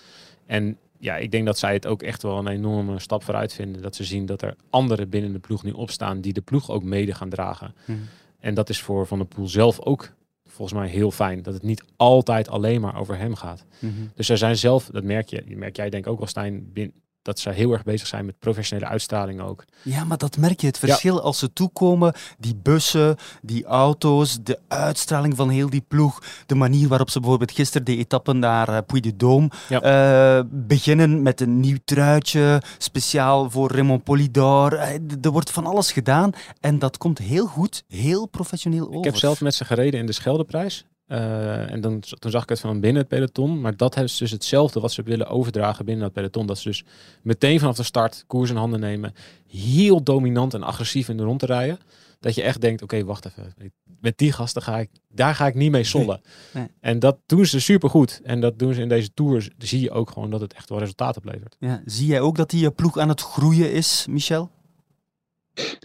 En 0.46 0.78
ja, 0.98 1.16
ik 1.16 1.30
denk 1.30 1.46
dat 1.46 1.58
zij 1.58 1.72
het 1.72 1.86
ook 1.86 2.02
echt 2.02 2.22
wel 2.22 2.38
een 2.38 2.46
enorme 2.46 2.98
stap 2.98 3.24
vooruit 3.24 3.52
vinden. 3.52 3.82
Dat 3.82 3.96
ze 3.96 4.04
zien 4.04 4.26
dat 4.26 4.42
er 4.42 4.56
anderen 4.70 5.08
binnen 5.08 5.32
de 5.32 5.38
ploeg 5.38 5.62
nu 5.62 5.70
opstaan 5.70 6.20
die 6.20 6.32
de 6.32 6.40
ploeg 6.40 6.70
ook 6.70 6.82
mede 6.82 7.14
gaan 7.14 7.28
dragen. 7.28 7.74
Hmm. 7.84 8.08
En 8.40 8.54
dat 8.54 8.68
is 8.68 8.80
voor 8.80 9.06
Van 9.06 9.18
der 9.18 9.26
Poel 9.26 9.48
zelf 9.48 9.80
ook 9.80 10.12
volgens 10.52 10.78
mij 10.78 10.88
heel 10.88 11.10
fijn. 11.10 11.42
Dat 11.42 11.54
het 11.54 11.62
niet 11.62 11.84
altijd 11.96 12.48
alleen 12.48 12.80
maar 12.80 13.00
over 13.00 13.18
hem 13.18 13.34
gaat. 13.34 13.64
Mm-hmm. 13.78 14.10
Dus 14.14 14.26
zij 14.26 14.36
zijn 14.36 14.56
zelf, 14.56 14.86
dat 14.92 15.04
merk 15.04 15.28
je, 15.28 15.44
merk 15.46 15.76
jij 15.76 15.90
denk 15.90 16.04
ik 16.04 16.12
ook 16.12 16.18
wel 16.18 16.28
Stijn, 16.28 16.72
bin, 16.72 16.92
dat 17.22 17.38
ze 17.38 17.50
heel 17.50 17.72
erg 17.72 17.82
bezig 17.82 18.06
zijn 18.06 18.26
met 18.26 18.38
professionele 18.38 18.90
uitstraling 18.90 19.40
ook. 19.40 19.64
Ja, 19.82 20.04
maar 20.04 20.18
dat 20.18 20.36
merk 20.36 20.60
je, 20.60 20.66
het 20.66 20.78
verschil 20.78 21.14
ja. 21.14 21.20
als 21.20 21.38
ze 21.38 21.52
toekomen, 21.52 22.14
die 22.38 22.56
bussen, 22.56 23.16
die 23.42 23.64
auto's, 23.64 24.38
de 24.42 24.58
uitstraling 24.68 25.36
van 25.36 25.48
heel 25.48 25.70
die 25.70 25.84
ploeg, 25.88 26.22
de 26.46 26.54
manier 26.54 26.88
waarop 26.88 27.10
ze 27.10 27.20
bijvoorbeeld 27.20 27.52
gisteren 27.52 27.86
de 27.86 27.96
etappen 27.96 28.38
naar 28.38 28.68
uh, 28.68 28.78
Puy 28.86 29.00
de 29.00 29.12
Dôme 29.12 29.56
ja. 29.68 30.38
uh, 30.38 30.44
beginnen 30.50 31.22
met 31.22 31.40
een 31.40 31.60
nieuw 31.60 31.78
truitje, 31.84 32.62
speciaal 32.78 33.50
voor 33.50 33.70
Raymond 33.70 34.04
Polidor. 34.04 34.72
Uh, 34.72 34.82
er 35.22 35.30
wordt 35.30 35.50
van 35.50 35.66
alles 35.66 35.92
gedaan 35.92 36.32
en 36.60 36.78
dat 36.78 36.98
komt 36.98 37.18
heel 37.18 37.46
goed, 37.46 37.84
heel 37.88 38.26
professioneel 38.26 38.86
over. 38.86 38.98
Ik 38.98 39.04
heb 39.04 39.16
zelf 39.16 39.40
met 39.40 39.54
ze 39.54 39.64
gereden 39.64 40.00
in 40.00 40.06
de 40.06 40.12
Scheldeprijs. 40.12 40.84
Uh, 41.12 41.70
en 41.70 41.80
dan, 41.80 42.00
toen 42.00 42.30
zag 42.30 42.42
ik 42.42 42.48
het 42.48 42.60
van 42.60 42.80
binnen 42.80 43.00
het 43.00 43.10
peloton. 43.10 43.60
Maar 43.60 43.76
dat 43.76 43.96
is 43.96 44.16
dus 44.16 44.30
hetzelfde 44.30 44.80
wat 44.80 44.92
ze 44.92 45.02
willen 45.02 45.26
overdragen 45.26 45.84
binnen 45.84 46.04
dat 46.04 46.12
peloton. 46.12 46.46
Dat 46.46 46.58
ze 46.58 46.68
dus 46.68 46.84
meteen 47.22 47.58
vanaf 47.58 47.76
de 47.76 47.82
start 47.82 48.24
koers 48.26 48.50
in 48.50 48.56
handen 48.56 48.80
nemen. 48.80 49.14
Heel 49.46 50.02
dominant 50.02 50.54
en 50.54 50.62
agressief 50.62 51.08
in 51.08 51.16
de 51.16 51.22
rond 51.22 51.40
te 51.40 51.46
rijden. 51.46 51.78
Dat 52.20 52.34
je 52.34 52.42
echt 52.42 52.60
denkt, 52.60 52.82
oké, 52.82 52.94
okay, 52.94 53.06
wacht 53.06 53.26
even. 53.26 53.54
Met 54.00 54.18
die 54.18 54.32
gasten 54.32 54.62
ga 54.62 54.78
ik, 54.78 54.90
daar 55.08 55.34
ga 55.34 55.46
ik 55.46 55.54
niet 55.54 55.70
mee 55.70 55.84
sollen. 55.84 56.20
Nee, 56.52 56.62
nee. 56.62 56.72
En 56.80 56.98
dat 56.98 57.18
doen 57.26 57.46
ze 57.46 57.60
supergoed. 57.60 58.20
En 58.24 58.40
dat 58.40 58.58
doen 58.58 58.74
ze 58.74 58.80
in 58.80 58.88
deze 58.88 59.12
tours. 59.14 59.50
Zie 59.58 59.80
je 59.80 59.90
ook 59.90 60.10
gewoon 60.10 60.30
dat 60.30 60.40
het 60.40 60.52
echt 60.52 60.68
wel 60.68 60.78
resultaat 60.78 61.16
oplevert. 61.16 61.56
Ja, 61.58 61.82
zie 61.84 62.06
jij 62.06 62.20
ook 62.20 62.36
dat 62.36 62.50
die 62.50 62.70
ploeg 62.70 62.98
aan 62.98 63.08
het 63.08 63.20
groeien 63.20 63.72
is, 63.72 64.06
Michel? 64.10 64.50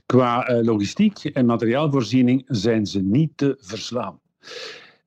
Qua 0.06 0.50
uh, 0.50 0.66
logistiek 0.66 1.24
en 1.24 1.46
materiaalvoorziening 1.46 2.44
zijn 2.48 2.86
ze 2.86 3.02
niet 3.02 3.32
te 3.36 3.58
verslaan. 3.60 4.20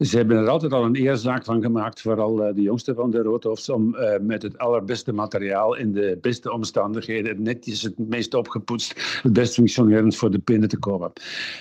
Ze 0.01 0.17
hebben 0.17 0.37
er 0.37 0.49
altijd 0.49 0.73
al 0.73 0.85
een 0.85 0.95
eerzaak 0.95 1.45
van 1.45 1.63
gemaakt, 1.63 2.01
vooral 2.01 2.49
uh, 2.49 2.55
de 2.55 2.63
jongste 2.63 2.95
van 2.95 3.11
de 3.11 3.23
Roodhoofds, 3.23 3.69
om 3.69 3.95
uh, 3.95 4.19
met 4.21 4.43
het 4.43 4.59
allerbeste 4.59 5.13
materiaal 5.13 5.77
in 5.77 5.93
de 5.93 6.19
beste 6.21 6.53
omstandigheden, 6.53 7.43
netjes 7.43 7.83
het 7.83 7.99
meest 7.99 8.35
opgepoetst, 8.35 9.21
het 9.23 9.33
best 9.33 9.55
functionerend 9.55 10.17
voor 10.17 10.31
de 10.31 10.39
pinnen 10.39 10.69
te 10.69 10.79
komen. 10.79 11.13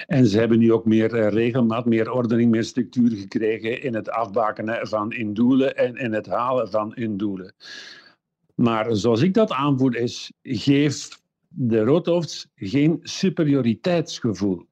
En 0.07 0.27
ze 0.27 0.39
hebben 0.39 0.59
nu 0.59 0.73
ook 0.73 0.85
meer 0.85 1.15
uh, 1.15 1.27
regelmaat, 1.27 1.85
meer 1.85 2.11
ordening, 2.11 2.51
meer 2.51 2.63
structuur 2.63 3.11
gekregen 3.11 3.81
in 3.83 3.95
het 3.95 4.09
afbakenen 4.09 4.87
van 4.87 5.11
indoelen 5.11 5.75
en 5.75 5.95
in 5.95 6.13
het 6.13 6.27
halen 6.27 6.69
van 6.69 6.95
indoelen. 6.95 7.53
Maar 8.55 8.95
zoals 8.95 9.21
ik 9.21 9.33
dat 9.33 9.51
aanvoer 9.51 9.95
is, 9.95 10.31
geef 10.41 11.21
de 11.47 11.83
Roodhoofds 11.83 12.47
geen 12.55 12.99
superioriteitsgevoel. 13.01 14.65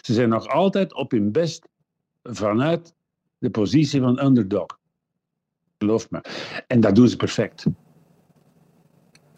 Ze 0.00 0.12
zijn 0.12 0.28
nog 0.28 0.48
altijd 0.48 0.94
op 0.94 1.10
hun 1.10 1.32
best 1.32 1.68
vanuit 2.22 2.94
de 3.42 3.50
positie 3.50 4.00
van 4.00 4.24
underdog. 4.24 4.66
Geloof 5.78 6.10
me. 6.10 6.24
En 6.66 6.80
dat 6.80 6.94
doen 6.94 7.08
ze 7.08 7.16
perfect. 7.16 7.66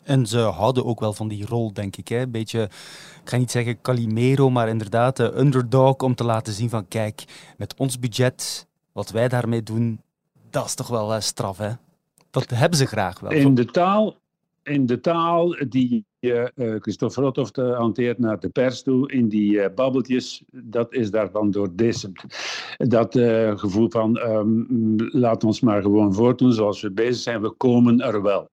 En 0.02 0.26
ze 0.26 0.38
houden 0.38 0.84
ook 0.84 1.00
wel 1.00 1.12
van 1.12 1.28
die 1.28 1.46
rol, 1.46 1.72
denk 1.72 1.96
ik. 1.96 2.10
Een 2.10 2.30
beetje, 2.30 2.62
ik 3.22 3.28
ga 3.28 3.36
niet 3.36 3.50
zeggen 3.50 3.80
Calimero, 3.80 4.50
maar 4.50 4.68
inderdaad 4.68 5.16
de 5.16 5.38
underdog 5.38 5.96
om 5.96 6.14
te 6.14 6.24
laten 6.24 6.52
zien 6.52 6.70
van 6.70 6.88
kijk, 6.88 7.24
met 7.56 7.74
ons 7.76 7.98
budget, 7.98 8.66
wat 8.92 9.10
wij 9.10 9.28
daarmee 9.28 9.62
doen, 9.62 10.00
dat 10.50 10.64
is 10.64 10.74
toch 10.74 10.88
wel 10.88 11.14
uh, 11.14 11.20
straf, 11.20 11.58
hè? 11.58 11.70
Dat 12.30 12.50
hebben 12.50 12.78
ze 12.78 12.86
graag 12.86 13.20
wel. 13.20 13.30
In 13.30 13.54
de 13.54 13.64
taal, 13.64 14.16
in 14.62 14.86
de 14.86 15.00
taal 15.00 15.56
die 15.68 16.04
uh, 16.24 16.74
Christophe 16.80 17.74
hanteert 17.76 18.18
naar 18.18 18.40
de 18.40 18.48
pers 18.48 18.82
toe, 18.82 19.12
in 19.12 19.28
die 19.28 19.52
uh, 19.52 19.66
babbeltjes, 19.74 20.44
dat 20.50 20.92
is 20.92 21.10
daarvan 21.10 21.50
doordecemd. 21.50 22.24
Dat 22.76 23.14
uh, 23.14 23.58
gevoel 23.58 23.90
van, 23.90 24.18
um, 24.18 24.94
laat 24.98 25.44
ons 25.44 25.60
maar 25.60 25.82
gewoon 25.82 26.14
voortdoen 26.14 26.52
zoals 26.52 26.80
we 26.80 26.90
bezig 26.90 27.22
zijn, 27.22 27.40
we 27.40 27.50
komen 27.50 28.00
er 28.00 28.22
wel. 28.22 28.48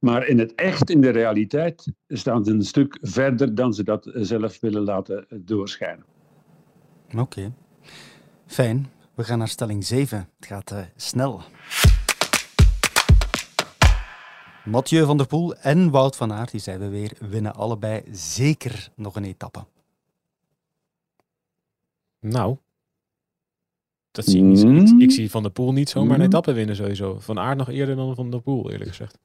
Maar 0.00 0.26
in 0.26 0.38
het 0.38 0.54
echt, 0.54 0.90
in 0.90 1.00
de 1.00 1.10
realiteit, 1.10 1.92
staan 2.08 2.44
ze 2.44 2.50
een 2.50 2.64
stuk 2.64 2.98
verder 3.00 3.54
dan 3.54 3.74
ze 3.74 3.84
dat 3.84 4.10
zelf 4.14 4.60
willen 4.60 4.82
laten 4.82 5.26
doorschijnen. 5.30 6.04
Oké, 7.16 7.52
fijn. 8.46 8.90
We 9.14 9.24
gaan 9.24 9.38
naar 9.38 9.48
stelling 9.48 9.84
7. 9.84 10.28
Het 10.38 10.46
gaat 10.46 10.74
snel. 10.96 11.42
Mathieu 14.70 15.04
van 15.04 15.16
der 15.16 15.26
Poel 15.26 15.54
en 15.54 15.90
Wout 15.90 16.16
van 16.16 16.32
Aert, 16.32 16.50
die 16.50 16.60
zijn 16.60 16.80
we 16.80 16.88
weer, 16.88 17.12
winnen 17.18 17.54
allebei 17.54 18.02
zeker 18.12 18.88
nog 18.94 19.16
een 19.16 19.24
etappe. 19.24 19.64
Nou, 22.20 22.56
dat 24.10 24.24
zie 24.24 24.38
ik, 24.38 24.44
niet, 24.44 24.64
mm. 24.64 24.76
ik, 24.76 25.00
ik, 25.02 25.10
zie 25.10 25.30
Van 25.30 25.42
der 25.42 25.52
Poel 25.52 25.72
niet 25.72 25.88
zomaar 25.88 26.18
een 26.18 26.24
etappe 26.24 26.52
winnen 26.52 26.76
sowieso. 26.76 27.18
Van 27.18 27.38
Aert 27.38 27.58
nog 27.58 27.68
eerder 27.68 27.96
dan 27.96 28.14
Van 28.14 28.30
der 28.30 28.40
Poel, 28.40 28.70
eerlijk 28.70 28.90
gezegd. 28.90 29.18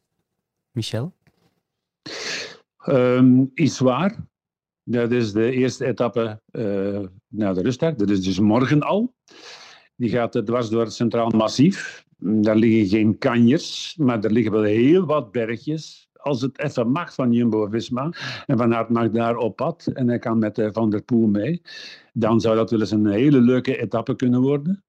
Michel? 0.72 1.14
Um, 2.88 3.52
iets 3.54 3.80
waar. 3.80 4.28
Dat 4.84 5.12
is 5.12 5.32
de 5.32 5.52
eerste 5.52 5.86
etappe 5.86 6.42
uh, 6.52 7.00
naar 7.28 7.54
de 7.54 7.62
rustdag. 7.62 7.96
Dat 7.96 8.10
is 8.10 8.24
dus 8.24 8.40
morgen 8.40 8.82
al. 8.82 9.14
Die 9.96 10.10
gaat 10.10 10.46
dwars 10.46 10.70
door 10.70 10.84
het 10.84 10.94
Centraal 10.94 11.30
Massief. 11.30 12.05
Daar 12.18 12.56
liggen 12.56 12.88
geen 12.88 13.18
kanjers, 13.18 13.96
maar 13.98 14.24
er 14.24 14.32
liggen 14.32 14.52
wel 14.52 14.64
heel 14.64 15.06
wat 15.06 15.32
bergjes. 15.32 16.10
Als 16.14 16.42
het 16.42 16.60
even 16.60 16.92
mag 16.92 17.14
van 17.14 17.32
Jumbo-Visma 17.32 18.14
en 18.46 18.58
Van 18.58 18.76
Aert 18.76 18.90
mag 18.90 19.10
daar 19.10 19.38
op 19.38 19.56
pad 19.56 19.88
en 19.94 20.08
hij 20.08 20.20
kan 20.20 20.40
met 20.40 20.70
Van 20.72 20.90
der 20.90 21.04
Poel 21.04 21.28
mee, 21.28 21.62
dan 22.14 22.42
zou 22.42 22.56
dat 22.56 22.72
wel 22.72 22.80
eens 22.80 22.92
een 22.92 23.08
hele 23.08 23.42
leuke 23.42 23.78
etappe 23.78 24.16
kunnen 24.16 24.42
worden. 24.42 24.84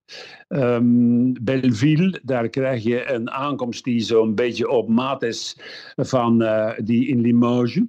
Um, 0.48 1.44
Belleville, 1.44 2.20
daar 2.24 2.48
krijg 2.48 2.82
je 2.82 3.10
een 3.10 3.30
aankomst 3.30 3.84
die 3.84 4.00
zo'n 4.00 4.34
beetje 4.34 4.68
op 4.68 4.88
maat 4.88 5.22
is 5.22 5.58
van 5.96 6.42
uh, 6.42 6.72
die 6.84 7.06
in 7.06 7.20
Limoges. 7.20 7.82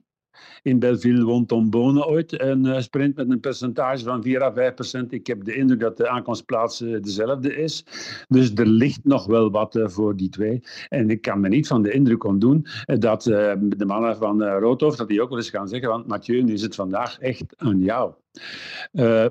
In 0.62 0.80
Belleville 0.80 1.24
won 1.24 1.46
Tom 1.46 1.70
Bonen 1.70 2.08
ooit 2.08 2.42
een 2.42 2.66
uh, 2.66 2.80
sprint 2.80 3.16
met 3.16 3.30
een 3.30 3.40
percentage 3.40 4.04
van 4.04 4.24
4 4.24 4.44
à 4.44 4.54
5 4.54 4.74
procent. 4.74 5.12
Ik 5.12 5.28
heb 5.28 5.44
de 5.44 5.56
indruk 5.56 5.80
dat 5.80 5.98
de 5.98 6.10
aankomstplaats 6.10 6.82
uh, 6.82 7.02
dezelfde 7.02 7.56
is. 7.56 7.86
Dus 8.28 8.52
er 8.54 8.68
ligt 8.68 9.04
nog 9.04 9.26
wel 9.26 9.52
wat 9.52 9.76
uh, 9.76 9.88
voor 9.88 10.16
die 10.16 10.30
twee. 10.30 10.62
En 10.90 11.10
ik 11.10 11.22
kan 11.22 11.40
me 11.40 11.48
niet 11.48 11.68
van 11.68 11.82
de 11.82 11.92
indruk 11.92 12.24
ontdoen 12.24 12.66
dat 12.86 13.24
de 13.24 13.86
mannen 13.86 14.18
van 14.18 14.44
Roodhof, 14.44 14.96
dat 14.96 15.08
die 15.08 15.22
ook 15.22 15.30
wel 15.30 15.38
eens 15.38 15.50
gaan 15.50 15.68
zeggen, 15.68 15.90
want 15.90 16.08
Mathieu, 16.08 16.42
nu 16.42 16.54
is 16.54 16.62
het 16.62 16.76
vandaag 16.76 17.20
echt 17.20 17.54
aan 17.58 17.80
jou. 17.80 18.14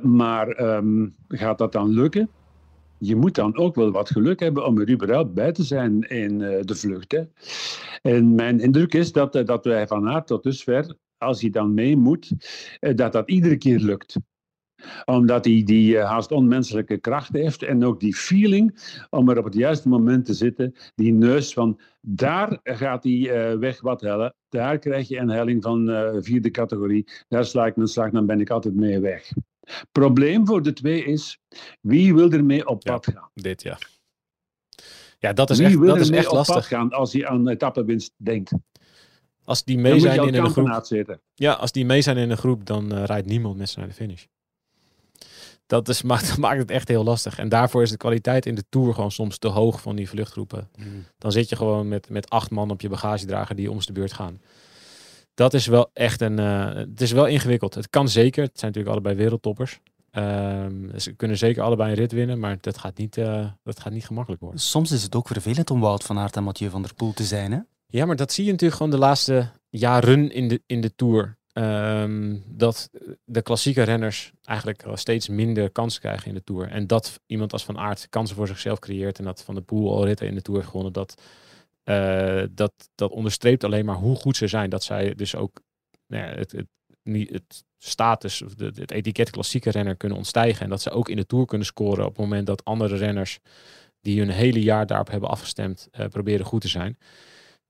maar 0.03 0.61
um, 0.77 1.15
gaat 1.29 1.59
dat 1.59 1.73
dan 1.73 1.89
lukken? 1.89 2.31
Je 2.99 3.17
moet 3.17 3.35
dan 3.35 3.57
ook 3.57 3.75
wel 3.75 3.91
wat 3.91 4.11
geluk 4.11 4.41
hebben 4.41 4.67
om 4.67 4.81
er 4.81 4.91
überhaupt 4.91 5.35
bij 5.35 5.53
te 5.53 5.63
zijn 5.63 6.01
in 6.01 6.41
uh, 6.41 6.61
de 6.61 6.75
vlucht. 6.75 7.13
Hè. 7.13 7.23
En 8.03 8.35
mijn 8.35 8.61
indruk 8.61 8.95
is 8.95 9.13
dat, 9.13 9.37
uh, 9.37 9.45
dat 9.45 9.65
wij 9.65 9.87
van 9.87 10.09
Aert 10.09 10.27
tot 10.27 10.43
dusver 10.43 10.97
als 11.19 11.41
hij 11.41 11.51
dan 11.51 11.75
mee 11.75 11.97
moet, 11.97 12.33
eh, 12.79 12.95
dat 12.95 13.13
dat 13.13 13.31
iedere 13.31 13.57
keer 13.57 13.79
lukt 13.79 14.17
omdat 15.05 15.45
hij 15.45 15.63
die 15.65 15.99
eh, 15.99 16.09
haast 16.11 16.31
onmenselijke 16.31 16.99
kracht 16.99 17.33
heeft 17.33 17.63
en 17.63 17.85
ook 17.85 18.01
die 18.01 18.15
feeling 18.15 18.79
om 19.11 19.29
er 19.29 19.39
op 19.39 19.45
het 19.45 19.55
juiste 19.55 19.89
moment 19.89 20.25
te 20.25 20.35
zitten. 20.35 20.75
Die 20.95 21.13
neus 21.13 21.53
van 21.53 21.81
daar 22.01 22.61
gaat 22.63 23.05
uh, 23.05 23.53
weg 23.53 23.81
wat 23.81 24.01
hellen. 24.01 24.35
Daar 24.49 24.79
krijg 24.79 25.09
je 25.09 25.19
een 25.19 25.29
helling 25.29 25.63
van 25.63 25.87
vierde 26.23 26.51
categorie. 26.51 27.09
Daar 27.29 27.45
sla 27.45 27.67
ik 27.67 27.77
mijn 27.77 27.89
slag, 27.89 28.11
dan 28.11 28.27
ben 28.27 28.41
ik 28.41 28.51
altijd 28.51 28.75
mee 28.75 29.01
weg. 29.01 29.33
Probleem 29.93 30.47
voor 30.47 30.63
de 30.63 30.73
twee 30.73 31.05
is, 31.05 31.39
wie 31.81 32.15
wil 32.15 32.33
er 32.33 32.45
mee 32.45 32.67
op 32.67 32.81
pad 32.81 33.07
ja, 33.07 33.13
gaan? 33.13 33.31
Dit 33.35 33.63
ja. 33.63 33.79
Ja, 35.19 35.33
dat 35.33 35.51
is 35.51 35.59
wie 35.59 35.67
echt, 35.67 35.77
wil 35.77 35.87
dat 35.87 35.97
er 35.97 36.03
is 36.03 36.11
mee 36.11 36.19
echt 36.19 36.29
op 36.29 36.35
lastig. 36.35 36.55
pad 36.55 36.65
gaan 36.65 36.91
als 36.93 37.13
hij 37.13 37.27
aan 37.27 37.49
etappenwinst 37.49 38.15
denkt? 38.17 38.53
Als 39.45 39.65
die 39.65 39.79
mee 39.79 39.93
moet 39.93 40.03
je 40.03 40.09
zijn 40.09 40.27
in 40.27 40.35
een 40.35 40.51
groep. 40.51 40.81
zitten. 40.83 41.21
Ja, 41.35 41.53
als 41.53 41.73
die 41.73 41.85
mee 41.85 42.03
zijn 42.03 42.17
in 42.17 42.31
een 42.31 42.37
groep, 42.37 42.67
dan 42.67 42.95
uh, 42.95 43.05
rijdt 43.05 43.27
niemand 43.27 43.57
met 43.57 43.69
ze 43.69 43.79
naar 43.79 43.89
de 43.89 43.95
finish. 43.95 44.25
Dat, 45.67 45.89
is, 45.89 46.03
maakt, 46.11 46.29
dat 46.29 46.37
maakt 46.37 46.59
het 46.59 46.71
echt 46.71 46.89
heel 46.89 47.05
lastig. 47.05 47.39
En 47.39 47.49
daarvoor 47.49 47.83
is 47.83 47.91
de 47.91 47.97
kwaliteit 47.97 48.47
in 48.47 48.55
de 48.55 48.65
Tour 48.69 48.95
gewoon 48.95 49.11
soms 49.11 49.39
te 49.39 49.49
hoog 49.49 49.81
van 49.81 49.97
die 49.97 50.09
vluchtgroepen. 50.09 50.69
Mm. 50.77 51.05
Dan 51.19 51.33
zit 51.33 51.49
je 51.49 51.57
gewoon 51.57 51.89
met, 51.89 52.09
met 52.09 52.31
acht 52.31 52.51
man 52.51 52.71
op 52.71 52.81
je 52.81 52.89
bagagedrager 52.89 53.57
die 53.57 53.71
om 53.71 53.79
de 53.81 53.93
beurt 53.93 54.13
gaan. 54.13 54.41
Dat 55.37 55.55
is 55.55 55.67
wel 55.67 55.91
echt 55.93 56.21
een... 56.21 56.41
Uh, 56.41 56.75
het 56.75 57.01
is 57.01 57.13
wel 57.13 57.27
ingewikkeld. 57.27 57.75
Het 57.75 57.91
kan 57.91 58.09
zeker. 58.09 58.43
Het 58.43 58.59
zijn 58.59 58.73
natuurlijk 58.73 58.97
allebei 58.97 59.23
wereldtoppers. 59.23 59.81
Um, 60.13 60.91
ze 60.99 61.13
kunnen 61.13 61.39
zeker 61.39 61.63
allebei 61.63 61.91
een 61.91 61.97
rit 61.97 62.13
winnen, 62.13 62.39
maar 62.39 62.57
dat 62.61 62.79
gaat, 62.79 62.99
niet, 62.99 63.17
uh, 63.17 63.47
dat 63.63 63.81
gaat 63.81 63.93
niet 63.93 64.07
gemakkelijk 64.07 64.43
worden. 64.43 64.61
Soms 64.61 64.93
is 64.93 65.03
het 65.03 65.15
ook 65.15 65.29
vervelend 65.29 65.71
om 65.71 65.81
Wout 65.81 66.05
van 66.05 66.19
Aert 66.19 66.37
en 66.37 66.45
Mathieu 66.45 66.71
van 66.71 66.83
der 66.83 66.95
Poel 66.95 67.13
te 67.13 67.25
zijn, 67.25 67.53
hè? 67.53 67.59
Ja, 67.87 68.07
maar 68.07 68.17
dat 68.17 68.33
zie 68.33 68.45
je 68.45 68.51
natuurlijk 68.51 68.77
gewoon 68.79 68.93
de 68.93 69.07
laatste 69.07 69.51
jaren 69.69 70.33
in 70.33 70.49
de, 70.49 70.63
in 70.67 70.81
de 70.81 70.95
Tour. 70.95 71.37
Um, 71.53 72.43
dat 72.47 72.91
de 73.25 73.43
klassieke 73.43 73.83
renners 73.83 74.33
eigenlijk 74.45 74.85
steeds 74.95 75.29
minder 75.29 75.71
kansen 75.71 76.01
krijgen 76.01 76.29
in 76.29 76.35
de 76.35 76.45
Tour. 76.45 76.69
En 76.69 76.87
dat 76.87 77.21
iemand 77.27 77.53
als 77.53 77.65
Van 77.65 77.79
Aert 77.79 78.07
kansen 78.09 78.37
voor 78.37 78.47
zichzelf 78.47 78.79
creëert 78.79 79.19
en 79.19 79.25
dat 79.25 79.43
Van 79.43 79.55
de 79.55 79.61
Poel 79.61 79.97
al 79.97 80.05
ritten 80.05 80.27
in 80.27 80.35
de 80.35 80.43
Tour 80.43 80.59
heeft 80.59 80.71
gewonnen, 80.71 80.93
dat, 80.93 81.23
uh, 81.89 82.43
dat, 82.51 82.73
dat 82.95 83.11
onderstreept 83.11 83.65
alleen 83.65 83.85
maar 83.85 83.97
hoe 83.97 84.17
goed 84.17 84.37
ze 84.37 84.47
zijn. 84.47 84.71
Dat 84.71 84.85
zij 84.85 85.15
dus 85.15 85.35
ook 85.37 85.61
nou 86.07 86.25
ja, 86.25 86.35
het, 86.35 86.53
het, 86.53 86.67
niet, 87.03 87.31
het 87.31 87.65
status, 87.79 88.43
of 88.43 88.55
de, 88.55 88.73
het 88.75 88.91
etiket 88.91 89.31
klassieke 89.31 89.71
renner 89.71 89.97
kunnen 89.97 90.19
ontstijgen. 90.19 90.63
En 90.63 90.71
dat 90.71 90.83
ze 90.83 90.91
ook 90.91 91.09
in 91.09 91.17
de 91.17 91.27
Tour 91.27 91.47
kunnen 91.47 91.67
scoren 91.67 92.05
op 92.05 92.17
het 92.17 92.19
moment 92.19 92.47
dat 92.47 92.65
andere 92.65 92.97
renners 92.97 93.39
die 94.01 94.19
hun 94.19 94.31
hele 94.31 94.63
jaar 94.63 94.87
daarop 94.87 95.11
hebben 95.11 95.29
afgestemd, 95.29 95.89
uh, 95.93 96.07
proberen 96.07 96.47
goed 96.47 96.61
te 96.61 96.69
zijn. 96.69 96.99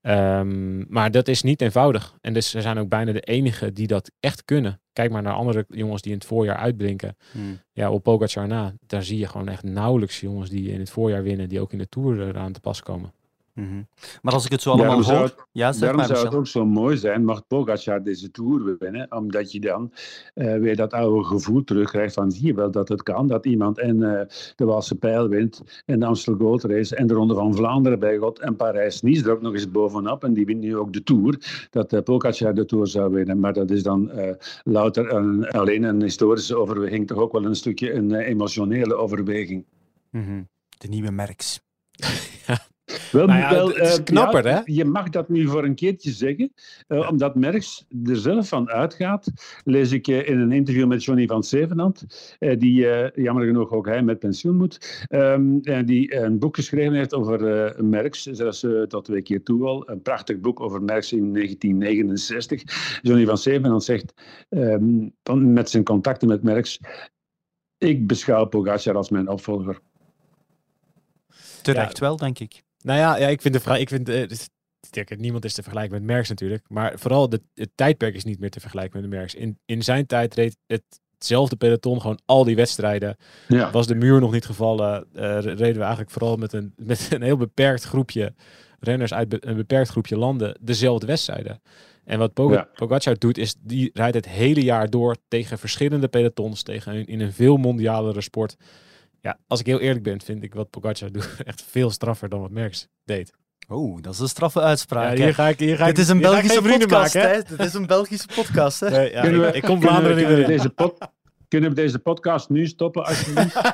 Um, 0.01 0.87
maar 0.89 1.11
dat 1.11 1.29
is 1.29 1.43
niet 1.43 1.61
eenvoudig. 1.61 2.15
En 2.21 2.35
dus 2.35 2.51
ze 2.51 2.61
zijn 2.61 2.79
ook 2.79 2.89
bijna 2.89 3.13
de 3.13 3.21
enigen 3.21 3.75
die 3.75 3.87
dat 3.87 4.11
echt 4.21 4.45
kunnen. 4.45 4.81
Kijk 4.93 5.11
maar 5.11 5.23
naar 5.23 5.33
andere 5.33 5.65
jongens 5.69 6.03
die 6.03 6.13
in 6.13 6.19
het 6.19 6.27
voorjaar 6.27 6.57
uitblinken. 6.57 7.17
Hmm. 7.33 7.61
Ja, 7.73 7.91
op 7.91 8.03
Pogacar 8.03 8.47
na, 8.47 8.75
daar 8.81 9.03
zie 9.03 9.19
je 9.19 9.29
gewoon 9.29 9.49
echt 9.49 9.63
nauwelijks 9.63 10.21
jongens 10.21 10.51
die 10.51 10.71
in 10.71 10.79
het 10.81 10.91
voorjaar 10.91 11.23
winnen, 11.23 11.49
die 11.49 11.61
ook 11.61 11.73
in 11.73 11.79
de 11.79 11.89
Tour 11.89 12.29
eraan 12.29 12.53
te 12.53 12.61
pas 12.61 12.83
komen. 12.83 13.13
Mm 13.57 13.69
-hmm. 13.69 13.87
Maar 14.23 14.33
als 14.33 14.45
ik 14.45 14.51
het 14.51 14.63
zo 14.63 14.71
allemaal 14.71 14.87
daarom 14.87 15.05
hoor... 15.05 15.15
Zou 15.15 15.27
het, 15.27 15.47
ja, 15.53 15.73
zeg 15.73 15.81
daarom 15.81 15.99
maar, 15.99 16.07
zou 16.07 16.25
het 16.25 16.35
ook 16.35 16.47
zo 16.47 16.67
mooi 16.67 16.97
zijn, 16.97 17.25
mag 17.25 17.47
Pogacar 17.47 18.03
deze 18.03 18.31
Tour 18.31 18.77
winnen, 18.79 19.13
omdat 19.13 19.53
je 19.53 19.61
dan 19.61 19.93
uh, 20.35 20.57
weer 20.57 20.77
dat 20.77 20.93
oude 20.93 21.25
gevoel 21.25 21.65
terugkrijgt 21.65 22.15
van 22.15 22.31
zie 22.31 22.47
je 22.47 22.55
wel 22.55 22.71
dat 22.71 22.89
het 22.89 23.03
kan, 23.03 23.27
dat 23.27 23.47
iemand 23.47 23.79
en 23.79 23.97
uh, 23.97 24.21
de 24.57 24.65
Walse 24.65 24.95
Pijl 24.95 25.29
wint 25.29 25.83
en 25.85 26.01
de 26.01 26.07
Amstel 26.07 26.35
Gold 26.35 26.65
Race 26.65 26.97
en 26.97 27.07
de 27.07 27.15
Ronde 27.15 27.35
van 27.35 27.55
Vlaanderen 27.55 27.99
bij 27.99 28.17
God 28.17 28.39
en 28.39 28.57
Parijs-Nice 28.57 29.25
er 29.25 29.31
ook 29.31 29.43
nog 29.43 29.53
eens 29.53 29.71
bovenop 29.71 30.25
en 30.25 30.35
die 30.35 30.47
wint 30.47 30.61
nu 30.61 30.77
ook 30.77 30.93
de 30.93 31.03
Tour, 31.03 31.67
dat 31.71 31.93
uh, 31.93 32.01
Pogacar 32.01 32.55
de 32.55 32.65
Tour 32.65 32.87
zou 32.87 33.13
winnen. 33.13 33.41
Maar 33.41 33.53
dat 33.53 33.71
is 33.71 33.83
dan 33.83 34.11
louter 34.63 35.13
een, 35.13 35.49
alleen 35.49 35.83
een 35.83 36.03
historische 36.03 36.57
overweging, 36.57 37.07
toch 37.07 37.19
ook 37.19 37.33
wel 37.33 37.45
een 37.45 37.55
stukje 37.55 37.93
een 37.93 38.15
emotionele 38.15 38.95
overweging. 38.95 39.65
Mm 40.11 40.25
-hmm. 40.25 40.49
De 40.79 40.89
nieuwe 40.89 41.11
Merks. 41.11 41.61
Wel, 43.13 43.27
Nou 43.27 43.39
ja, 43.39 43.51
wel, 43.51 43.69
het 43.69 43.77
is 43.77 43.99
eh, 43.99 44.05
knapper, 44.05 44.47
ja, 44.47 44.55
hè? 44.55 44.61
Je 44.65 44.85
mag 44.85 45.09
dat 45.09 45.29
nu 45.29 45.47
voor 45.49 45.65
een 45.65 45.75
keertje 45.75 46.11
zeggen, 46.11 46.53
eh, 46.87 47.09
omdat 47.11 47.35
Merckx 47.35 47.87
er 48.05 48.17
zelf 48.17 48.49
van 48.49 48.69
uitgaat. 48.71 49.33
Lees 49.65 49.93
ik 49.93 50.09
eh, 50.09 50.29
in 50.29 50.39
een 50.39 50.53
interview 50.53 50.87
met 50.87 51.05
Johnny 51.05 51.27
van 51.27 51.45
Zevenand, 51.45 52.07
eh, 52.39 52.59
die 52.59 52.89
eh, 52.89 53.25
jammer 53.25 53.45
genoeg 53.47 53.71
ook 53.71 53.87
hij 53.87 54.03
met 54.03 54.19
pensioen 54.19 54.57
moet, 54.57 55.05
ehm, 55.09 55.59
en 55.63 55.87
die 55.87 56.15
een 56.15 56.39
boek 56.39 56.57
geschreven 56.57 56.93
heeft 56.95 57.15
over 57.15 57.65
eh 57.67 57.81
Merckx, 57.81 58.23
zelfs 58.23 58.67
tot 58.89 59.05
twee 59.05 59.23
keer 59.23 59.43
toe 59.43 59.65
al. 59.67 59.91
Een 59.91 60.03
prachtig 60.03 60.41
boek 60.41 60.61
over 60.61 60.83
Merckx 60.83 61.13
in 61.13 61.33
1969. 61.33 62.63
Johnny 63.03 63.27
van 63.27 63.39
Zevenand 63.39 63.85
zegt, 63.85 64.13
ehm, 64.49 65.09
van- 65.23 65.53
met 65.53 65.71
zijn 65.71 65.85
contacten 65.85 66.29
met 66.29 66.43
Merckx, 66.43 66.81
ik 67.79 68.07
beschouw 68.07 68.45
Pogacar 68.45 68.95
als 68.97 69.11
mijn 69.11 69.29
opvolger. 69.29 69.81
Terecht 71.63 71.99
wel, 71.99 72.17
denk 72.17 72.39
ik. 72.39 72.65
Nou 72.87 72.99
ja, 72.99 73.17
ja 73.17 73.27
ik 73.29 73.41
vind 73.41 73.55
de 73.55 73.61
vraag. 73.61 73.79
Ik 73.79 73.89
vind. 73.89 74.11
kijk, 74.91 75.19
niemand 75.19 75.45
is 75.45 75.55
te 75.55 75.63
vergelijken 75.63 75.95
met 75.95 76.07
Merckx 76.07 76.29
natuurlijk. 76.29 76.65
Maar 76.69 76.99
vooral 76.99 77.29
de, 77.29 77.43
het 77.55 77.71
tijdperk 77.75 78.15
is 78.15 78.25
niet 78.25 78.39
meer 78.39 78.51
te 78.51 78.61
vergelijken 78.61 79.01
met 79.01 79.11
de 79.11 79.17
Merckx. 79.17 79.35
In, 79.35 79.59
in 79.65 79.83
zijn 79.83 80.07
tijd 80.07 80.35
reed 80.35 80.57
het, 80.67 80.83
hetzelfde 81.15 81.57
peloton 81.57 82.01
gewoon 82.01 82.19
al 82.25 82.45
die 82.45 82.57
wedstrijden. 82.57 83.17
Ja. 83.49 83.71
Was 83.71 83.87
de 83.87 83.95
muur 83.95 84.21
nog 84.21 84.33
niet 84.33 84.45
gevallen, 84.45 85.07
eh, 85.15 85.39
reden 85.41 85.57
we 85.75 85.81
eigenlijk 85.81 86.11
vooral 86.11 86.37
met 86.37 86.53
een, 86.53 86.73
met 86.93 87.09
een 87.13 87.23
heel 87.23 87.37
beperkt 87.37 87.85
groepje 87.85 88.35
renners 88.81 89.15
uit 89.15 89.29
be- 89.29 89.47
een 89.47 89.57
beperkt 89.57 89.89
groepje 89.91 90.17
landen 90.17 90.59
dezelfde 90.61 91.07
wedstrijden. 91.07 91.61
En 92.05 92.19
wat 92.19 92.33
Pog- 92.33 92.53
Ja. 92.53 92.69
Pogacar 92.75 93.19
doet, 93.19 93.39
is 93.39 93.55
die 93.61 93.91
rijdt 93.95 94.15
het 94.17 94.29
hele 94.29 94.63
jaar 94.63 94.91
door 94.91 95.17
tegen 95.29 95.59
verschillende 95.59 96.09
pelotons, 96.09 96.63
tegen 96.63 96.95
een, 96.95 97.07
in 97.07 97.21
een 97.21 97.33
veel 97.33 97.57
mondialere 97.57 98.21
sport. 98.21 98.57
Ja, 99.21 99.39
als 99.47 99.61
ik 99.61 99.67
heel 99.67 99.81
eerlijk 99.81 100.03
ben, 100.05 100.21
vind 100.21 100.43
ik 100.43 100.55
wat 100.55 100.71
Pogacar 100.71 101.13
doet 101.13 101.29
echt 101.45 101.63
veel 101.63 101.91
straffer 101.91 102.29
dan 102.29 102.41
wat 102.41 102.51
Merckx 102.51 102.89
deed. 103.05 103.33
Oh, 103.69 104.03
dat 104.03 104.13
is 104.15 104.19
een 104.21 104.29
straffe 104.29 104.61
uitspraak. 104.61 105.17
Ja, 105.17 105.25
hier 105.25 105.35
ga 105.35 105.49
ik, 105.49 105.59
hier 105.59 105.77
ga 105.77 105.87
Dit 105.87 105.99
is 105.99 106.09
een 106.09 106.21
Belgische 106.21 106.63
podcast, 106.63 107.15
maken, 107.15 107.31
hè? 107.31 107.37
hè? 107.37 107.43
Dit 107.57 107.61
is 107.67 107.75
een 107.75 107.87
Belgische 107.87 108.29
podcast, 108.35 108.81
hè? 108.81 108.91
Nee, 108.91 109.11
ja, 109.11 109.21
Kunnen 109.21 109.41
we- 109.41 109.53
ik, 109.53 109.63
kom 109.63 109.81
Vlaanderen 109.81 110.17
niet 110.17 110.27
meer 110.29 110.39
in. 110.39 110.47
deze 110.47 110.71
pod- 110.71 110.99
kunnen 111.49 111.71
we 111.71 111.77
deze 111.77 111.99
podcast 111.99 112.49
nu 112.49 112.67
stoppen, 112.67 113.05
alsjeblieft? 113.05 113.61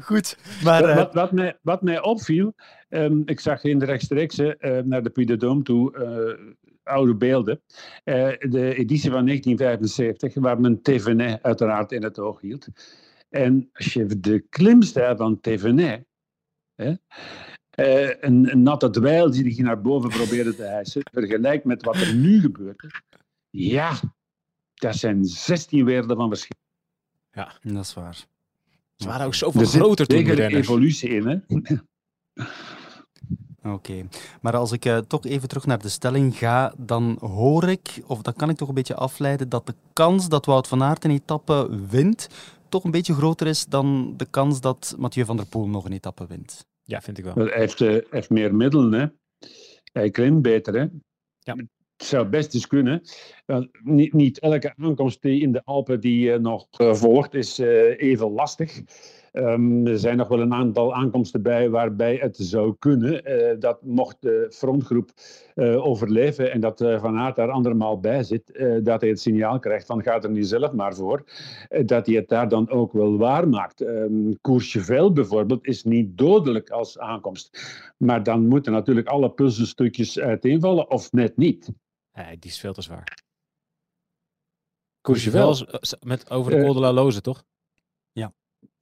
Goed, 0.00 0.36
maar... 0.64 0.84
eh, 0.84 0.96
wat, 0.96 1.14
wat, 1.14 1.32
mij, 1.32 1.58
wat 1.62 1.82
mij 1.82 2.02
opviel, 2.02 2.54
ehm, 2.88 3.20
ik 3.24 3.40
zag 3.40 3.62
in 3.64 3.78
de 3.78 3.84
rechtstreekse 3.84 4.56
eh, 4.56 4.78
naar 4.82 5.02
de 5.02 5.10
Puy 5.10 5.24
de 5.24 5.36
Dôme 5.36 5.62
toe 5.62 5.96
eh, 5.96 6.54
oude 6.82 7.14
beelden. 7.14 7.60
Eh, 8.04 8.14
de 8.38 8.74
editie 8.74 9.10
van 9.10 9.26
1975, 9.26 10.34
waar 10.34 10.60
men 10.60 10.82
Thévenet 10.82 11.42
uiteraard 11.42 11.92
in 11.92 12.02
het 12.02 12.18
oog 12.18 12.40
hield. 12.40 12.66
En 13.30 13.68
als 13.72 13.92
je 13.92 14.20
de 14.20 14.40
klimstijl 14.48 15.16
van 15.16 15.40
Thévenet, 15.40 16.04
hè, 16.74 16.94
eh, 17.70 18.16
een, 18.20 18.52
een 18.52 18.62
natte 18.62 18.90
dweil 18.90 19.30
die 19.30 19.54
hij 19.54 19.64
naar 19.64 19.80
boven 19.80 20.08
probeerde 20.10 20.54
te 20.54 20.62
hijsen, 20.62 21.02
vergelijkt 21.12 21.64
met 21.64 21.82
wat 21.82 21.96
er 21.96 22.14
nu 22.14 22.40
gebeurt. 22.40 22.86
Ja, 23.50 23.92
dat 24.74 24.96
zijn 24.96 25.24
16 25.24 25.84
werelden 25.84 26.16
van 26.16 26.28
verschil. 26.28 26.56
dat 27.62 27.84
is 27.84 27.94
waar. 27.94 28.26
Ze 28.96 29.06
waren 29.06 29.26
ook 29.26 29.34
zoveel 29.34 29.60
Er 29.60 29.66
zit 29.66 29.80
groter 29.80 30.06
toen, 30.06 30.22
renners. 30.22 30.54
evolutie 30.54 31.08
in, 31.08 31.26
hè? 31.26 31.36
Oké, 33.62 34.08
maar 34.40 34.56
als 34.56 34.72
ik 34.72 34.84
eh, 34.84 34.98
toch 34.98 35.24
even 35.24 35.48
terug 35.48 35.66
naar 35.66 35.78
de 35.78 35.88
stelling 35.88 36.36
ga, 36.38 36.74
dan 36.76 37.16
hoor 37.20 37.68
ik, 37.68 38.02
of 38.06 38.22
dan 38.22 38.34
kan 38.34 38.50
ik 38.50 38.56
toch 38.56 38.68
een 38.68 38.74
beetje 38.74 38.94
afleiden, 38.94 39.48
dat 39.48 39.66
de 39.66 39.74
kans 39.92 40.28
dat 40.28 40.46
Wout 40.46 40.68
van 40.68 40.82
Aert 40.82 41.04
een 41.04 41.10
etappe 41.10 41.68
wint, 41.88 42.28
toch 42.70 42.84
een 42.84 42.90
beetje 42.90 43.14
groter 43.14 43.46
is 43.46 43.66
dan 43.66 44.14
de 44.16 44.26
kans 44.30 44.60
dat 44.60 44.94
Mathieu 44.98 45.24
van 45.24 45.36
der 45.36 45.46
Poel 45.46 45.68
nog 45.68 45.84
een 45.84 45.92
etappe 45.92 46.26
wint. 46.26 46.66
Ja, 46.82 47.00
vind 47.00 47.18
ik 47.18 47.24
wel. 47.24 47.34
Wel, 47.34 47.46
Hij 47.46 47.58
heeft, 47.58 47.80
eh, 47.80 47.96
heeft 48.10 48.30
meer 48.30 48.54
middelen, 48.54 48.92
hè. 48.92 49.06
Hij 49.92 50.10
klimt 50.10 50.42
beter, 50.42 50.74
hè. 50.74 50.86
Ja. 51.38 51.54
Het 52.00 52.08
zou 52.08 52.28
best 52.28 52.54
eens 52.54 52.66
kunnen. 52.66 53.02
Want 53.46 53.68
niet, 53.82 54.12
niet 54.12 54.38
elke 54.38 54.74
aankomst 54.76 55.22
die 55.22 55.40
in 55.40 55.52
de 55.52 55.64
Alpen 55.64 56.00
die 56.00 56.32
eh, 56.32 56.38
nog 56.38 56.66
eh, 56.70 56.94
volgt, 56.94 57.34
is 57.34 57.58
eh, 57.58 58.00
even 58.00 58.30
lastig. 58.30 58.82
Ehm, 59.32 59.86
er 59.86 59.98
zijn 59.98 60.16
nog 60.16 60.28
wel 60.28 60.40
een 60.40 60.54
aantal 60.54 60.94
aankomsten 60.94 61.42
bij 61.42 61.70
waarbij 61.70 62.16
het 62.16 62.36
zou 62.36 62.74
kunnen 62.78 63.24
eh, 63.24 63.60
dat 63.60 63.82
mocht 63.82 64.16
de 64.20 64.46
frontgroep 64.52 65.10
eh, 65.54 65.86
overleven 65.86 66.52
en 66.52 66.60
dat 66.60 66.80
eh, 66.80 67.00
Van 67.00 67.18
Aert 67.18 67.36
daar 67.36 67.50
andermaal 67.50 68.00
bij 68.00 68.22
zit, 68.22 68.62
dat 68.82 69.00
hij 69.00 69.10
het 69.10 69.20
signaal 69.20 69.58
krijgt 69.58 69.86
van 69.86 70.02
gaat 70.02 70.24
er 70.24 70.30
niet 70.30 70.46
zelf 70.46 70.72
maar 70.72 70.94
voor, 70.94 71.24
dat 71.84 72.06
hij 72.06 72.14
het 72.14 72.28
daar 72.28 72.48
dan 72.48 72.70
ook 72.70 72.92
wel 72.92 73.18
waarmaakt. 73.18 73.80
Um, 73.80 74.40
Courchevel 74.40 75.12
bijvoorbeeld 75.12 75.66
is 75.66 75.84
niet 75.84 76.18
dodelijk 76.18 76.70
als 76.70 76.98
aankomst, 76.98 77.60
maar 77.96 78.22
dan 78.22 78.46
moeten 78.46 78.72
natuurlijk 78.72 79.08
alle 79.08 79.30
puzzelstukjes 79.30 80.18
uiteenvallen 80.18 80.90
of 80.90 81.12
net 81.12 81.36
niet. 81.36 81.70
Nee, 82.12 82.38
die 82.38 82.50
is 82.50 82.60
veel 82.60 82.72
te 82.72 82.82
zwaar. 82.82 83.22
Courchevel 85.00 85.56
met 86.00 86.30
over 86.30 86.52
de 86.52 86.62
Col 86.62 86.72
de 86.72 86.80
la 86.80 86.92
Loze, 86.92 87.20
toch? 87.20 87.44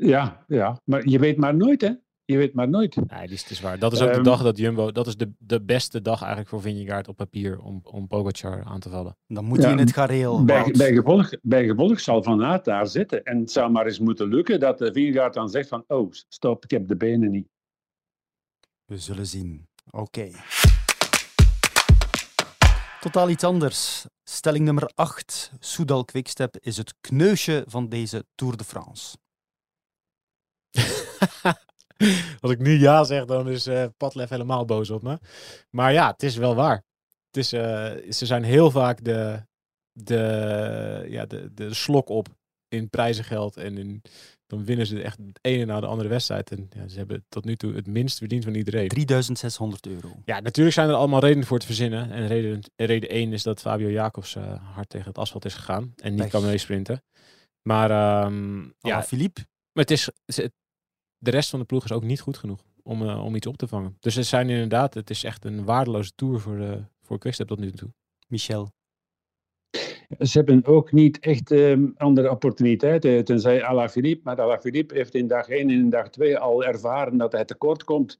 Ja, 0.06 0.44
ja, 0.46 0.80
maar 0.84 1.08
je 1.08 1.18
weet 1.18 1.36
maar 1.36 1.56
nooit, 1.56 1.80
hè? 1.80 1.90
Je 2.24 2.36
weet 2.36 2.54
maar 2.54 2.68
nooit. 2.68 2.96
Nee, 2.96 3.26
die 3.26 3.34
is 3.34 3.42
te 3.42 3.54
zwaar. 3.54 3.78
Dat 3.78 3.92
is 3.92 4.00
ook 4.00 4.08
de 4.08 4.14
Ehm, 4.14 4.22
dag 4.22 4.42
dat 4.42 4.58
Jumbo... 4.58 4.92
Dat 4.92 5.06
is 5.06 5.16
de, 5.16 5.32
de 5.38 5.62
beste 5.62 6.02
dag 6.02 6.18
eigenlijk 6.20 6.48
voor 6.50 6.60
Vingegaard 6.60 7.08
op 7.08 7.16
papier 7.16 7.58
om, 7.60 7.80
om 7.82 8.06
Pogacar 8.06 8.64
aan 8.64 8.80
te 8.80 8.88
vallen. 8.90 9.16
Dan 9.26 9.44
moet 9.44 9.62
hij 9.62 9.72
in 9.72 9.78
het 9.78 9.92
gareel. 9.92 10.44
Bij, 10.44 10.74
bij, 10.76 10.94
gevolg, 10.94 11.30
bij 11.42 11.66
gevolg 11.66 12.00
zal 12.00 12.22
Van 12.22 12.44
Aert 12.44 12.64
daar 12.64 12.86
zitten. 12.86 13.24
En 13.24 13.38
het 13.38 13.50
zou 13.50 13.70
maar 13.70 13.86
eens 13.86 13.98
moeten 13.98 14.28
lukken 14.28 14.60
dat 14.60 14.78
de 14.78 14.92
Vingegaard 14.92 15.34
dan 15.34 15.48
zegt 15.48 15.68
van 15.68 15.84
oh, 15.86 16.10
stop, 16.10 16.64
ik 16.64 16.70
heb 16.70 16.88
de 16.88 16.96
benen 16.96 17.30
niet. 17.30 17.48
We 18.84 18.98
zullen 18.98 19.26
zien. 19.26 19.68
Oké. 19.90 20.30
Totaal 23.00 23.28
iets 23.28 23.44
anders. 23.44 24.06
Stelling 24.24 24.64
nummer 24.64 24.90
8. 24.94 25.52
Soudal 25.58 26.04
Quickstep 26.04 26.56
is 26.60 26.76
het 26.76 26.94
kneusje 27.00 27.64
van 27.66 27.88
deze 27.88 28.24
Tour 28.34 28.56
de 28.56 28.64
France. 28.64 29.16
Als 32.40 32.50
ik 32.52 32.58
nu 32.58 32.78
ja 32.78 33.04
zeg, 33.04 33.24
dan 33.24 33.48
is 33.48 33.66
eh 33.66 33.84
Padlef 33.96 34.28
helemaal 34.28 34.64
boos 34.64 34.90
op 34.90 35.02
me. 35.02 35.18
Maar 35.70 35.92
ja, 35.92 36.10
het 36.10 36.22
is 36.22 36.36
wel 36.36 36.54
waar. 36.54 36.84
Het 37.26 37.36
is, 37.36 37.52
eh, 37.52 37.92
ze 38.10 38.26
zijn 38.26 38.42
heel 38.44 38.70
vaak 38.70 39.04
de, 39.04 39.42
de, 39.92 41.06
ja, 41.08 41.26
de, 41.26 41.54
de 41.54 41.74
slok 41.74 42.08
op 42.08 42.28
in 42.68 42.90
prijzengeld. 42.90 43.56
En 43.56 43.78
in, 43.78 44.02
dan 44.46 44.64
winnen 44.64 44.86
ze 44.86 45.02
echt 45.02 45.18
het 45.18 45.38
ene 45.42 45.64
na 45.64 45.80
de 45.80 45.86
andere 45.86 46.08
wedstrijd. 46.08 46.50
En 46.50 46.68
ja, 46.76 46.88
ze 46.88 46.98
hebben 46.98 47.24
tot 47.28 47.44
nu 47.44 47.56
toe 47.56 47.74
het 47.74 47.86
minst 47.86 48.18
verdiend 48.18 48.44
van 48.44 48.54
iedereen. 48.54 48.88
3600 48.88 49.86
euro. 49.86 50.08
Ja, 50.24 50.40
natuurlijk 50.40 50.74
zijn 50.74 50.88
er 50.88 50.94
allemaal 50.94 51.20
redenen 51.20 51.46
voor 51.46 51.58
te 51.58 51.66
verzinnen. 51.66 52.10
En 52.10 52.26
reden, 52.26 52.60
reden 52.76 53.08
één 53.08 53.32
is 53.32 53.42
dat 53.42 53.60
Fabio 53.60 53.90
Jacobs 53.90 54.36
eh, 54.36 54.74
hard 54.74 54.88
tegen 54.88 55.08
het 55.08 55.18
asfalt 55.18 55.44
is 55.44 55.54
gegaan. 55.54 55.92
En 55.96 56.10
niet 56.10 56.20
Pech. 56.20 56.30
kan 56.30 56.42
meesprinten. 56.42 57.02
Maar 57.62 57.90
ehm, 57.90 58.62
ja, 58.62 58.70
Ja, 58.80 59.02
Philippe. 59.02 59.46
Maar 59.78 59.86
het 59.86 59.90
is, 59.90 60.10
ze- 60.26 60.52
de 61.18 61.30
rest 61.30 61.50
van 61.50 61.58
de 61.58 61.64
ploeg 61.64 61.84
is 61.84 61.92
ook 61.92 62.02
niet 62.02 62.20
goed 62.20 62.36
genoeg 62.36 62.64
om, 62.82 63.08
eh, 63.08 63.24
om 63.24 63.34
iets 63.34 63.46
op 63.46 63.56
te 63.56 63.68
vangen. 63.68 63.96
Dus 64.00 64.14
het 64.14 64.26
zijn 64.26 64.48
inderdaad, 64.50 64.94
het 64.94 65.10
is 65.10 65.24
echt 65.24 65.44
een 65.44 65.64
waardeloze 65.64 66.12
tour 66.14 66.40
voor, 66.40 66.56
de 66.56 66.84
voor 67.02 67.18
Quickstep 67.18 67.46
tot 67.46 67.58
nu 67.58 67.70
toe. 67.72 67.92
Michel. 68.28 68.70
Ze 70.18 70.38
hebben 70.38 70.64
ook 70.64 70.92
niet 70.92 71.18
echt 71.18 71.50
ehm, 71.50 71.86
andere 71.96 72.30
opportuniteiten, 72.30 73.24
tenzij 73.24 73.62
Alaphilippe. 73.64 74.20
Maar 74.24 74.40
Alaphilippe 74.40 74.94
heeft 74.94 75.14
in 75.14 75.26
dag 75.26 75.48
1 75.48 75.60
en 75.60 75.70
in 75.70 75.90
dag 75.90 76.08
2 76.10 76.38
al 76.38 76.64
ervaren 76.64 77.16
dat 77.16 77.32
hij 77.32 77.44
tekort 77.44 77.84
komt. 77.84 78.18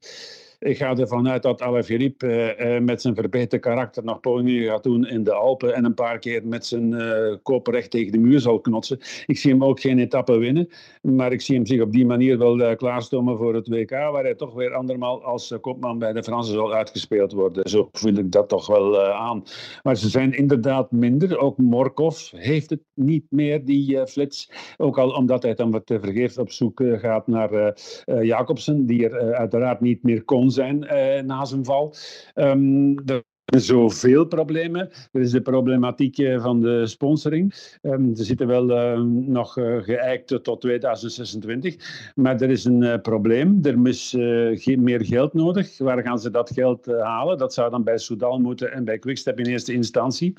Ik 0.59 0.77
ga 0.77 0.97
ervan 0.97 1.29
uit 1.29 1.43
dat 1.43 1.61
Alaphilippe 1.61 2.27
eh, 2.27 2.75
eh, 2.75 2.83
met 2.83 3.01
zijn 3.01 3.15
verbeterde 3.15 3.59
karakter 3.59 4.03
nog 4.03 4.19
pogingen 4.19 4.69
gaat 4.69 4.83
doen 4.83 5.07
in 5.07 5.23
de 5.23 5.33
Alpen 5.33 5.75
en 5.75 5.85
een 5.85 5.93
paar 5.93 6.19
keer 6.19 6.47
met 6.47 6.65
zijn 6.65 6.93
eh 6.93 7.35
kop 7.43 7.67
recht 7.67 7.91
tegen 7.91 8.11
de 8.11 8.17
muur 8.17 8.39
zal 8.39 8.59
knotsen. 8.59 8.99
Ik 9.25 9.37
zie 9.37 9.51
hem 9.51 9.63
ook 9.63 9.79
geen 9.79 9.99
etappe 9.99 10.37
winnen, 10.37 10.69
maar 11.01 11.31
ik 11.31 11.41
zie 11.41 11.55
hem 11.55 11.65
zich 11.65 11.81
op 11.81 11.91
die 11.91 12.05
manier 12.05 12.37
wel 12.37 12.75
klaarstomen 12.75 13.37
voor 13.37 13.55
het 13.55 13.67
WK, 13.67 13.89
waar 13.89 14.23
hij 14.23 14.35
toch 14.35 14.53
weer 14.53 14.73
andermaal 14.73 15.23
als 15.23 15.53
kopman 15.61 15.99
bij 15.99 16.13
de 16.13 16.23
Fransen 16.23 16.53
zal 16.53 16.73
uitgespeeld 16.73 17.31
worden. 17.31 17.69
Zo 17.69 17.89
voel 17.91 18.13
ik 18.13 18.31
dat 18.31 18.49
toch 18.49 18.67
wel 18.67 19.01
aan. 19.01 19.43
Maar 19.83 19.95
ze 19.95 20.09
zijn 20.09 20.33
inderdaad 20.33 20.91
minder. 20.91 21.37
Ook 21.37 21.57
Morkov 21.57 22.31
heeft 22.31 22.69
het 22.69 22.81
niet 22.93 23.25
meer, 23.29 23.65
die 23.65 24.07
flits. 24.07 24.51
Ook 24.77 24.97
al 24.97 25.09
omdat 25.09 25.43
hij 25.43 25.53
dan 25.53 25.71
wat 25.71 25.83
vergeefs 25.85 26.37
op 26.37 26.51
zoek 26.51 26.81
gaat 26.85 27.27
naar 27.27 27.79
Jacobsen, 28.05 28.85
die 28.85 29.09
er 29.09 29.33
uiteraard 29.33 29.81
niet 29.81 30.03
meer 30.03 30.23
kon 30.23 30.48
zijn 30.51 30.87
eh, 30.87 31.23
na 31.23 31.45
zijn 31.45 31.65
val. 31.65 31.93
Ehm, 32.33 32.97
er 33.05 33.23
zijn 33.45 33.61
zoveel 33.61 34.25
problemen. 34.25 34.89
Er 35.11 35.21
is 35.21 35.31
de 35.31 35.41
problematiek 35.41 36.17
eh, 36.17 36.41
van 36.41 36.61
de 36.61 36.87
sponsoring. 36.87 37.53
Ehm, 37.81 38.15
ze 38.15 38.23
zitten 38.23 38.47
wel 38.47 38.71
eh, 38.71 39.01
nog 39.11 39.53
geëikt 39.53 40.43
tot 40.43 40.61
2026. 40.61 41.75
Maar 42.15 42.41
er 42.41 42.49
is 42.49 42.65
een 42.65 43.01
probleem. 43.01 43.59
Er 43.61 43.87
is 43.87 44.09
geen 44.53 44.83
meer 44.83 45.05
geld 45.05 45.33
nodig. 45.33 45.77
Waar 45.77 46.01
gaan 46.01 46.19
ze 46.19 46.29
dat 46.29 46.51
geld 46.53 46.85
halen? 46.85 47.37
Dat 47.37 47.53
zou 47.53 47.69
dan 47.69 47.83
bij 47.83 47.97
Soudal 47.97 48.39
moeten 48.39 48.71
en 48.71 48.85
bij 48.85 48.99
Quickstep 48.99 49.39
in 49.39 49.45
eerste 49.45 49.73
instantie. 49.73 50.33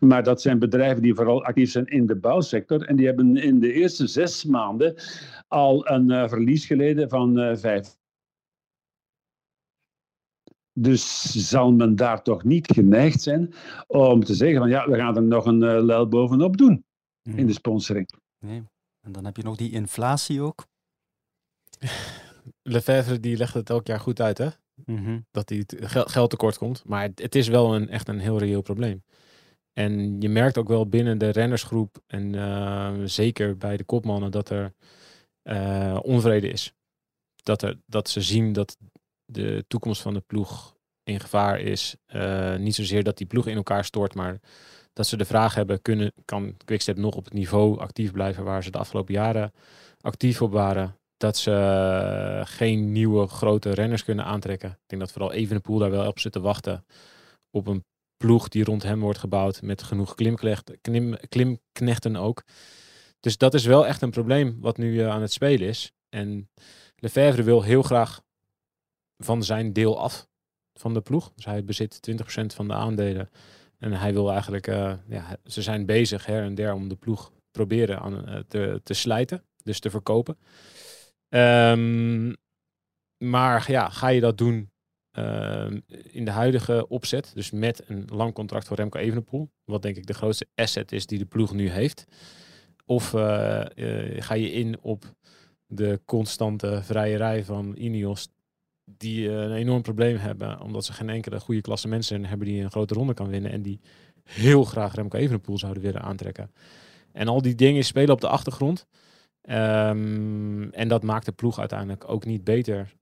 Maar 0.00 0.22
dat 0.22 0.40
zijn 0.40 0.58
bedrijven 0.58 1.02
die 1.02 1.14
vooral 1.14 1.44
actief 1.44 1.70
zijn 1.70 1.86
in 1.86 2.06
de 2.06 2.16
bouwsector. 2.16 2.82
En 2.82 2.96
die 2.96 3.06
hebben 3.06 3.36
in 3.36 3.58
de 3.60 3.72
eerste 3.72 4.06
zes 4.06 4.44
maanden 4.44 4.94
al 5.48 5.88
een 5.88 6.28
verlies 6.28 6.66
geleden 6.66 7.08
van 7.08 7.56
vijf 7.58 7.96
Dus 10.78 11.22
zal 11.48 11.72
men 11.72 11.96
daar 11.96 12.22
toch 12.22 12.44
niet 12.44 12.72
geneigd 12.72 13.22
zijn 13.22 13.54
om 13.86 14.24
te 14.24 14.34
zeggen 14.34 14.58
van 14.58 14.68
ja, 14.68 14.88
we 14.88 14.96
gaan 14.96 15.16
er 15.16 15.22
nog 15.22 15.46
een 15.46 15.62
uh, 15.62 15.82
lel 15.82 16.08
bovenop 16.08 16.56
doen 16.56 16.84
in 17.22 17.46
de 17.46 17.52
sponsoring. 17.52 18.08
Nee. 18.38 18.62
En 19.00 19.12
dan 19.12 19.24
heb 19.24 19.36
je 19.36 19.42
nog 19.42 19.56
die 19.56 19.72
inflatie 19.72 20.40
ook. 20.40 20.66
Lefebvre 22.62 23.20
die 23.20 23.36
legt 23.36 23.54
het 23.54 23.70
elk 23.70 23.86
jaar 23.86 24.00
goed 24.00 24.20
uit, 24.20 24.38
hè? 24.38 24.48
Mhm. 24.84 25.20
Dat 25.30 25.48
hij 25.48 25.64
geld 25.88 26.30
tekort 26.30 26.58
komt. 26.58 26.84
Maar 26.84 27.02
het, 27.02 27.22
het 27.22 27.34
is 27.34 27.48
wel 27.48 27.74
een, 27.74 27.88
echt 27.88 28.08
een 28.08 28.18
heel 28.18 28.38
reëel 28.38 28.62
probleem. 28.62 29.02
En 29.72 30.20
je 30.20 30.28
merkt 30.28 30.58
ook 30.58 30.68
wel 30.68 30.88
binnen 30.88 31.18
de 31.18 31.28
rennersgroep 31.28 32.02
en 32.06 32.32
uh, 32.32 32.94
zeker 33.04 33.56
bij 33.56 33.76
de 33.76 33.84
kopmannen 33.84 34.30
dat 34.30 34.50
er 34.50 34.74
uh, 35.42 35.98
onvrede 36.02 36.48
is. 36.48 36.74
Dat, 37.34 37.62
er, 37.62 37.80
dat 37.86 38.08
ze 38.08 38.20
zien 38.20 38.52
dat 38.52 38.76
de 39.26 39.64
toekomst 39.68 40.02
van 40.02 40.14
de 40.14 40.20
ploeg 40.20 40.76
in 41.02 41.20
gevaar 41.20 41.60
is. 41.60 41.96
Uh, 42.14 42.56
niet 42.56 42.74
zozeer 42.74 43.02
dat 43.02 43.18
die 43.18 43.26
ploeg 43.26 43.46
in 43.46 43.56
elkaar 43.56 43.84
stort, 43.84 44.14
maar 44.14 44.40
dat 44.92 45.06
ze 45.06 45.16
de 45.16 45.24
vraag 45.24 45.54
hebben, 45.54 45.82
kunnen, 45.82 46.12
kan 46.24 46.56
Quickstep 46.64 46.96
nog 46.96 47.14
op 47.14 47.24
het 47.24 47.32
niveau 47.32 47.78
actief 47.78 48.12
blijven 48.12 48.44
waar 48.44 48.62
ze 48.62 48.70
de 48.70 48.78
afgelopen 48.78 49.14
jaren 49.14 49.52
actief 50.00 50.42
op 50.42 50.52
waren. 50.52 50.96
Dat 51.16 51.36
ze 51.36 52.42
geen 52.44 52.92
nieuwe 52.92 53.26
grote 53.26 53.70
renners 53.70 54.04
kunnen 54.04 54.24
aantrekken. 54.24 54.70
Ik 54.70 54.86
denk 54.86 55.02
dat 55.02 55.12
vooral 55.12 55.32
Evenepoel 55.32 55.78
daar 55.78 55.90
wel 55.90 56.06
op 56.06 56.18
zit 56.18 56.32
te 56.32 56.40
wachten. 56.40 56.84
Op 57.50 57.66
een 57.66 57.84
ploeg 58.16 58.48
die 58.48 58.64
rond 58.64 58.82
hem 58.82 59.00
wordt 59.00 59.18
gebouwd 59.18 59.62
met 59.62 59.82
genoeg 59.82 60.14
klim, 60.14 61.16
klimknechten 61.28 62.16
ook. 62.16 62.42
Dus 63.20 63.38
dat 63.38 63.54
is 63.54 63.64
wel 63.64 63.86
echt 63.86 64.02
een 64.02 64.10
probleem 64.10 64.56
wat 64.60 64.76
nu 64.76 64.92
uh, 64.92 65.08
aan 65.08 65.20
het 65.20 65.32
spelen 65.32 65.68
is. 65.68 65.92
En 66.08 66.50
Lefebvre 66.96 67.42
wil 67.42 67.62
heel 67.62 67.82
graag 67.82 68.20
van 69.18 69.44
zijn 69.44 69.72
deel 69.72 70.00
af 70.00 70.28
van 70.74 70.94
de 70.94 71.00
ploeg. 71.00 71.32
Dus 71.34 71.44
hij 71.44 71.64
bezit 71.64 72.00
20% 72.10 72.46
van 72.46 72.68
de 72.68 72.74
aandelen. 72.74 73.30
En 73.78 73.92
hij 73.92 74.12
wil 74.12 74.30
eigenlijk, 74.30 74.66
uh, 74.66 74.92
ja, 75.08 75.36
ze 75.44 75.62
zijn 75.62 75.86
bezig 75.86 76.26
her 76.26 76.42
en 76.42 76.54
der 76.54 76.72
om 76.72 76.88
de 76.88 76.96
ploeg 76.96 77.32
proberen 77.50 78.00
aan, 78.00 78.28
uh, 78.28 78.38
te, 78.48 78.80
te 78.82 78.94
slijten. 78.94 79.44
Dus 79.62 79.80
te 79.80 79.90
verkopen. 79.90 80.38
Um, 81.28 82.36
maar 83.18 83.70
ja, 83.70 83.88
ga 83.88 84.08
je 84.08 84.20
dat 84.20 84.38
doen 84.38 84.70
uh, 85.18 85.70
in 86.10 86.24
de 86.24 86.30
huidige 86.30 86.88
opzet, 86.88 87.30
dus 87.34 87.50
met 87.50 87.82
een 87.88 88.04
lang 88.12 88.32
contract 88.32 88.66
voor 88.66 88.76
Remco 88.76 88.98
Evenepoel, 88.98 89.50
wat 89.64 89.82
denk 89.82 89.96
ik 89.96 90.06
de 90.06 90.14
grootste 90.14 90.46
asset 90.54 90.92
is 90.92 91.06
die 91.06 91.18
de 91.18 91.24
ploeg 91.24 91.52
nu 91.52 91.68
heeft. 91.68 92.04
Of 92.84 93.12
uh, 93.12 93.20
ga 94.16 94.34
je 94.34 94.52
in 94.52 94.78
op 94.80 95.14
de 95.66 96.00
constante 96.04 96.82
vrijerij 96.82 97.44
van 97.44 97.76
Ineos, 97.76 98.28
die 98.90 99.30
een 99.30 99.52
enorm 99.52 99.82
probleem 99.82 100.16
hebben, 100.16 100.60
omdat 100.60 100.84
ze 100.84 100.92
geen 100.92 101.10
enkele 101.10 101.40
goede 101.40 101.60
klasse 101.60 101.88
mensen 101.88 102.24
hebben 102.24 102.46
die 102.46 102.62
een 102.62 102.70
grote 102.70 102.94
ronde 102.94 103.14
kan 103.14 103.28
winnen 103.28 103.50
en 103.50 103.62
die 103.62 103.80
heel 104.22 104.64
graag 104.64 104.94
Remco 104.94 105.18
Evenepoel 105.18 105.58
zouden 105.58 105.82
willen 105.82 106.02
aantrekken. 106.02 106.50
En 107.12 107.28
al 107.28 107.42
die 107.42 107.54
dingen 107.54 107.84
spelen 107.84 108.14
op 108.14 108.20
de 108.20 108.28
achtergrond. 108.28 108.86
Um, 109.42 110.72
en 110.72 110.88
dat 110.88 111.02
maakt 111.02 111.24
de 111.24 111.32
ploeg 111.32 111.58
uiteindelijk 111.58 112.08
ook 112.08 112.24
niet 112.24 112.44
beter 112.44 112.94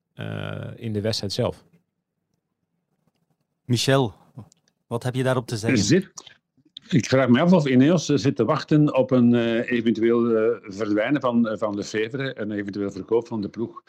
in 0.76 0.93
de 0.93 1.01
wedstrijd 1.01 1.32
zelf. 1.32 1.64
Michel, 3.64 4.14
wat 4.87 5.03
heb 5.03 5.14
je 5.14 5.22
daarop 5.22 5.47
te 5.47 5.57
zeggen? 5.57 5.85
Zit, 5.85 6.12
ik 6.89 7.07
vraag 7.07 7.28
me 7.28 7.41
af 7.41 7.53
of 7.53 7.66
Ineos 7.66 8.05
zit 8.05 8.37
te 8.37 8.45
wachten 8.45 8.95
op 8.97 9.11
een 9.11 9.32
uh, 9.32 9.70
eventueel 9.70 10.30
uh, 10.30 10.57
verdwijnen 10.62 11.20
van, 11.20 11.47
uh, 11.47 11.53
van 11.57 11.74
Lefevre, 11.74 12.41
een 12.41 12.51
eventueel 12.51 12.91
verkoop 12.91 13.26
van 13.26 13.41
de 13.41 13.49
ploeg. 13.49 13.82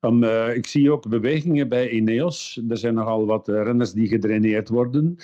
Um, 0.00 0.24
ik 0.54 0.66
zie 0.66 0.92
ook 0.92 1.08
bewegingen 1.08 1.68
bij 1.68 1.90
Ineos. 1.90 2.60
Er 2.68 2.76
zijn 2.76 2.94
nogal 2.94 3.26
wat 3.26 3.48
renners 3.48 3.92
die 3.92 4.08
gedraineerd 4.08 4.68
worden. 4.68 5.16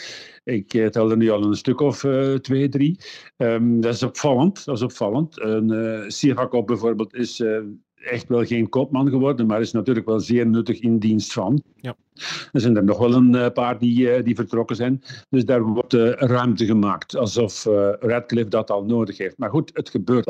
Ik 0.45 0.69
tel 0.91 1.11
er 1.11 1.17
nu 1.17 1.31
al 1.31 1.45
een 1.45 1.55
stuk 1.55 1.81
of 1.81 2.07
twee, 2.41 2.69
drie. 2.69 2.99
Um, 3.37 3.81
dat 3.81 3.95
is 3.95 4.03
opvallend. 4.03 4.65
Dat 4.65 4.77
is 4.77 4.83
opvallend. 4.83 5.41
Een 5.41 5.69
bijvoorbeeld 6.65 7.15
is 7.15 7.43
echt 8.01 8.29
wel 8.29 8.45
geen 8.45 8.69
koopman 8.69 9.09
geworden, 9.09 9.47
maar 9.47 9.61
is 9.61 9.73
natuurlijk 9.73 10.07
wel 10.07 10.21
zeer 10.21 10.47
nuttig 10.47 10.81
in 10.81 10.99
dienst 10.99 11.33
van. 11.33 11.63
Ja. 11.77 11.97
Er 12.53 12.61
zijn 12.61 12.77
er 12.77 12.85
nog 12.85 12.99
wel 12.99 13.15
een 13.15 13.35
uh, 13.35 13.47
paar 13.49 13.79
die, 13.79 14.17
uh, 14.17 14.25
die 14.25 14.35
vertrokken 14.35 14.77
zijn. 14.77 15.03
Dus 15.31 15.45
daar 15.45 15.63
wordt 15.63 15.95
uh, 15.95 16.11
ruimte 16.11 16.65
gemaakt, 16.65 17.17
alsof 17.17 17.65
Radcliffe 18.01 18.51
dat 18.51 18.71
al 18.71 18.85
nodig 18.85 19.19
heeft. 19.19 19.39
Maar 19.39 19.51
goed, 19.51 19.71
het 19.75 19.89
gebeurt. 19.89 20.27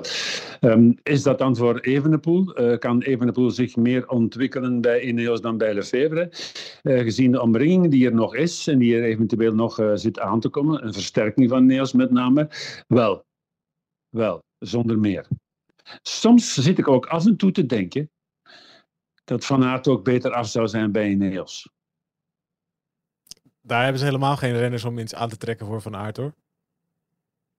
Um, 0.61 0.95
is 1.03 1.23
dat 1.23 1.39
dan 1.39 1.57
voor 1.57 1.79
Evenepoel? 1.79 2.53
kan 2.79 3.03
Evenepoel 3.03 3.51
zich 3.51 3.77
meer 3.77 4.09
ontwikkelen 4.09 4.81
bij 4.81 5.01
Ineos 5.01 5.41
dan 5.41 5.59
bij 5.59 5.75
Lefevre? 5.75 6.29
gezien 6.83 7.33
de 7.33 7.43
omringing 7.43 7.91
die 7.91 8.07
er 8.07 8.15
nog 8.15 8.35
is 8.35 8.67
en 8.67 8.79
die 8.79 8.97
er 8.97 9.03
eventueel 9.03 9.55
nog 9.55 9.81
zit 9.95 10.19
aan 10.21 10.41
te 10.41 10.49
komen, 10.49 10.85
een 10.85 10.93
versterking 10.93 11.49
van 11.49 11.63
Ineos 11.63 11.93
met 11.93 12.11
name, 12.11 12.49
wel, 12.87 13.25
wel, 14.09 14.43
zonder 14.59 14.99
meer. 14.99 15.27
Soms 16.03 16.55
zit 16.55 16.79
ik 16.79 16.89
ook 16.89 17.07
af 17.07 17.27
en 17.27 17.37
toe 17.37 17.51
te 17.51 17.67
denken 17.67 18.11
dat 19.25 19.45
Van 19.45 19.65
Aert 19.65 19.89
ook 19.89 20.05
beter 20.05 20.33
af 20.33 20.49
zou 20.49 20.69
zijn 20.69 20.93
bij 20.93 21.11
Ineos. 21.11 21.69
Daar 23.61 23.83
hebben 23.83 23.99
ze 23.99 24.05
helemaal 24.05 24.37
geen 24.37 24.57
renners 24.57 24.85
om 24.85 24.99
iets 24.99 25.15
aan 25.15 25.29
te 25.29 25.37
trekken 25.37 25.67
voor 25.67 25.83
Van 25.83 25.97
Aert 25.97 26.17
hoor. 26.17 26.35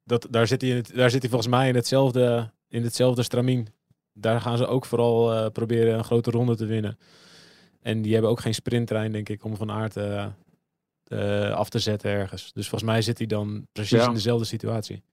Dat, 0.04 0.28
daar, 0.30 0.48
zit 0.48 0.62
hij 0.62 0.70
in 0.70 0.76
het, 0.76 0.96
daar 0.96 1.10
zit 1.10 1.22
hij 1.22 1.30
volgens 1.30 1.52
mij 1.52 1.68
in 1.68 1.76
hetzelfde, 1.76 2.54
in 2.68 2.84
hetzelfde 2.84 3.24
stramien. 3.24 3.68
Daar 4.14 4.42
gaan 4.42 4.58
ze 4.58 4.68
ook 4.68 4.86
vooral 4.86 5.34
uh, 5.34 5.50
proberen 5.52 5.98
een 5.98 6.04
grote 6.04 6.32
ronde 6.32 6.56
te 6.56 6.66
winnen. 6.66 6.98
En 7.82 8.02
die 8.02 8.14
hebben 8.14 8.32
ook 8.32 8.40
geen 8.40 8.54
sprinttrein, 8.54 9.12
denk 9.12 9.30
ik, 9.30 9.44
om 9.44 9.56
Van 9.56 9.72
Aert 9.72 9.98
uh, 9.98 10.28
uh, 11.08 11.52
af 11.52 11.70
te 11.70 11.80
zetten 11.80 12.12
ergens. 12.12 12.54
Dus 12.54 12.70
volgens 12.70 12.92
mij 12.92 13.02
zit 13.02 13.18
hij 13.18 13.28
dan 13.28 13.68
precies 13.72 14.00
ja. 14.00 14.08
in 14.08 14.14
dezelfde 14.14 14.46
situatie. 14.46 15.04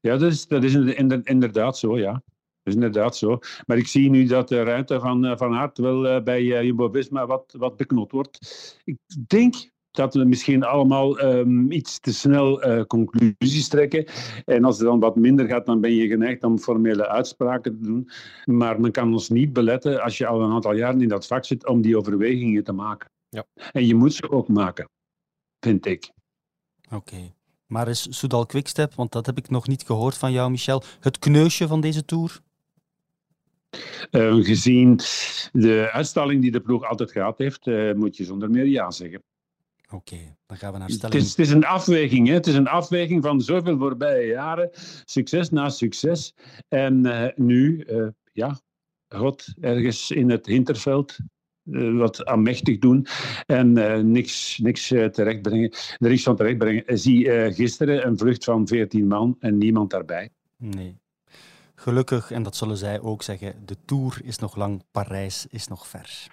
Ja, 0.00 0.16
dat 0.16 0.30
is, 0.30 0.46
dat 0.46 0.64
is 0.64 0.74
inderdaad 1.22 1.78
zo, 1.78 1.98
ja. 1.98 2.12
Dat 2.12 2.22
is 2.62 2.74
inderdaad 2.74 3.16
zo. 3.16 3.38
Maar 3.66 3.76
ik 3.76 3.86
zie 3.86 4.10
nu 4.10 4.24
dat 4.24 4.48
de 4.48 4.62
ruimte 4.62 5.00
van, 5.00 5.38
van 5.38 5.54
Aert 5.54 5.78
wel 5.78 6.06
uh, 6.06 6.22
bij 6.22 6.42
uh, 6.42 6.62
Jumbo-Visma 6.62 7.26
wat, 7.26 7.54
wat 7.58 7.76
beknot 7.76 8.12
wordt. 8.12 8.38
Ik 8.84 8.96
denk 9.26 9.54
dat 9.90 10.14
we 10.14 10.24
misschien 10.24 10.64
allemaal 10.64 11.20
um, 11.20 11.70
iets 11.70 12.00
te 12.00 12.12
snel 12.12 12.66
uh, 12.66 12.82
conclusies 12.84 13.68
trekken. 13.68 14.04
En 14.44 14.64
als 14.64 14.78
het 14.78 14.86
dan 14.86 15.00
wat 15.00 15.16
minder 15.16 15.46
gaat, 15.46 15.66
dan 15.66 15.80
ben 15.80 15.92
je 15.92 16.08
geneigd 16.08 16.44
om 16.44 16.58
formele 16.58 17.08
uitspraken 17.08 17.78
te 17.78 17.84
doen. 17.84 18.10
Maar 18.44 18.80
men 18.80 18.92
kan 18.92 19.12
ons 19.12 19.28
niet 19.28 19.52
beletten, 19.52 20.02
als 20.02 20.18
je 20.18 20.26
al 20.26 20.42
een 20.42 20.52
aantal 20.52 20.74
jaren 20.74 21.00
in 21.00 21.08
dat 21.08 21.26
vak 21.26 21.44
zit, 21.44 21.66
om 21.66 21.80
die 21.80 21.96
overwegingen 21.96 22.64
te 22.64 22.72
maken. 22.72 23.10
Ja. 23.28 23.46
En 23.72 23.86
je 23.86 23.94
moet 23.94 24.14
ze 24.14 24.30
ook 24.30 24.48
maken, 24.48 24.88
vind 25.60 25.86
ik. 25.86 26.10
Oké. 26.84 26.94
Okay. 26.94 27.34
Maar 27.70 27.88
is 27.88 28.06
Soudal 28.10 28.46
Quickstep, 28.46 28.94
want 28.94 29.12
dat 29.12 29.26
heb 29.26 29.38
ik 29.38 29.50
nog 29.50 29.66
niet 29.66 29.82
gehoord 29.82 30.16
van 30.16 30.32
jou, 30.32 30.50
Michel, 30.50 30.82
het 31.00 31.18
kneusje 31.18 31.66
van 31.66 31.80
deze 31.80 32.04
Tour? 32.04 32.40
Uh, 34.10 34.44
gezien 34.44 35.00
de 35.52 35.88
uitstalling 35.92 36.42
die 36.42 36.50
de 36.50 36.60
ploeg 36.60 36.84
altijd 36.84 37.10
gehad 37.10 37.38
heeft, 37.38 37.66
uh, 37.66 37.94
moet 37.94 38.16
je 38.16 38.24
zonder 38.24 38.50
meer 38.50 38.66
ja 38.66 38.90
zeggen. 38.90 39.22
Oké, 39.84 39.94
okay, 39.94 40.36
dan 40.46 40.56
gaan 40.56 40.72
we 40.72 40.78
naar 40.78 40.90
stelling. 40.90 41.14
Het 41.14 41.22
is, 41.22 41.30
het 41.30 41.38
is 41.38 41.50
een 41.50 41.64
afweging, 41.64 42.28
hè? 42.28 42.34
het 42.34 42.46
is 42.46 42.54
een 42.54 42.68
afweging 42.68 43.22
van 43.22 43.40
zoveel 43.40 43.78
voorbije 43.78 44.26
jaren, 44.26 44.70
succes 45.04 45.50
na 45.50 45.68
succes. 45.68 46.34
En 46.68 47.06
uh, 47.06 47.26
nu, 47.34 47.86
ja, 48.32 48.60
God, 49.08 49.46
ergens 49.60 50.10
in 50.10 50.30
het 50.30 50.46
hinterveld, 50.46 51.16
wat 51.62 52.24
aanmächtig 52.24 52.78
doen 52.78 53.06
en 53.46 53.76
uh, 53.76 53.96
niks, 53.96 54.58
niks 54.58 54.90
uh, 54.90 55.04
terechtbrengen. 55.04 55.72
Er 55.98 56.10
is 56.10 56.22
van 56.22 56.36
terechtbrengen. 56.36 56.98
Zie 56.98 57.52
gisteren 57.52 58.06
een 58.06 58.18
vlucht 58.18 58.44
van 58.44 58.66
14 58.66 59.06
man 59.06 59.36
en 59.40 59.58
niemand 59.58 59.90
daarbij. 59.90 60.30
Nee. 60.56 60.98
Gelukkig, 61.74 62.30
en 62.30 62.42
dat 62.42 62.56
zullen 62.56 62.76
zij 62.76 63.00
ook 63.00 63.22
zeggen, 63.22 63.54
de 63.64 63.76
Tour 63.84 64.20
is 64.24 64.38
nog 64.38 64.56
lang, 64.56 64.82
Parijs 64.90 65.46
is 65.50 65.68
nog 65.68 65.86
ver. 65.86 66.26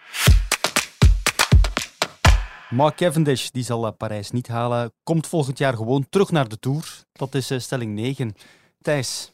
Mark 2.70 2.96
Cavendish 2.96 3.50
die 3.50 3.64
zal 3.64 3.94
Parijs 3.94 4.32
niet 4.32 4.48
halen, 4.48 4.92
komt 5.04 5.28
volgend 5.28 5.58
jaar 5.58 5.74
gewoon 5.74 6.06
terug 6.10 6.32
naar 6.32 6.48
de 6.48 6.60
Tour. 6.60 7.04
Dat 7.12 7.36
is 7.36 7.64
stelling 7.64 7.94
9. 7.94 8.36
Thijs? 8.82 9.32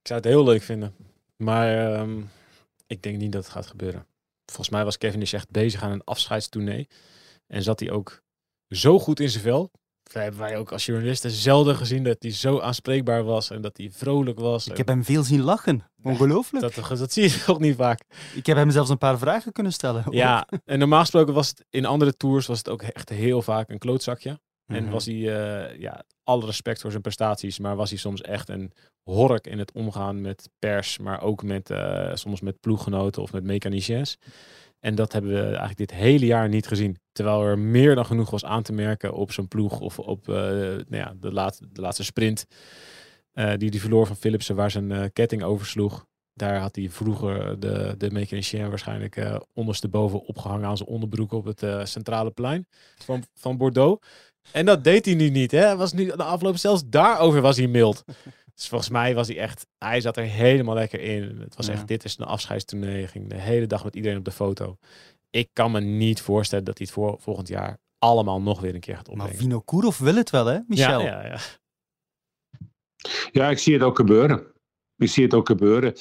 Ik 0.00 0.06
zou 0.06 0.20
het 0.20 0.28
heel 0.28 0.44
leuk 0.44 0.62
vinden, 0.62 0.94
maar 1.36 2.00
um, 2.00 2.28
ik 2.86 3.02
denk 3.02 3.18
niet 3.18 3.32
dat 3.32 3.42
het 3.42 3.52
gaat 3.52 3.66
gebeuren 3.66 4.06
volgens 4.50 4.68
mij 4.68 4.84
was 4.84 4.98
Cavendish 4.98 5.34
echt 5.34 5.50
bezig 5.50 5.82
aan 5.82 5.90
een 5.90 6.04
afscheidstournee. 6.04 6.88
En 7.46 7.62
zat 7.62 7.80
hij 7.80 7.90
ook 7.90 8.22
zo 8.68 8.98
goed 8.98 9.20
in 9.20 9.30
zijn 9.30 9.42
vel. 9.42 9.70
Dat 10.02 10.22
hebben 10.22 10.40
wij 10.40 10.56
ook 10.56 10.72
als 10.72 10.86
journalisten 10.86 11.30
zelden 11.30 11.76
gezien 11.76 12.04
dat 12.04 12.16
hij 12.18 12.32
zo 12.32 12.60
aanspreekbaar 12.60 13.24
was 13.24 13.50
en 13.50 13.60
dat 13.60 13.76
hij 13.76 13.90
vrolijk 13.92 14.38
was. 14.38 14.66
Ik 14.66 14.76
heb 14.76 14.86
hem 14.86 15.04
veel 15.04 15.22
zien 15.22 15.40
lachen. 15.40 15.90
Ongelooflijk. 16.02 16.74
Dat, 16.74 16.98
dat 16.98 17.12
zie 17.12 17.22
je 17.22 17.42
toch 17.44 17.58
niet 17.58 17.76
vaak. 17.76 18.00
Ik 18.34 18.46
heb 18.46 18.56
hem 18.56 18.70
zelfs 18.70 18.90
een 18.90 18.98
paar 18.98 19.18
vragen 19.18 19.52
kunnen 19.52 19.72
stellen. 19.72 20.04
Ja, 20.10 20.48
en 20.64 20.78
normaal 20.78 21.00
gesproken 21.00 21.34
was 21.34 21.48
het 21.48 21.64
in 21.70 21.84
andere 21.84 22.16
tours 22.16 22.46
was 22.46 22.58
het 22.58 22.68
ook 22.68 22.82
echt 22.82 23.08
heel 23.08 23.42
vaak 23.42 23.68
een 23.68 23.78
klootzakje. 23.78 24.40
En 24.70 24.90
was 24.90 25.04
hij, 25.04 25.14
uh, 25.14 25.78
ja, 25.80 26.04
alle 26.24 26.44
respect 26.44 26.80
voor 26.80 26.90
zijn 26.90 27.02
prestaties, 27.02 27.58
maar 27.58 27.76
was 27.76 27.90
hij 27.90 27.98
soms 27.98 28.20
echt 28.20 28.48
een 28.48 28.72
hork 29.02 29.46
in 29.46 29.58
het 29.58 29.72
omgaan 29.72 30.20
met 30.20 30.50
pers, 30.58 30.98
maar 30.98 31.22
ook 31.22 31.42
met, 31.42 31.70
uh, 31.70 32.14
soms 32.14 32.40
met 32.40 32.60
ploeggenoten 32.60 33.22
of 33.22 33.32
met 33.32 33.44
mechaniciens. 33.44 34.18
En 34.80 34.94
dat 34.94 35.12
hebben 35.12 35.30
we 35.30 35.42
eigenlijk 35.42 35.76
dit 35.76 35.90
hele 35.94 36.26
jaar 36.26 36.48
niet 36.48 36.66
gezien. 36.66 36.98
Terwijl 37.12 37.42
er 37.42 37.58
meer 37.58 37.94
dan 37.94 38.06
genoeg 38.06 38.30
was 38.30 38.44
aan 38.44 38.62
te 38.62 38.72
merken 38.72 39.14
op 39.14 39.32
zijn 39.32 39.48
ploeg 39.48 39.80
of 39.80 39.98
op 39.98 40.28
uh, 40.28 40.36
nou 40.36 40.84
ja, 40.88 41.14
de, 41.20 41.32
laatste, 41.32 41.66
de 41.72 41.80
laatste 41.80 42.04
sprint. 42.04 42.46
Uh, 43.34 43.52
die 43.56 43.70
die 43.70 43.80
verloor 43.80 44.06
van 44.06 44.16
Philipsen, 44.16 44.56
waar 44.56 44.70
zijn 44.70 44.90
uh, 44.90 45.04
ketting 45.12 45.42
oversloeg. 45.42 46.06
Daar 46.34 46.58
had 46.58 46.76
hij 46.76 46.90
vroeger 46.90 47.60
de, 47.60 47.94
de 47.98 48.10
mechanicien 48.10 48.68
waarschijnlijk 48.68 49.16
uh, 49.16 49.36
ondersteboven 49.52 50.20
opgehangen 50.20 50.68
aan 50.68 50.76
zijn 50.76 50.88
onderbroek 50.88 51.32
op 51.32 51.44
het 51.44 51.88
centrale 51.88 52.30
plein 52.30 52.66
van, 52.96 53.24
van 53.34 53.56
Bordeaux. 53.56 54.06
En 54.52 54.66
dat 54.66 54.84
deed 54.84 55.04
hij 55.04 55.14
nu 55.14 55.30
niet. 55.30 55.50
Hè? 55.50 55.76
Was 55.76 55.92
nu, 55.92 56.06
de 56.06 56.22
afloop 56.22 56.56
zelfs 56.56 56.82
daarover 56.86 57.40
was 57.40 57.56
hij 57.56 57.66
mild. 57.66 58.04
Dus 58.54 58.68
volgens 58.68 58.90
mij 58.90 59.14
was 59.14 59.28
hij 59.28 59.38
echt, 59.38 59.66
hij 59.78 60.00
zat 60.00 60.16
er 60.16 60.24
helemaal 60.24 60.74
lekker 60.74 61.00
in. 61.00 61.38
Het 61.40 61.56
was 61.56 61.68
echt, 61.68 61.88
dit 61.88 62.04
is 62.04 62.18
een 62.18 62.26
afscheidstournee. 62.26 63.06
ging 63.06 63.28
de 63.28 63.36
hele 63.36 63.66
dag 63.66 63.84
met 63.84 63.96
iedereen 63.96 64.18
op 64.18 64.24
de 64.24 64.30
foto. 64.30 64.76
Ik 65.30 65.48
kan 65.52 65.70
me 65.70 65.80
niet 65.80 66.20
voorstellen 66.20 66.64
dat 66.64 66.78
hij 66.78 66.86
het 66.86 66.96
voor, 66.96 67.16
volgend 67.20 67.48
jaar 67.48 67.78
allemaal 67.98 68.40
nog 68.40 68.60
weer 68.60 68.74
een 68.74 68.80
keer 68.80 68.96
gaat 68.96 69.08
opbrengen. 69.08 69.32
Maar 69.32 69.42
Vinokourov 69.42 69.98
wil 69.98 70.14
het 70.14 70.30
wel, 70.30 70.46
hè, 70.46 70.58
Michel? 70.66 71.00
Ja, 71.00 71.24
ja, 71.24 71.26
ja. 71.26 71.38
ja, 73.32 73.50
ik 73.50 73.58
zie 73.58 73.74
het 73.74 73.82
ook 73.82 73.96
gebeuren. 73.96 74.52
Ik 75.00 75.08
zie 75.08 75.24
het 75.24 75.34
ook 75.34 75.46
gebeuren. 75.46 75.92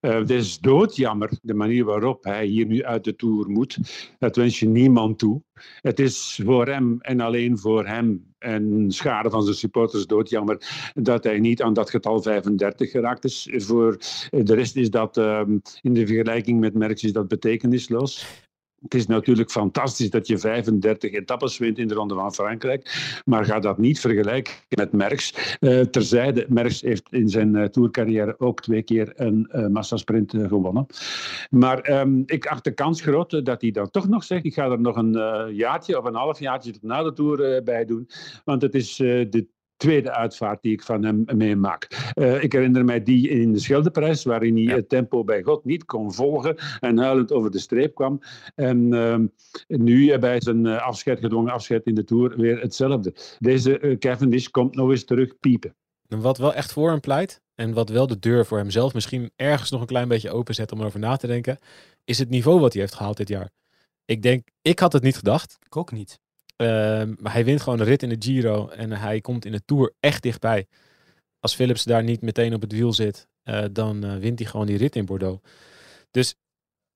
Uh, 0.00 0.14
het 0.14 0.30
is 0.30 0.58
doodjammer, 0.58 1.30
de 1.42 1.54
manier 1.54 1.84
waarop 1.84 2.24
hij 2.24 2.46
hier 2.46 2.66
nu 2.66 2.84
uit 2.84 3.04
de 3.04 3.16
Tour 3.16 3.50
moet. 3.50 3.78
Dat 4.18 4.36
wens 4.36 4.58
je 4.58 4.68
niemand 4.68 5.18
toe. 5.18 5.42
Het 5.80 5.98
is 5.98 6.40
voor 6.44 6.66
hem 6.66 7.00
en 7.00 7.20
alleen 7.20 7.58
voor 7.58 7.86
hem 7.86 8.34
en 8.38 8.84
schade 8.88 9.30
van 9.30 9.42
zijn 9.42 9.56
supporters 9.56 10.06
doodjammer 10.06 10.90
dat 10.94 11.24
hij 11.24 11.38
niet 11.38 11.62
aan 11.62 11.72
dat 11.72 11.90
getal 11.90 12.22
35 12.22 12.90
geraakt 12.90 13.24
is. 13.24 13.48
Voor 13.52 13.96
de 14.30 14.54
rest 14.54 14.76
is 14.76 14.90
dat 14.90 15.16
um, 15.16 15.62
in 15.80 15.94
de 15.94 16.06
vergelijking 16.06 16.60
met 16.60 16.74
Merckx 16.74 17.02
dat 17.02 17.28
betekenisloos. 17.28 18.46
Het 18.82 18.94
is 18.94 19.06
natuurlijk 19.06 19.50
fantastisch 19.50 20.10
dat 20.10 20.26
je 20.26 20.38
35 20.38 21.12
etappes 21.12 21.58
wint 21.58 21.78
in 21.78 21.88
de 21.88 21.94
Ronde 21.94 22.14
van 22.14 22.34
Frankrijk, 22.34 23.20
maar 23.24 23.44
ga 23.44 23.58
dat 23.58 23.78
niet 23.78 24.00
vergelijken 24.00 24.54
met 24.68 24.92
Merckx. 24.92 25.56
Uh, 25.60 25.80
terzijde, 25.80 26.46
Merckx 26.48 26.80
heeft 26.80 27.12
in 27.12 27.28
zijn 27.28 27.54
uh, 27.54 27.64
tourcarrière 27.64 28.34
ook 28.38 28.60
twee 28.60 28.82
keer 28.82 29.12
een 29.14 29.50
uh, 29.52 29.66
massasprint 29.66 30.30
gewonnen. 30.30 30.86
Maar 31.50 32.00
um, 32.00 32.22
ik 32.26 32.46
acht 32.46 32.64
de 32.64 32.74
kans 32.74 33.00
groot 33.00 33.44
dat 33.44 33.60
hij 33.60 33.70
dan 33.70 33.90
toch 33.90 34.08
nog 34.08 34.24
zegt, 34.24 34.44
ik 34.44 34.54
ga 34.54 34.70
er 34.70 34.80
nog 34.80 34.96
een 34.96 35.12
jaartje 35.54 35.98
of 35.98 36.04
een 36.04 36.14
half 36.14 36.38
jaartje 36.38 36.74
na 36.80 37.02
de 37.02 37.12
Tour 37.12 37.62
bij 37.62 37.84
doen, 37.84 38.08
want 38.44 38.62
het 38.62 38.74
is 38.74 38.96
de 38.96 39.46
tweede 39.78 40.12
uitvaart 40.12 40.62
die 40.62 40.72
ik 40.72 40.82
van 40.82 41.04
hem 41.04 41.24
meemaak. 41.36 42.12
Uh, 42.14 42.42
ik 42.42 42.52
herinner 42.52 42.84
mij 42.84 43.02
die 43.02 43.28
in 43.28 43.52
de 43.52 43.58
Scheldeprijs, 43.58 44.24
waarin 44.24 44.54
hij 44.54 44.64
ja. 44.64 44.74
het 44.74 44.88
tempo 44.88 45.24
bij 45.24 45.42
God 45.42 45.64
niet 45.64 45.84
kon 45.84 46.12
volgen 46.12 46.56
en 46.80 46.98
huilend 46.98 47.32
over 47.32 47.50
de 47.50 47.58
streep 47.58 47.94
kwam. 47.94 48.20
En 48.54 48.92
uh, 48.94 49.18
nu 49.66 50.18
bij 50.18 50.40
zijn 50.40 50.66
afscheid, 50.66 51.18
gedwongen 51.18 51.52
afscheid 51.52 51.86
in 51.86 51.94
de 51.94 52.04
Tour, 52.04 52.36
weer 52.36 52.60
hetzelfde. 52.60 53.14
Deze 53.38 53.80
uh, 53.80 53.98
Cavendish 53.98 54.46
komt 54.46 54.74
nog 54.74 54.90
eens 54.90 55.04
terug 55.04 55.38
piepen. 55.38 55.74
En 56.08 56.20
wat 56.20 56.38
wel 56.38 56.54
echt 56.54 56.72
voor 56.72 56.90
hem 56.90 57.00
pleit, 57.00 57.42
en 57.54 57.72
wat 57.72 57.88
wel 57.88 58.06
de 58.06 58.18
deur 58.18 58.46
voor 58.46 58.58
hemzelf 58.58 58.94
misschien 58.94 59.30
ergens 59.36 59.70
nog 59.70 59.80
een 59.80 59.86
klein 59.86 60.08
beetje 60.08 60.30
openzet 60.30 60.72
om 60.72 60.80
erover 60.80 61.00
na 61.00 61.16
te 61.16 61.26
denken, 61.26 61.58
is 62.04 62.18
het 62.18 62.30
niveau 62.30 62.60
wat 62.60 62.72
hij 62.72 62.82
heeft 62.82 62.94
gehaald 62.94 63.16
dit 63.16 63.28
jaar. 63.28 63.50
Ik 64.04 64.22
denk, 64.22 64.48
ik 64.62 64.78
had 64.78 64.92
het 64.92 65.02
niet 65.02 65.16
gedacht. 65.16 65.58
Ik 65.66 65.76
ook 65.76 65.92
niet. 65.92 66.20
Uh, 66.62 66.68
maar 67.18 67.32
hij 67.32 67.44
wint 67.44 67.62
gewoon 67.62 67.78
de 67.78 67.84
rit 67.84 68.02
in 68.02 68.08
de 68.08 68.16
Giro 68.18 68.68
en 68.68 68.92
hij 68.92 69.20
komt 69.20 69.44
in 69.44 69.52
de 69.52 69.64
Tour 69.64 69.94
echt 70.00 70.22
dichtbij. 70.22 70.66
Als 71.40 71.54
Philips 71.54 71.84
daar 71.84 72.02
niet 72.02 72.20
meteen 72.20 72.54
op 72.54 72.60
het 72.60 72.72
wiel 72.72 72.92
zit, 72.92 73.28
uh, 73.44 73.64
dan 73.72 74.04
uh, 74.04 74.16
wint 74.16 74.38
hij 74.38 74.48
gewoon 74.48 74.66
die 74.66 74.76
rit 74.76 74.96
in 74.96 75.04
Bordeaux. 75.04 75.48
Dus 76.10 76.34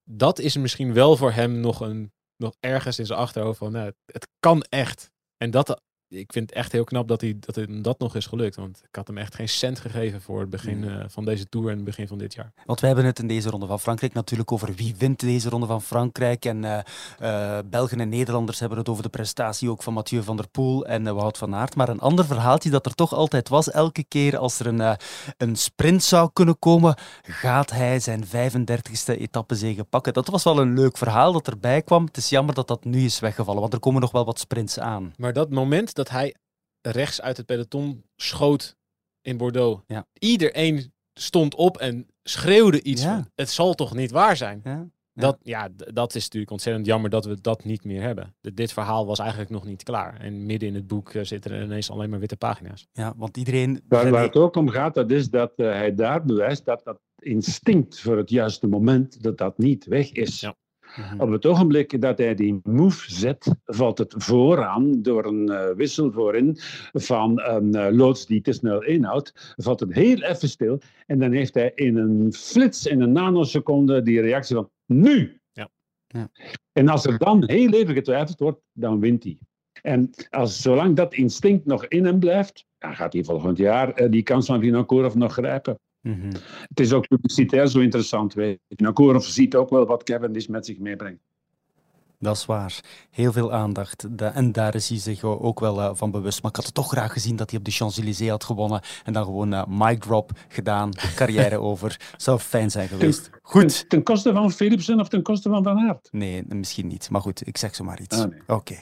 dat 0.04 0.38
is 0.38 0.56
misschien 0.56 0.92
wel 0.92 1.16
voor 1.16 1.32
hem 1.32 1.60
nog, 1.60 1.80
een, 1.80 2.12
nog 2.36 2.54
ergens 2.60 2.98
in 2.98 3.06
zijn 3.06 3.18
achterhoofd 3.18 3.58
van, 3.58 3.72
nou, 3.72 3.92
het 4.06 4.28
kan 4.40 4.62
echt. 4.62 5.10
En 5.36 5.50
dat, 5.50 5.82
ik 6.12 6.32
vind 6.32 6.48
het 6.48 6.58
echt 6.58 6.72
heel 6.72 6.84
knap 6.84 7.08
dat, 7.08 7.20
hij, 7.20 7.36
dat 7.40 7.54
hem 7.54 7.82
dat 7.82 7.98
nog 7.98 8.16
is 8.16 8.26
gelukt. 8.26 8.56
Want 8.56 8.82
ik 8.88 8.96
had 8.96 9.06
hem 9.06 9.18
echt 9.18 9.34
geen 9.34 9.48
cent 9.48 9.78
gegeven 9.78 10.20
voor 10.20 10.40
het 10.40 10.50
begin 10.50 10.70
Mm. 10.72 10.84
uh, 10.84 11.04
van 11.08 11.24
deze 11.24 11.48
Tour 11.48 11.68
en 11.68 11.74
het 11.76 11.84
begin 11.84 12.08
van 12.08 12.18
dit 12.18 12.34
jaar. 12.34 12.52
Want 12.64 12.80
we 12.80 12.86
hebben 12.86 13.04
het 13.04 13.18
in 13.18 13.26
deze 13.26 13.50
ronde 13.50 13.66
van 13.66 13.80
Frankrijk 13.80 14.12
natuurlijk 14.12 14.52
over 14.52 14.74
wie 14.74 14.94
wint 14.98 15.20
deze 15.20 15.48
ronde 15.48 15.66
van 15.66 15.82
Frankrijk. 15.82 16.44
En 16.44 16.62
uh, 16.62 16.78
uh, 17.22 17.58
Belgen 17.64 18.00
en 18.00 18.08
Nederlanders 18.08 18.60
hebben 18.60 18.78
het 18.78 18.88
over 18.88 19.02
de 19.02 19.08
prestatie 19.08 19.70
ook 19.70 19.82
van 19.82 19.92
Mathieu 19.92 20.22
van 20.22 20.36
der 20.36 20.48
Poel 20.48 20.86
en 20.86 21.14
Wout 21.14 21.38
van 21.38 21.54
Aert. 21.54 21.76
Maar 21.76 21.88
een 21.88 22.00
ander 22.00 22.24
verhaaltje 22.24 22.70
dat 22.70 22.86
er 22.86 22.94
toch 22.94 23.14
altijd 23.14 23.48
was, 23.48 23.70
elke 23.70 24.04
keer 24.04 24.36
als 24.36 24.58
er 24.58 24.66
een, 24.66 24.96
een 25.36 25.56
sprint 25.56 26.02
zou 26.02 26.30
kunnen 26.32 26.58
komen, 26.58 26.96
gaat 27.22 27.70
hij 27.70 28.00
zijn 28.00 28.24
35ste 28.24 29.18
etappezege 29.18 29.84
pakken. 29.84 30.12
Dat 30.12 30.28
was 30.28 30.44
wel 30.44 30.58
een 30.58 30.74
leuk 30.74 30.96
verhaal 30.96 31.32
dat 31.32 31.46
erbij 31.46 31.82
kwam. 31.82 32.04
Het 32.04 32.16
is 32.16 32.28
jammer 32.28 32.54
dat 32.54 32.68
dat 32.68 32.84
nu 32.84 33.04
is 33.04 33.20
weggevallen, 33.20 33.60
want 33.60 33.72
er 33.72 33.80
komen 33.80 34.00
nog 34.00 34.12
wel 34.12 34.24
wat 34.24 34.38
sprints 34.38 34.78
aan. 34.78 35.12
Maar 35.16 35.32
dat 35.32 35.50
moment 35.50 35.94
dat 35.94 36.01
hij 36.10 36.34
rechts 36.80 37.20
uit 37.20 37.36
het 37.36 37.46
peloton 37.46 38.04
schoot 38.16 38.76
in 39.20 39.36
Bordeaux. 39.36 39.82
Ja. 39.86 40.06
Iedereen 40.18 40.92
stond 41.14 41.54
op 41.54 41.76
en 41.78 42.06
schreeuwde 42.22 42.82
iets 42.82 43.02
Ja. 43.02 43.14
van, 43.14 43.30
het 43.34 43.50
zal 43.50 43.74
toch 43.74 43.94
niet 43.94 44.10
waar 44.10 44.36
zijn? 44.36 44.60
Ja? 44.64 44.88
Dat, 45.14 45.38
ja, 45.42 45.68
dat 45.74 46.14
is 46.14 46.22
natuurlijk 46.22 46.52
ontzettend 46.52 46.86
jammer 46.86 47.10
dat 47.10 47.24
we 47.24 47.40
dat 47.40 47.64
niet 47.64 47.84
meer 47.84 48.02
hebben. 48.02 48.34
D- 48.40 48.56
dit 48.56 48.72
verhaal 48.72 49.06
was 49.06 49.18
eigenlijk 49.18 49.50
nog 49.50 49.64
niet 49.64 49.82
klaar. 49.82 50.20
En 50.20 50.46
midden 50.46 50.68
in 50.68 50.74
het 50.74 50.86
boek 50.86 51.10
eh, 51.14 51.24
zitten 51.24 51.50
er 51.50 51.62
ineens 51.62 51.90
alleen 51.90 52.10
maar 52.10 52.18
witte 52.18 52.36
pagina's. 52.36 52.86
Ja, 52.92 53.14
want 53.16 53.36
iedereen... 53.36 53.80
Waar, 53.88 54.10
waar 54.10 54.22
het 54.22 54.36
ook 54.36 54.56
om 54.56 54.68
gaat, 54.68 54.94
dat 54.94 55.10
is 55.10 55.30
dat 55.30 55.52
uh, 55.56 55.66
hij 55.72 55.94
daar 55.94 56.24
bewijst 56.24 56.64
dat 56.64 56.84
dat 56.84 57.00
instinct 57.16 58.00
voor 58.00 58.16
het 58.16 58.30
juiste 58.30 58.66
moment, 58.66 59.22
dat 59.22 59.38
dat 59.38 59.58
niet 59.58 59.84
weg 59.84 60.12
is. 60.12 60.40
Ja. 60.40 60.54
Mhm. 60.96 61.20
Op 61.20 61.30
het 61.30 61.46
ogenblik 61.46 62.00
dat 62.00 62.18
hij 62.18 62.34
die 62.34 62.60
move 62.62 63.12
zet, 63.12 63.54
valt 63.64 63.98
het 63.98 64.14
vooraan 64.16 65.02
door 65.02 65.24
een 65.24 65.50
uh, 65.50 65.70
wissel 65.70 66.12
voorin 66.12 66.56
van 66.92 67.40
een 67.40 67.76
uh, 67.76 67.88
loods 67.90 68.26
die 68.26 68.40
te 68.40 68.52
snel 68.52 68.82
inhoudt, 68.82 69.54
valt 69.56 69.80
het 69.80 69.92
heel 69.92 70.22
even 70.22 70.48
stil. 70.48 70.80
En 71.06 71.18
dan 71.18 71.32
heeft 71.32 71.54
hij 71.54 71.72
in 71.74 71.96
een 71.96 72.32
flits, 72.32 72.86
in 72.86 73.00
een 73.00 73.12
nanoseconde, 73.12 74.02
die 74.02 74.20
reactie 74.20 74.56
van 74.56 74.70
nu. 74.86 75.40
Ja. 75.52 75.68
Ja. 76.06 76.28
En 76.72 76.88
als 76.88 77.06
er 77.06 77.18
dan 77.18 77.44
heel 77.46 77.72
even 77.72 77.94
getwijfeld 77.94 78.38
wordt, 78.38 78.60
dan 78.72 79.00
wint 79.00 79.24
hij. 79.24 79.38
En 79.82 80.10
als, 80.30 80.62
zolang 80.62 80.96
dat 80.96 81.14
instinct 81.14 81.66
nog 81.66 81.86
in 81.86 82.04
hem 82.04 82.18
blijft, 82.18 82.66
dan 82.78 82.94
gaat 82.94 83.12
hij 83.12 83.24
volgend 83.24 83.58
jaar 83.58 84.00
uh, 84.00 84.10
die 84.10 84.22
kans 84.22 84.46
van 84.46 84.60
Vinokourov 84.60 85.14
nog 85.14 85.32
grijpen. 85.32 85.78
Mm-hmm. 86.02 86.32
Het 86.68 86.80
is 86.80 86.92
ook 86.92 87.08
publicitair 87.08 87.66
zo 87.66 87.78
interessant. 87.78 88.34
Vinokourov 88.68 89.24
ziet 89.24 89.54
ook 89.54 89.70
wel 89.70 89.86
wat 89.86 90.02
Cavendish 90.02 90.46
met 90.46 90.66
zich 90.66 90.78
meebrengt. 90.78 91.20
Dat 92.22 92.36
is 92.36 92.46
waar. 92.46 92.80
Heel 93.10 93.32
veel 93.32 93.52
aandacht. 93.52 94.18
Da 94.18 94.34
en 94.34 94.52
daar 94.52 94.74
is 94.74 94.88
hij 94.88 94.98
zich 94.98 95.24
ook 95.24 95.60
wel 95.60 95.78
uh, 95.78 95.90
van 95.94 96.10
bewust. 96.10 96.42
Maar 96.42 96.50
ik 96.50 96.56
had 96.56 96.64
het 96.64 96.74
toch 96.74 96.88
graag 96.88 97.12
gezien 97.12 97.36
dat 97.36 97.50
hij 97.50 97.58
op 97.58 97.64
de 97.64 97.70
Champs-Élysées 97.70 98.28
had 98.28 98.44
gewonnen. 98.44 98.80
En 99.04 99.12
dan 99.12 99.24
gewoon 99.24 99.52
uh, 99.52 99.66
mic 99.66 100.00
drop 100.00 100.30
gedaan, 100.48 100.90
carrière 101.16 101.58
over. 101.58 102.00
Zou 102.16 102.38
fijn 102.38 102.70
zijn 102.70 102.88
geweest. 102.88 103.24
Ten, 103.24 103.32
goed. 103.42 103.78
Ten, 103.78 103.88
ten, 103.88 104.02
koste 104.02 104.32
van 104.32 104.52
Philipsen 104.52 105.00
of 105.00 105.08
ten 105.08 105.22
koste 105.22 105.48
van 105.48 105.62
Van 105.62 105.78
Aert? 105.78 106.08
Nee, 106.12 106.44
misschien 106.48 106.86
niet. 106.86 107.10
Maar 107.10 107.20
goed, 107.20 107.46
ik 107.46 107.58
zeg 107.58 107.74
zomaar 107.74 108.00
iets. 108.00 108.18
Ah, 108.18 108.30
nee. 108.30 108.40
Oké. 108.40 108.52
Okay. 108.52 108.78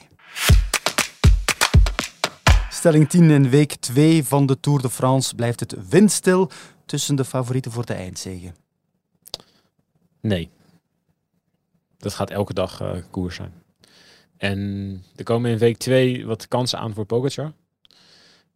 Stelling 2.81 3.09
10 3.09 3.29
in 3.29 3.49
week 3.49 3.75
2 3.75 4.23
van 4.23 4.45
de 4.45 4.59
Tour 4.59 4.81
de 4.81 4.89
France 4.89 5.35
blijft 5.35 5.59
het 5.59 5.89
windstil 5.89 6.49
tussen 6.85 7.15
de 7.15 7.25
favorieten 7.25 7.71
voor 7.71 7.85
de 7.85 7.93
eindzege. 7.93 8.51
Nee. 10.21 10.49
Dat 11.97 12.13
gaat 12.13 12.29
elke 12.29 12.53
dag 12.53 12.81
uh, 12.81 12.91
koers 13.09 13.35
zijn. 13.35 13.53
En 14.37 15.03
er 15.15 15.23
komen 15.23 15.51
in 15.51 15.57
week 15.57 15.77
2 15.77 16.25
wat 16.25 16.47
kansen 16.47 16.79
aan 16.79 16.93
voor 16.93 17.05
Pogacar. 17.05 17.53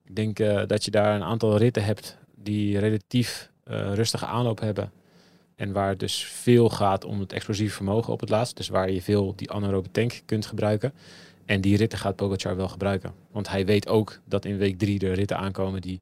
Ik 0.03 0.15
denk 0.15 0.39
uh, 0.39 0.61
dat 0.67 0.85
je 0.85 0.91
daar 0.91 1.15
een 1.15 1.23
aantal 1.23 1.57
ritten 1.57 1.83
hebt 1.83 2.17
die 2.35 2.79
relatief 2.79 3.49
uh, 3.67 3.93
rustige 3.93 4.25
aanloop 4.25 4.59
hebben. 4.59 4.91
En 5.55 5.71
waar 5.71 5.89
het 5.89 5.99
dus 5.99 6.23
veel 6.23 6.69
gaat 6.69 7.03
om 7.03 7.19
het 7.19 7.33
explosief 7.33 7.73
vermogen 7.73 8.13
op 8.13 8.19
het 8.19 8.29
laatst. 8.29 8.57
Dus 8.57 8.67
waar 8.67 8.91
je 8.91 9.01
veel 9.01 9.35
die 9.35 9.51
anaerobe 9.51 9.91
tank 9.91 10.21
kunt 10.25 10.45
gebruiken. 10.45 10.93
En 11.45 11.61
die 11.61 11.77
ritten 11.77 11.99
gaat 11.99 12.15
Pogacar 12.15 12.55
wel 12.55 12.67
gebruiken. 12.67 13.13
Want 13.31 13.49
hij 13.49 13.65
weet 13.65 13.87
ook 13.87 14.19
dat 14.25 14.45
in 14.45 14.57
week 14.57 14.77
3 14.77 14.99
de 14.99 15.11
ritten 15.11 15.37
aankomen 15.37 15.81
die 15.81 16.01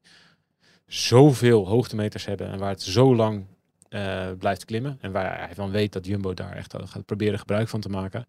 zoveel 0.86 1.66
hoogtemeters 1.66 2.24
hebben. 2.24 2.50
En 2.50 2.58
waar 2.58 2.70
het 2.70 2.82
zo 2.82 3.16
lang 3.16 3.44
uh, 3.90 4.26
blijft 4.38 4.64
klimmen. 4.64 4.98
En 5.00 5.12
waar 5.12 5.38
hij 5.38 5.54
van 5.54 5.70
weet 5.70 5.92
dat 5.92 6.06
Jumbo 6.06 6.34
daar 6.34 6.56
echt 6.56 6.74
gaat 6.84 7.06
proberen 7.06 7.38
gebruik 7.38 7.68
van 7.68 7.80
te 7.80 7.88
maken. 7.88 8.26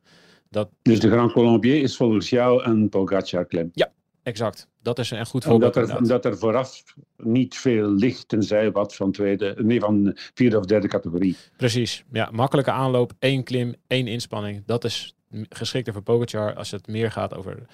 Dat... 0.50 0.70
Dus 0.82 1.00
de 1.00 1.10
Grand 1.10 1.32
Colombier 1.32 1.82
is 1.82 1.96
volgens 1.96 2.30
jou 2.30 2.64
een 2.64 2.90
Pogacar-klim? 2.90 3.70
Ja, 3.74 3.92
exact. 4.24 4.68
Dat 4.82 5.00
is 5.00 5.12
een 5.12 5.26
goed 5.26 5.44
voorbeeld. 5.44 5.76
Omdat 5.76 5.90
er, 5.90 5.98
omdat 5.98 6.26
er 6.26 6.38
vooraf 6.38 6.84
niet 7.18 7.56
veel 7.58 7.90
ligt, 7.90 8.28
tenzij 8.28 8.72
wat 8.72 8.96
van, 8.96 9.12
tweede, 9.12 9.56
nee, 9.58 9.80
van 9.80 10.18
vierde 10.34 10.58
of 10.58 10.66
derde 10.66 10.88
categorie. 10.88 11.36
Precies. 11.58 12.04
Ja, 12.12 12.30
makkelijke 12.32 12.72
aanloop, 12.72 13.14
één 13.20 13.44
klim, 13.44 13.76
één 13.88 14.08
inspanning. 14.08 14.64
Dat 14.66 14.84
is 14.84 15.15
geschikter 15.50 15.94
voor 15.94 16.02
Pogacar 16.02 16.56
als 16.56 16.72
het 16.72 16.88
meer 16.88 17.12
gaat 17.12 17.36
over 17.36 17.66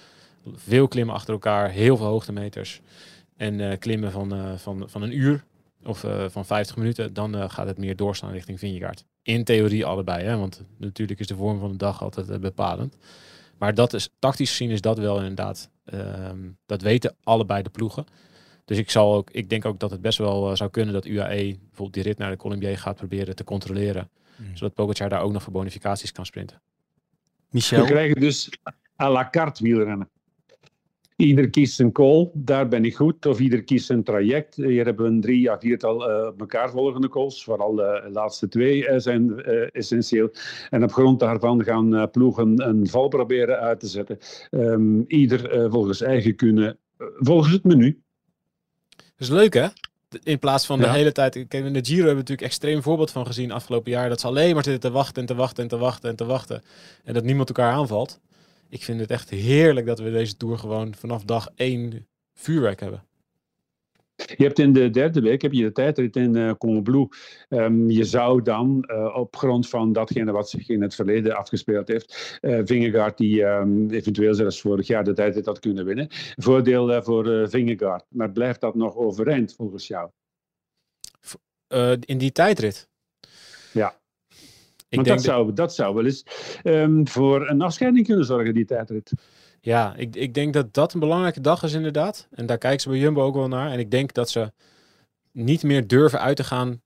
veel 0.53 0.87
klimmen 0.87 1.15
achter 1.15 1.33
elkaar, 1.33 1.69
heel 1.69 1.97
veel 1.97 2.05
hoogtemeters. 2.05 2.81
En 3.37 3.59
uh, 3.59 3.77
klimmen 3.79 4.11
van, 4.11 4.35
uh, 4.35 4.57
van, 4.57 4.83
van 4.89 5.01
een 5.01 5.17
uur 5.17 5.43
of 5.83 6.03
uh, 6.03 6.25
van 6.29 6.45
50 6.45 6.75
minuten, 6.75 7.13
dan 7.13 7.49
gaat 7.49 7.67
het 7.67 7.77
meer 7.77 7.95
doorslaan 7.95 8.31
richting 8.31 8.59
Vingegaard. 8.59 9.05
In 9.23 9.43
theorie 9.43 9.85
allebei, 9.85 10.23
hè? 10.23 10.37
want 10.37 10.61
natuurlijk 10.77 11.19
is 11.19 11.27
de 11.27 11.35
vorm 11.35 11.59
van 11.59 11.71
de 11.71 11.77
dag 11.77 12.01
altijd 12.01 12.29
eh, 12.29 12.39
bepalend. 12.39 12.97
Maar 13.57 13.73
dat 13.73 13.93
is, 13.93 14.09
tactisch 14.19 14.49
gezien 14.49 14.69
is 14.69 14.81
dat 14.81 14.97
wel 14.97 15.17
inderdaad, 15.17 15.69
ehm, 15.85 16.49
dat 16.65 16.81
weten 16.81 17.15
allebei 17.23 17.63
de 17.63 17.69
ploegen. 17.69 18.05
Dus 18.65 18.77
ik, 18.77 18.89
zal 18.89 19.13
ook, 19.13 19.29
ik 19.31 19.49
denk 19.49 19.65
ook 19.65 19.79
dat 19.79 19.91
het 19.91 20.01
best 20.01 20.17
wel 20.17 20.49
eh, 20.49 20.55
zou 20.55 20.69
kunnen 20.69 20.93
dat 20.93 21.05
UAE 21.05 21.57
bijvoorbeeld 21.59 21.93
die 21.93 22.03
rit 22.03 22.17
naar 22.17 22.31
de 22.31 22.37
Colombier 22.37 22.77
gaat 22.77 22.95
proberen 22.95 23.35
te 23.35 23.43
controleren. 23.43 24.09
Zodat 24.53 24.73
Pogacar 24.73 25.09
daar 25.09 25.21
ook 25.21 25.31
nog 25.31 25.43
voor 25.43 25.53
bonificaties 25.53 26.11
kan 26.11 26.25
sprinten. 26.25 26.61
Michel? 27.51 27.81
We 27.81 27.85
krijgen 27.85 28.21
dus 28.21 28.49
à 29.01 29.09
la 29.11 29.29
carte 29.29 29.63
wielrennen. 29.63 30.09
Ieder 31.15 31.49
kiest 31.49 31.75
zijn 31.75 31.91
call, 31.91 32.29
daar 32.33 32.67
ben 32.67 32.85
ik 32.85 32.95
goed. 32.95 33.25
Of 33.25 33.39
ieder 33.39 33.63
kiest 33.63 33.85
zijn 33.85 34.03
traject. 34.03 34.55
Hier 34.55 34.85
hebben 34.85 35.05
we 35.05 35.11
een 35.11 35.21
drie 35.21 35.51
à 35.51 35.59
viertal 35.59 36.09
uh, 36.09 36.27
op 36.27 36.39
elkaar 36.39 36.69
volgende 36.69 37.09
calls. 37.09 37.43
Vooral 37.43 37.75
de 37.75 38.09
laatste 38.11 38.47
twee 38.47 38.87
uh, 38.87 38.97
zijn 38.97 39.29
uh, 39.29 39.67
essentieel. 39.71 40.33
En 40.69 40.83
op 40.83 40.91
grond 40.91 41.19
daarvan 41.19 41.63
gaan 41.63 42.11
ploegen 42.11 42.67
een 42.67 42.87
val 42.87 43.07
proberen 43.07 43.59
uit 43.59 43.79
te 43.79 43.87
zetten. 43.87 44.17
Um, 44.51 45.03
ieder 45.07 45.71
volgens 45.71 46.01
eigen 46.01 46.35
kunnen, 46.35 46.77
volgens 46.97 47.53
het 47.53 47.63
menu. 47.63 48.01
Dat 48.95 49.05
is 49.17 49.29
leuk 49.29 49.53
hè? 49.53 49.67
In 50.23 50.39
plaats 50.39 50.65
van 50.65 50.79
de 50.79 50.85
ja. 50.85 50.91
hele 50.91 51.11
tijd. 51.11 51.33
Kijk, 51.47 51.65
in 51.65 51.73
de 51.73 51.85
Giro 51.85 51.95
hebben 51.95 52.13
we 52.13 52.19
natuurlijk 52.19 52.47
extreem 52.47 52.81
voorbeeld 52.81 53.11
van 53.11 53.25
gezien 53.25 53.51
afgelopen 53.51 53.91
jaar. 53.91 54.09
Dat 54.09 54.19
ze 54.19 54.27
alleen 54.27 54.53
maar 54.53 54.63
zitten 54.63 54.89
te 54.89 54.97
wachten 54.97 55.21
en 55.21 55.27
te 55.27 55.35
wachten 55.35 55.63
en 55.63 55.69
te 55.69 55.77
wachten 55.77 56.09
en 56.09 56.15
te 56.15 56.25
wachten. 56.25 56.63
En 57.03 57.13
dat 57.13 57.23
niemand 57.23 57.47
elkaar 57.47 57.73
aanvalt. 57.73 58.19
Ik 58.69 58.83
vind 58.83 58.99
het 58.99 59.11
echt 59.11 59.29
heerlijk 59.29 59.85
dat 59.85 59.99
we 59.99 60.11
deze 60.11 60.37
tour 60.37 60.57
gewoon 60.57 60.95
vanaf 60.95 61.23
dag 61.23 61.47
één 61.55 62.07
vuurwerk 62.33 62.79
hebben. 62.79 63.03
Je 64.35 64.43
hebt 64.43 64.59
in 64.59 64.73
de 64.73 64.89
derde 64.89 65.21
week 65.21 65.41
heb 65.41 65.51
je 65.51 65.63
de 65.63 65.71
tijdrit 65.71 66.15
in 66.15 66.35
uh, 66.35 66.51
Combloux. 66.57 67.17
Um, 67.49 67.89
je 67.89 68.03
zou 68.03 68.41
dan 68.41 68.89
uh, 68.91 69.15
op 69.15 69.35
grond 69.35 69.69
van 69.69 69.93
datgene 69.93 70.31
wat 70.31 70.49
zich 70.49 70.69
in 70.69 70.81
het 70.81 70.95
verleden 70.95 71.37
afgespeeld 71.37 71.87
heeft, 71.87 72.39
uh, 72.41 72.59
Vingegaard 72.63 73.17
die 73.17 73.43
um, 73.43 73.89
eventueel 73.89 74.33
zelfs 74.33 74.61
vorig 74.61 74.87
jaar 74.87 75.03
de 75.03 75.13
tijdrit 75.13 75.45
had 75.45 75.59
kunnen 75.59 75.85
winnen. 75.85 76.07
Voordeel 76.35 77.03
voor 77.03 77.27
uh, 77.27 77.47
Vingegaard. 77.47 78.05
Maar 78.09 78.31
blijft 78.31 78.61
dat 78.61 78.75
nog 78.75 78.95
overeind 78.95 79.53
volgens 79.55 79.87
jou? 79.87 80.09
in 81.99 82.17
die 82.17 82.31
tijdrit? 82.31 82.89
Ja. 83.71 83.99
Ik 84.89 84.97
Want 84.97 85.07
denk 85.07 85.17
dat, 85.17 85.21
zou, 85.21 85.53
dat 85.53 85.73
zou 85.73 85.95
wel 85.95 86.05
eens 86.05 86.25
um, 86.63 87.07
voor 87.07 87.49
een 87.49 87.61
afscheiding 87.61 88.05
kunnen 88.05 88.25
zorgen, 88.25 88.53
die 88.53 88.65
tijdrit. 88.65 89.11
Ja, 89.63 89.95
ik, 89.95 90.15
ik 90.15 90.33
denk 90.33 90.53
dat 90.53 90.73
dat 90.73 90.93
een 90.93 90.99
belangrijke 90.99 91.41
dag 91.41 91.63
is 91.63 91.73
inderdaad. 91.73 92.27
En 92.31 92.45
daar 92.45 92.57
kijken 92.57 92.81
ze 92.81 92.89
bij 92.89 92.97
Jumbo 92.97 93.23
ook 93.23 93.35
wel 93.35 93.47
naar. 93.47 93.71
En 93.71 93.79
ik 93.79 93.91
denk 93.91 94.13
dat 94.13 94.29
ze 94.29 94.51
niet 95.31 95.63
meer 95.63 95.87
durven 95.87 96.19
uit 96.19 96.35
te 96.35 96.43
gaan 96.43 96.81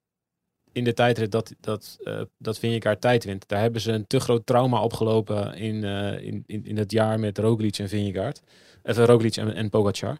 in 0.71 0.83
de 0.83 0.93
tijdrit 0.93 1.31
dat, 1.31 1.53
dat, 1.59 1.97
uh, 1.99 2.21
dat 2.37 2.59
Vingegaard 2.59 3.01
tijd 3.01 3.23
wint. 3.23 3.47
Daar 3.47 3.61
hebben 3.61 3.81
ze 3.81 3.91
een 3.91 4.07
te 4.07 4.19
groot 4.19 4.45
trauma 4.45 4.81
opgelopen 4.81 5.55
in, 5.55 5.75
uh, 5.75 6.21
in, 6.21 6.43
in, 6.45 6.65
in 6.65 6.77
het 6.77 6.91
jaar 6.91 7.19
met 7.19 7.37
Roglic 7.37 7.77
en 7.77 7.89
Vingegaard. 7.89 8.41
Even 8.83 9.05
Roglic 9.05 9.35
en, 9.35 9.53
en 9.53 9.69
Pogacar. 9.69 10.17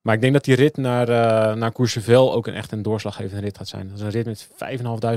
Maar 0.00 0.14
ik 0.14 0.20
denk 0.20 0.32
dat 0.32 0.44
die 0.44 0.54
rit 0.54 0.76
naar, 0.76 1.08
uh, 1.08 1.54
naar 1.54 1.72
Courchevel 1.72 2.32
ook 2.32 2.46
een 2.46 2.54
echt 2.54 2.72
een 2.72 2.82
doorslaggevende 2.82 3.42
rit 3.42 3.56
gaat 3.56 3.68
zijn. 3.68 3.88
Dat 3.88 3.96
is 3.96 4.02
een 4.02 4.10
rit 4.10 4.26
met 4.26 4.48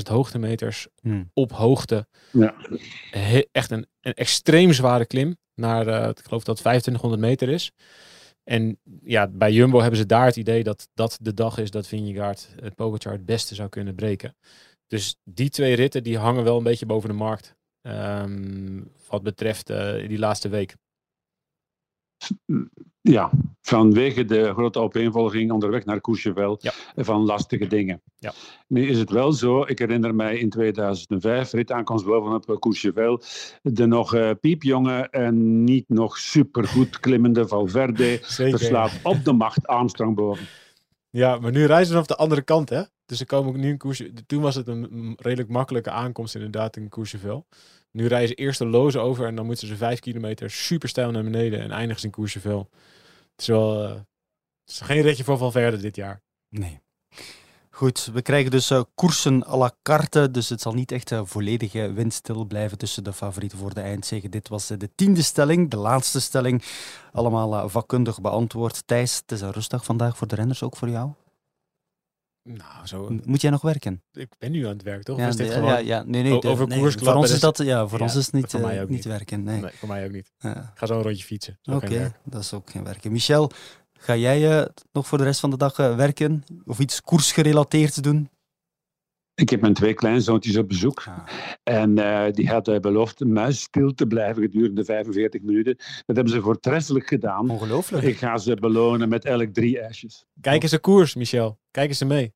5.500 0.06 0.12
hoogtemeters 0.12 0.88
hmm. 1.02 1.30
op 1.34 1.52
hoogte. 1.52 2.08
Ja. 2.32 2.56
He, 3.12 3.42
echt 3.52 3.72
een, 3.72 3.86
een 4.02 4.14
extreem 4.14 4.74
zware 4.74 5.06
klim 5.06 5.38
naar, 5.58 5.88
uh, 5.88 6.08
ik 6.08 6.20
geloof 6.24 6.44
dat 6.44 6.58
2500 6.58 7.22
meter 7.22 7.50
is. 7.50 7.72
En 8.44 8.80
ja, 9.04 9.28
bij 9.28 9.52
Jumbo 9.52 9.80
hebben 9.80 10.00
ze 10.00 10.06
daar 10.06 10.26
het 10.26 10.36
idee 10.36 10.64
dat 10.64 10.90
dat 10.94 11.18
de 11.22 11.34
dag 11.34 11.58
is 11.58 11.72
dat 11.72 11.88
Vingegaard 11.88 12.50
het 12.62 12.76
Pogacar 12.76 13.12
het 13.12 13.26
beste 13.26 13.56
zou 13.56 13.70
kunnen 13.70 13.96
breken. 13.96 14.36
Dus 14.88 15.16
die 15.24 15.50
twee 15.50 15.76
ritten 15.76 16.04
die 16.04 16.18
hangen 16.18 16.44
wel 16.44 16.58
een 16.58 16.64
beetje 16.64 16.86
boven 16.86 17.10
de 17.10 17.16
markt. 17.16 17.56
Um, 17.82 18.92
wat 19.08 19.24
betreft 19.24 19.70
uh, 19.70 20.08
die 20.08 20.20
laatste 20.20 20.50
week. 20.50 20.76
Ja, 23.12 23.32
vanwege 23.62 24.26
de 24.26 24.54
grote 24.54 24.80
opeenvolging 24.80 25.52
onderweg 25.52 25.86
naar 25.86 26.02
Courchevel 26.02 26.58
ja. 26.62 26.72
van 26.96 27.26
lastige 27.26 27.68
dingen. 27.68 28.02
Ja. 28.18 28.34
Nu 28.68 28.88
is 28.88 29.00
het 29.00 29.10
wel 29.10 29.32
zo, 29.32 29.62
ik 29.66 29.80
herinner 29.80 30.16
mij 30.16 30.38
in 30.38 30.50
2005, 30.50 31.52
rit 31.52 31.72
aankomst 31.72 32.06
bovenop 32.06 32.58
Courchevel, 32.60 33.22
de 33.62 33.86
nog 33.86 34.16
uh, 34.16 34.32
piepjonge 34.42 35.08
en 35.10 35.64
niet 35.64 35.90
nog 35.90 36.18
supergoed 36.18 37.00
klimmende 37.00 37.48
Valverde 37.48 38.20
Zeker, 38.24 38.58
verslaat 38.58 39.00
op 39.04 39.24
de 39.24 39.34
macht 39.34 39.68
Armstrong 39.68 40.16
boven. 40.16 40.48
Ja, 41.10 41.38
maar 41.40 41.52
nu 41.52 41.66
reizen 41.66 41.86
ze 41.86 41.92
vanaf 41.92 42.08
de 42.08 42.16
andere 42.16 42.42
kant, 42.42 42.70
hè? 42.70 42.82
Dus 43.08 43.18
ze 43.18 43.26
komen 43.26 43.60
nu 43.60 43.70
in 43.70 43.78
Courchevel. 43.78 44.14
Toen 44.26 44.42
was 44.42 44.56
het 44.56 44.68
een 44.68 45.14
redelijk 45.20 45.50
makkelijke 45.50 45.92
aankomst 45.92 46.36
inderdaad 46.36 46.78
in 46.78 46.90
Courchevel. 46.90 47.46
Nu 47.92 48.08
rijden 48.08 48.28
ze 48.28 48.34
eerst 48.34 48.60
de 48.60 48.66
loze 48.66 49.00
over 49.00 49.26
en 49.26 49.36
dan 49.36 49.46
moeten 49.46 49.68
ze 49.68 49.76
vijf 49.76 50.00
kilometer 50.00 50.50
super 50.50 50.90
stijl 50.90 51.12
naar 51.12 51.24
beneden 51.24 51.60
en 51.62 51.72
eindigen 51.72 52.00
ze 52.00 52.06
in 52.06 52.12
Courchevel. 52.12 52.70
Het 53.32 53.42
is 53.42 53.48
wel 53.48 54.06
is 54.68 54.80
geen 54.82 55.02
ritje 55.02 55.24
voor 55.24 55.38
Valverde 55.38 55.78
dit 55.78 55.96
jaar. 55.96 56.22
Nee. 56.50 56.80
Goed, 57.70 58.10
we 58.14 58.22
krijgen 58.22 58.52
dus 58.52 58.72
uh, 58.72 58.82
koersen 58.96 59.48
à 59.48 59.58
la 59.58 59.72
carte, 59.84 60.32
dus 60.32 60.50
het 60.50 60.62
zal 60.62 60.74
niet 60.74 60.92
echt 60.92 61.12
uh, 61.12 61.22
volledige 61.24 61.94
windstil 61.94 62.46
blijven 62.46 62.78
tussen 62.78 63.04
de 63.04 63.14
favorieten 63.14 63.58
voor 63.58 63.74
de 63.74 63.82
eindzege. 63.82 64.30
Dit 64.30 64.48
was 64.48 64.68
de 64.68 64.90
tiende 64.96 65.22
stelling, 65.22 65.70
de 65.70 65.78
laatste 65.78 66.22
stelling. 66.22 66.64
Allemaal 67.12 67.70
vakkundig 67.70 68.22
beantwoord. 68.22 68.88
Thijs, 68.88 69.16
het 69.18 69.32
is 69.32 69.42
een 69.42 69.52
rustdag 69.52 69.86
vandaag 69.86 70.18
voor 70.18 70.28
de 70.28 70.36
renners, 70.36 70.64
ook 70.64 70.76
voor 70.76 70.90
jou? 70.90 71.12
Nou, 72.48 72.88
zo... 72.88 73.20
Moet 73.24 73.42
jij 73.42 73.52
nog 73.52 73.62
werken? 73.62 74.04
Ik 74.12 74.30
ben 74.38 74.52
nu 74.52 74.64
aan 74.66 74.72
het 74.72 74.84
werk, 74.84 75.04
toch? 75.04 75.18
Ja, 75.18 75.28
is 75.28 75.36
dit 75.36 75.48
ja, 75.48 75.54
gewoon 75.54 75.70
ja, 75.70 75.78
ja, 75.78 76.04
nee, 76.04 76.24
nee, 76.24 76.40
de, 76.40 76.48
over 76.48 76.68
nee, 76.68 76.80
koers 76.80 76.96
Voor 76.96 77.14
ons 77.14 77.32
is 77.32 77.40
dat, 77.40 77.58
ja, 77.58 77.88
voor 77.88 77.98
Ja, 77.98 78.04
ons 78.04 78.16
is 78.16 78.26
het 78.26 78.34
niet, 78.34 78.54
uh, 78.54 78.62
ook 78.62 78.80
niet 78.80 78.90
niet. 78.90 79.06
werken. 79.06 79.44
Nee. 79.44 79.62
Nee, 79.62 79.72
voor 79.72 79.88
mij 79.88 80.06
ook 80.06 80.12
niet. 80.12 80.32
Ik 80.42 80.54
ga 80.74 80.86
zo 80.86 80.98
een 80.98 81.02
rondje 81.02 81.24
fietsen. 81.24 81.60
Oké, 81.64 81.86
okay, 81.86 82.14
dat 82.24 82.42
is 82.42 82.54
ook 82.54 82.70
geen 82.70 82.84
werken. 82.84 83.12
Michel, 83.12 83.52
ga 83.94 84.16
jij 84.16 84.60
uh, 84.60 84.66
nog 84.92 85.08
voor 85.08 85.18
de 85.18 85.24
rest 85.24 85.40
van 85.40 85.50
de 85.50 85.58
dag 85.58 85.78
uh, 85.78 85.96
werken? 85.96 86.44
Of 86.66 86.80
iets 86.80 87.02
koersgerelateerd 87.02 88.04
doen? 88.04 88.30
Ik 89.38 89.50
heb 89.50 89.62
mijn 89.62 89.74
twee 89.74 89.94
kleinzoontjes 89.94 90.58
op 90.58 90.68
bezoek. 90.68 91.04
Ah. 91.08 91.18
En 91.64 91.98
uh, 92.00 92.32
die 92.32 92.50
hadden 92.50 92.82
beloofd 92.82 93.26
muisstil 93.26 93.94
te 93.94 94.08
blijven 94.08 94.42
gedurende 94.42 94.84
45 94.84 95.42
minuten. 95.42 95.76
Dat 96.06 96.16
hebben 96.16 96.34
ze 96.34 96.42
voortreffelijk 96.42 97.08
gedaan. 97.08 97.50
Ongelooflijk. 97.50 98.04
Ik 98.04 98.18
ga 98.18 98.38
ze 98.38 98.56
belonen 98.56 99.10
met 99.10 99.26
elk 99.26 99.54
drie 99.54 99.80
ijsjes. 99.80 100.26
Kijk 100.42 100.64
eens 100.64 100.72
een 100.72 100.82
koers, 100.82 101.16
Michel. 101.16 101.60
Kijk 101.72 101.90
eens 101.90 102.04
mee. 102.04 102.34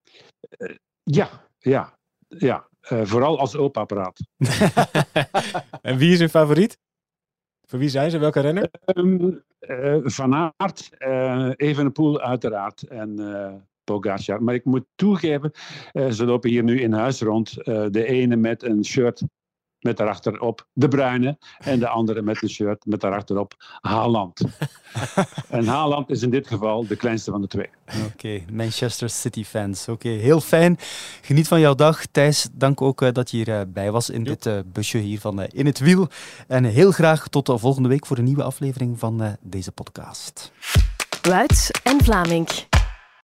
Uh, 0.57 0.75
ja, 1.03 1.29
ja, 1.57 1.97
ja. 2.27 2.67
Uh, 2.89 3.01
vooral 3.03 3.39
als 3.39 3.55
oopapparaat. 3.55 4.19
en 5.81 5.97
wie 5.97 6.11
is 6.11 6.19
hun 6.19 6.29
favoriet? 6.29 6.77
Voor 7.67 7.79
wie 7.79 7.89
zijn 7.89 8.11
ze? 8.11 8.17
Welke 8.17 8.39
renner? 8.39 8.69
Um, 8.95 9.43
van 10.03 10.53
Aert, 10.57 10.89
Evenepoel 11.55 12.21
uiteraard. 12.21 12.83
En 12.83 13.15
Pogacar. 13.91 14.43
Maar 14.43 14.53
ik 14.53 14.65
moet 14.65 14.85
toegeven, 14.95 15.51
uh, 15.93 16.09
ze 16.09 16.25
lopen 16.25 16.49
hier 16.49 16.63
nu 16.63 16.81
in 16.81 16.93
huis 16.93 17.21
rond. 17.21 17.57
Uh, 17.57 17.85
de 17.89 18.05
ene 18.05 18.35
met 18.35 18.63
een 18.63 18.85
shirt 18.85 19.21
met 19.79 19.97
daarachterop 19.97 20.67
De 20.73 20.87
Bruyne 20.87 21.37
en 21.59 21.79
de 21.79 21.87
andere 21.87 22.21
met 22.21 22.41
een 22.41 22.49
shirt 22.49 22.85
met 22.85 23.01
daarachterop 23.01 23.53
Haaland. 23.79 24.41
en 25.49 25.65
Haaland 25.65 26.09
is 26.09 26.21
in 26.21 26.29
dit 26.29 26.47
geval 26.47 26.87
de 26.87 26.95
kleinste 26.95 27.31
van 27.31 27.41
de 27.41 27.47
twee. 27.47 27.69
Oké, 27.87 28.05
okay, 28.13 28.45
Manchester 28.51 29.09
City 29.09 29.43
fans. 29.43 29.81
Oké, 29.81 30.07
okay, 30.07 30.19
heel 30.19 30.41
fijn. 30.41 30.77
Geniet 31.21 31.47
van 31.47 31.59
jouw 31.59 31.75
dag. 31.75 32.05
Thijs, 32.05 32.47
dank 32.51 32.81
ook 32.81 33.01
uh, 33.01 33.11
dat 33.11 33.31
je 33.31 33.37
hierbij 33.37 33.85
uh, 33.85 33.91
was 33.91 34.09
in 34.09 34.23
dit 34.23 34.45
uh, 34.45 34.59
busje 34.65 34.97
hier 34.97 35.19
van 35.19 35.43
In 35.43 35.65
het 35.65 35.79
Wiel. 35.79 36.07
En 36.47 36.63
heel 36.63 36.91
graag 36.91 37.27
tot 37.27 37.51
volgende 37.55 37.89
week 37.89 38.05
voor 38.05 38.17
een 38.17 38.23
nieuwe 38.23 38.43
aflevering 38.43 38.99
van 38.99 39.37
deze 39.41 39.71
podcast. 39.71 40.51
Wuits 41.21 41.71
en 41.83 42.03
Vlaming. 42.03 42.70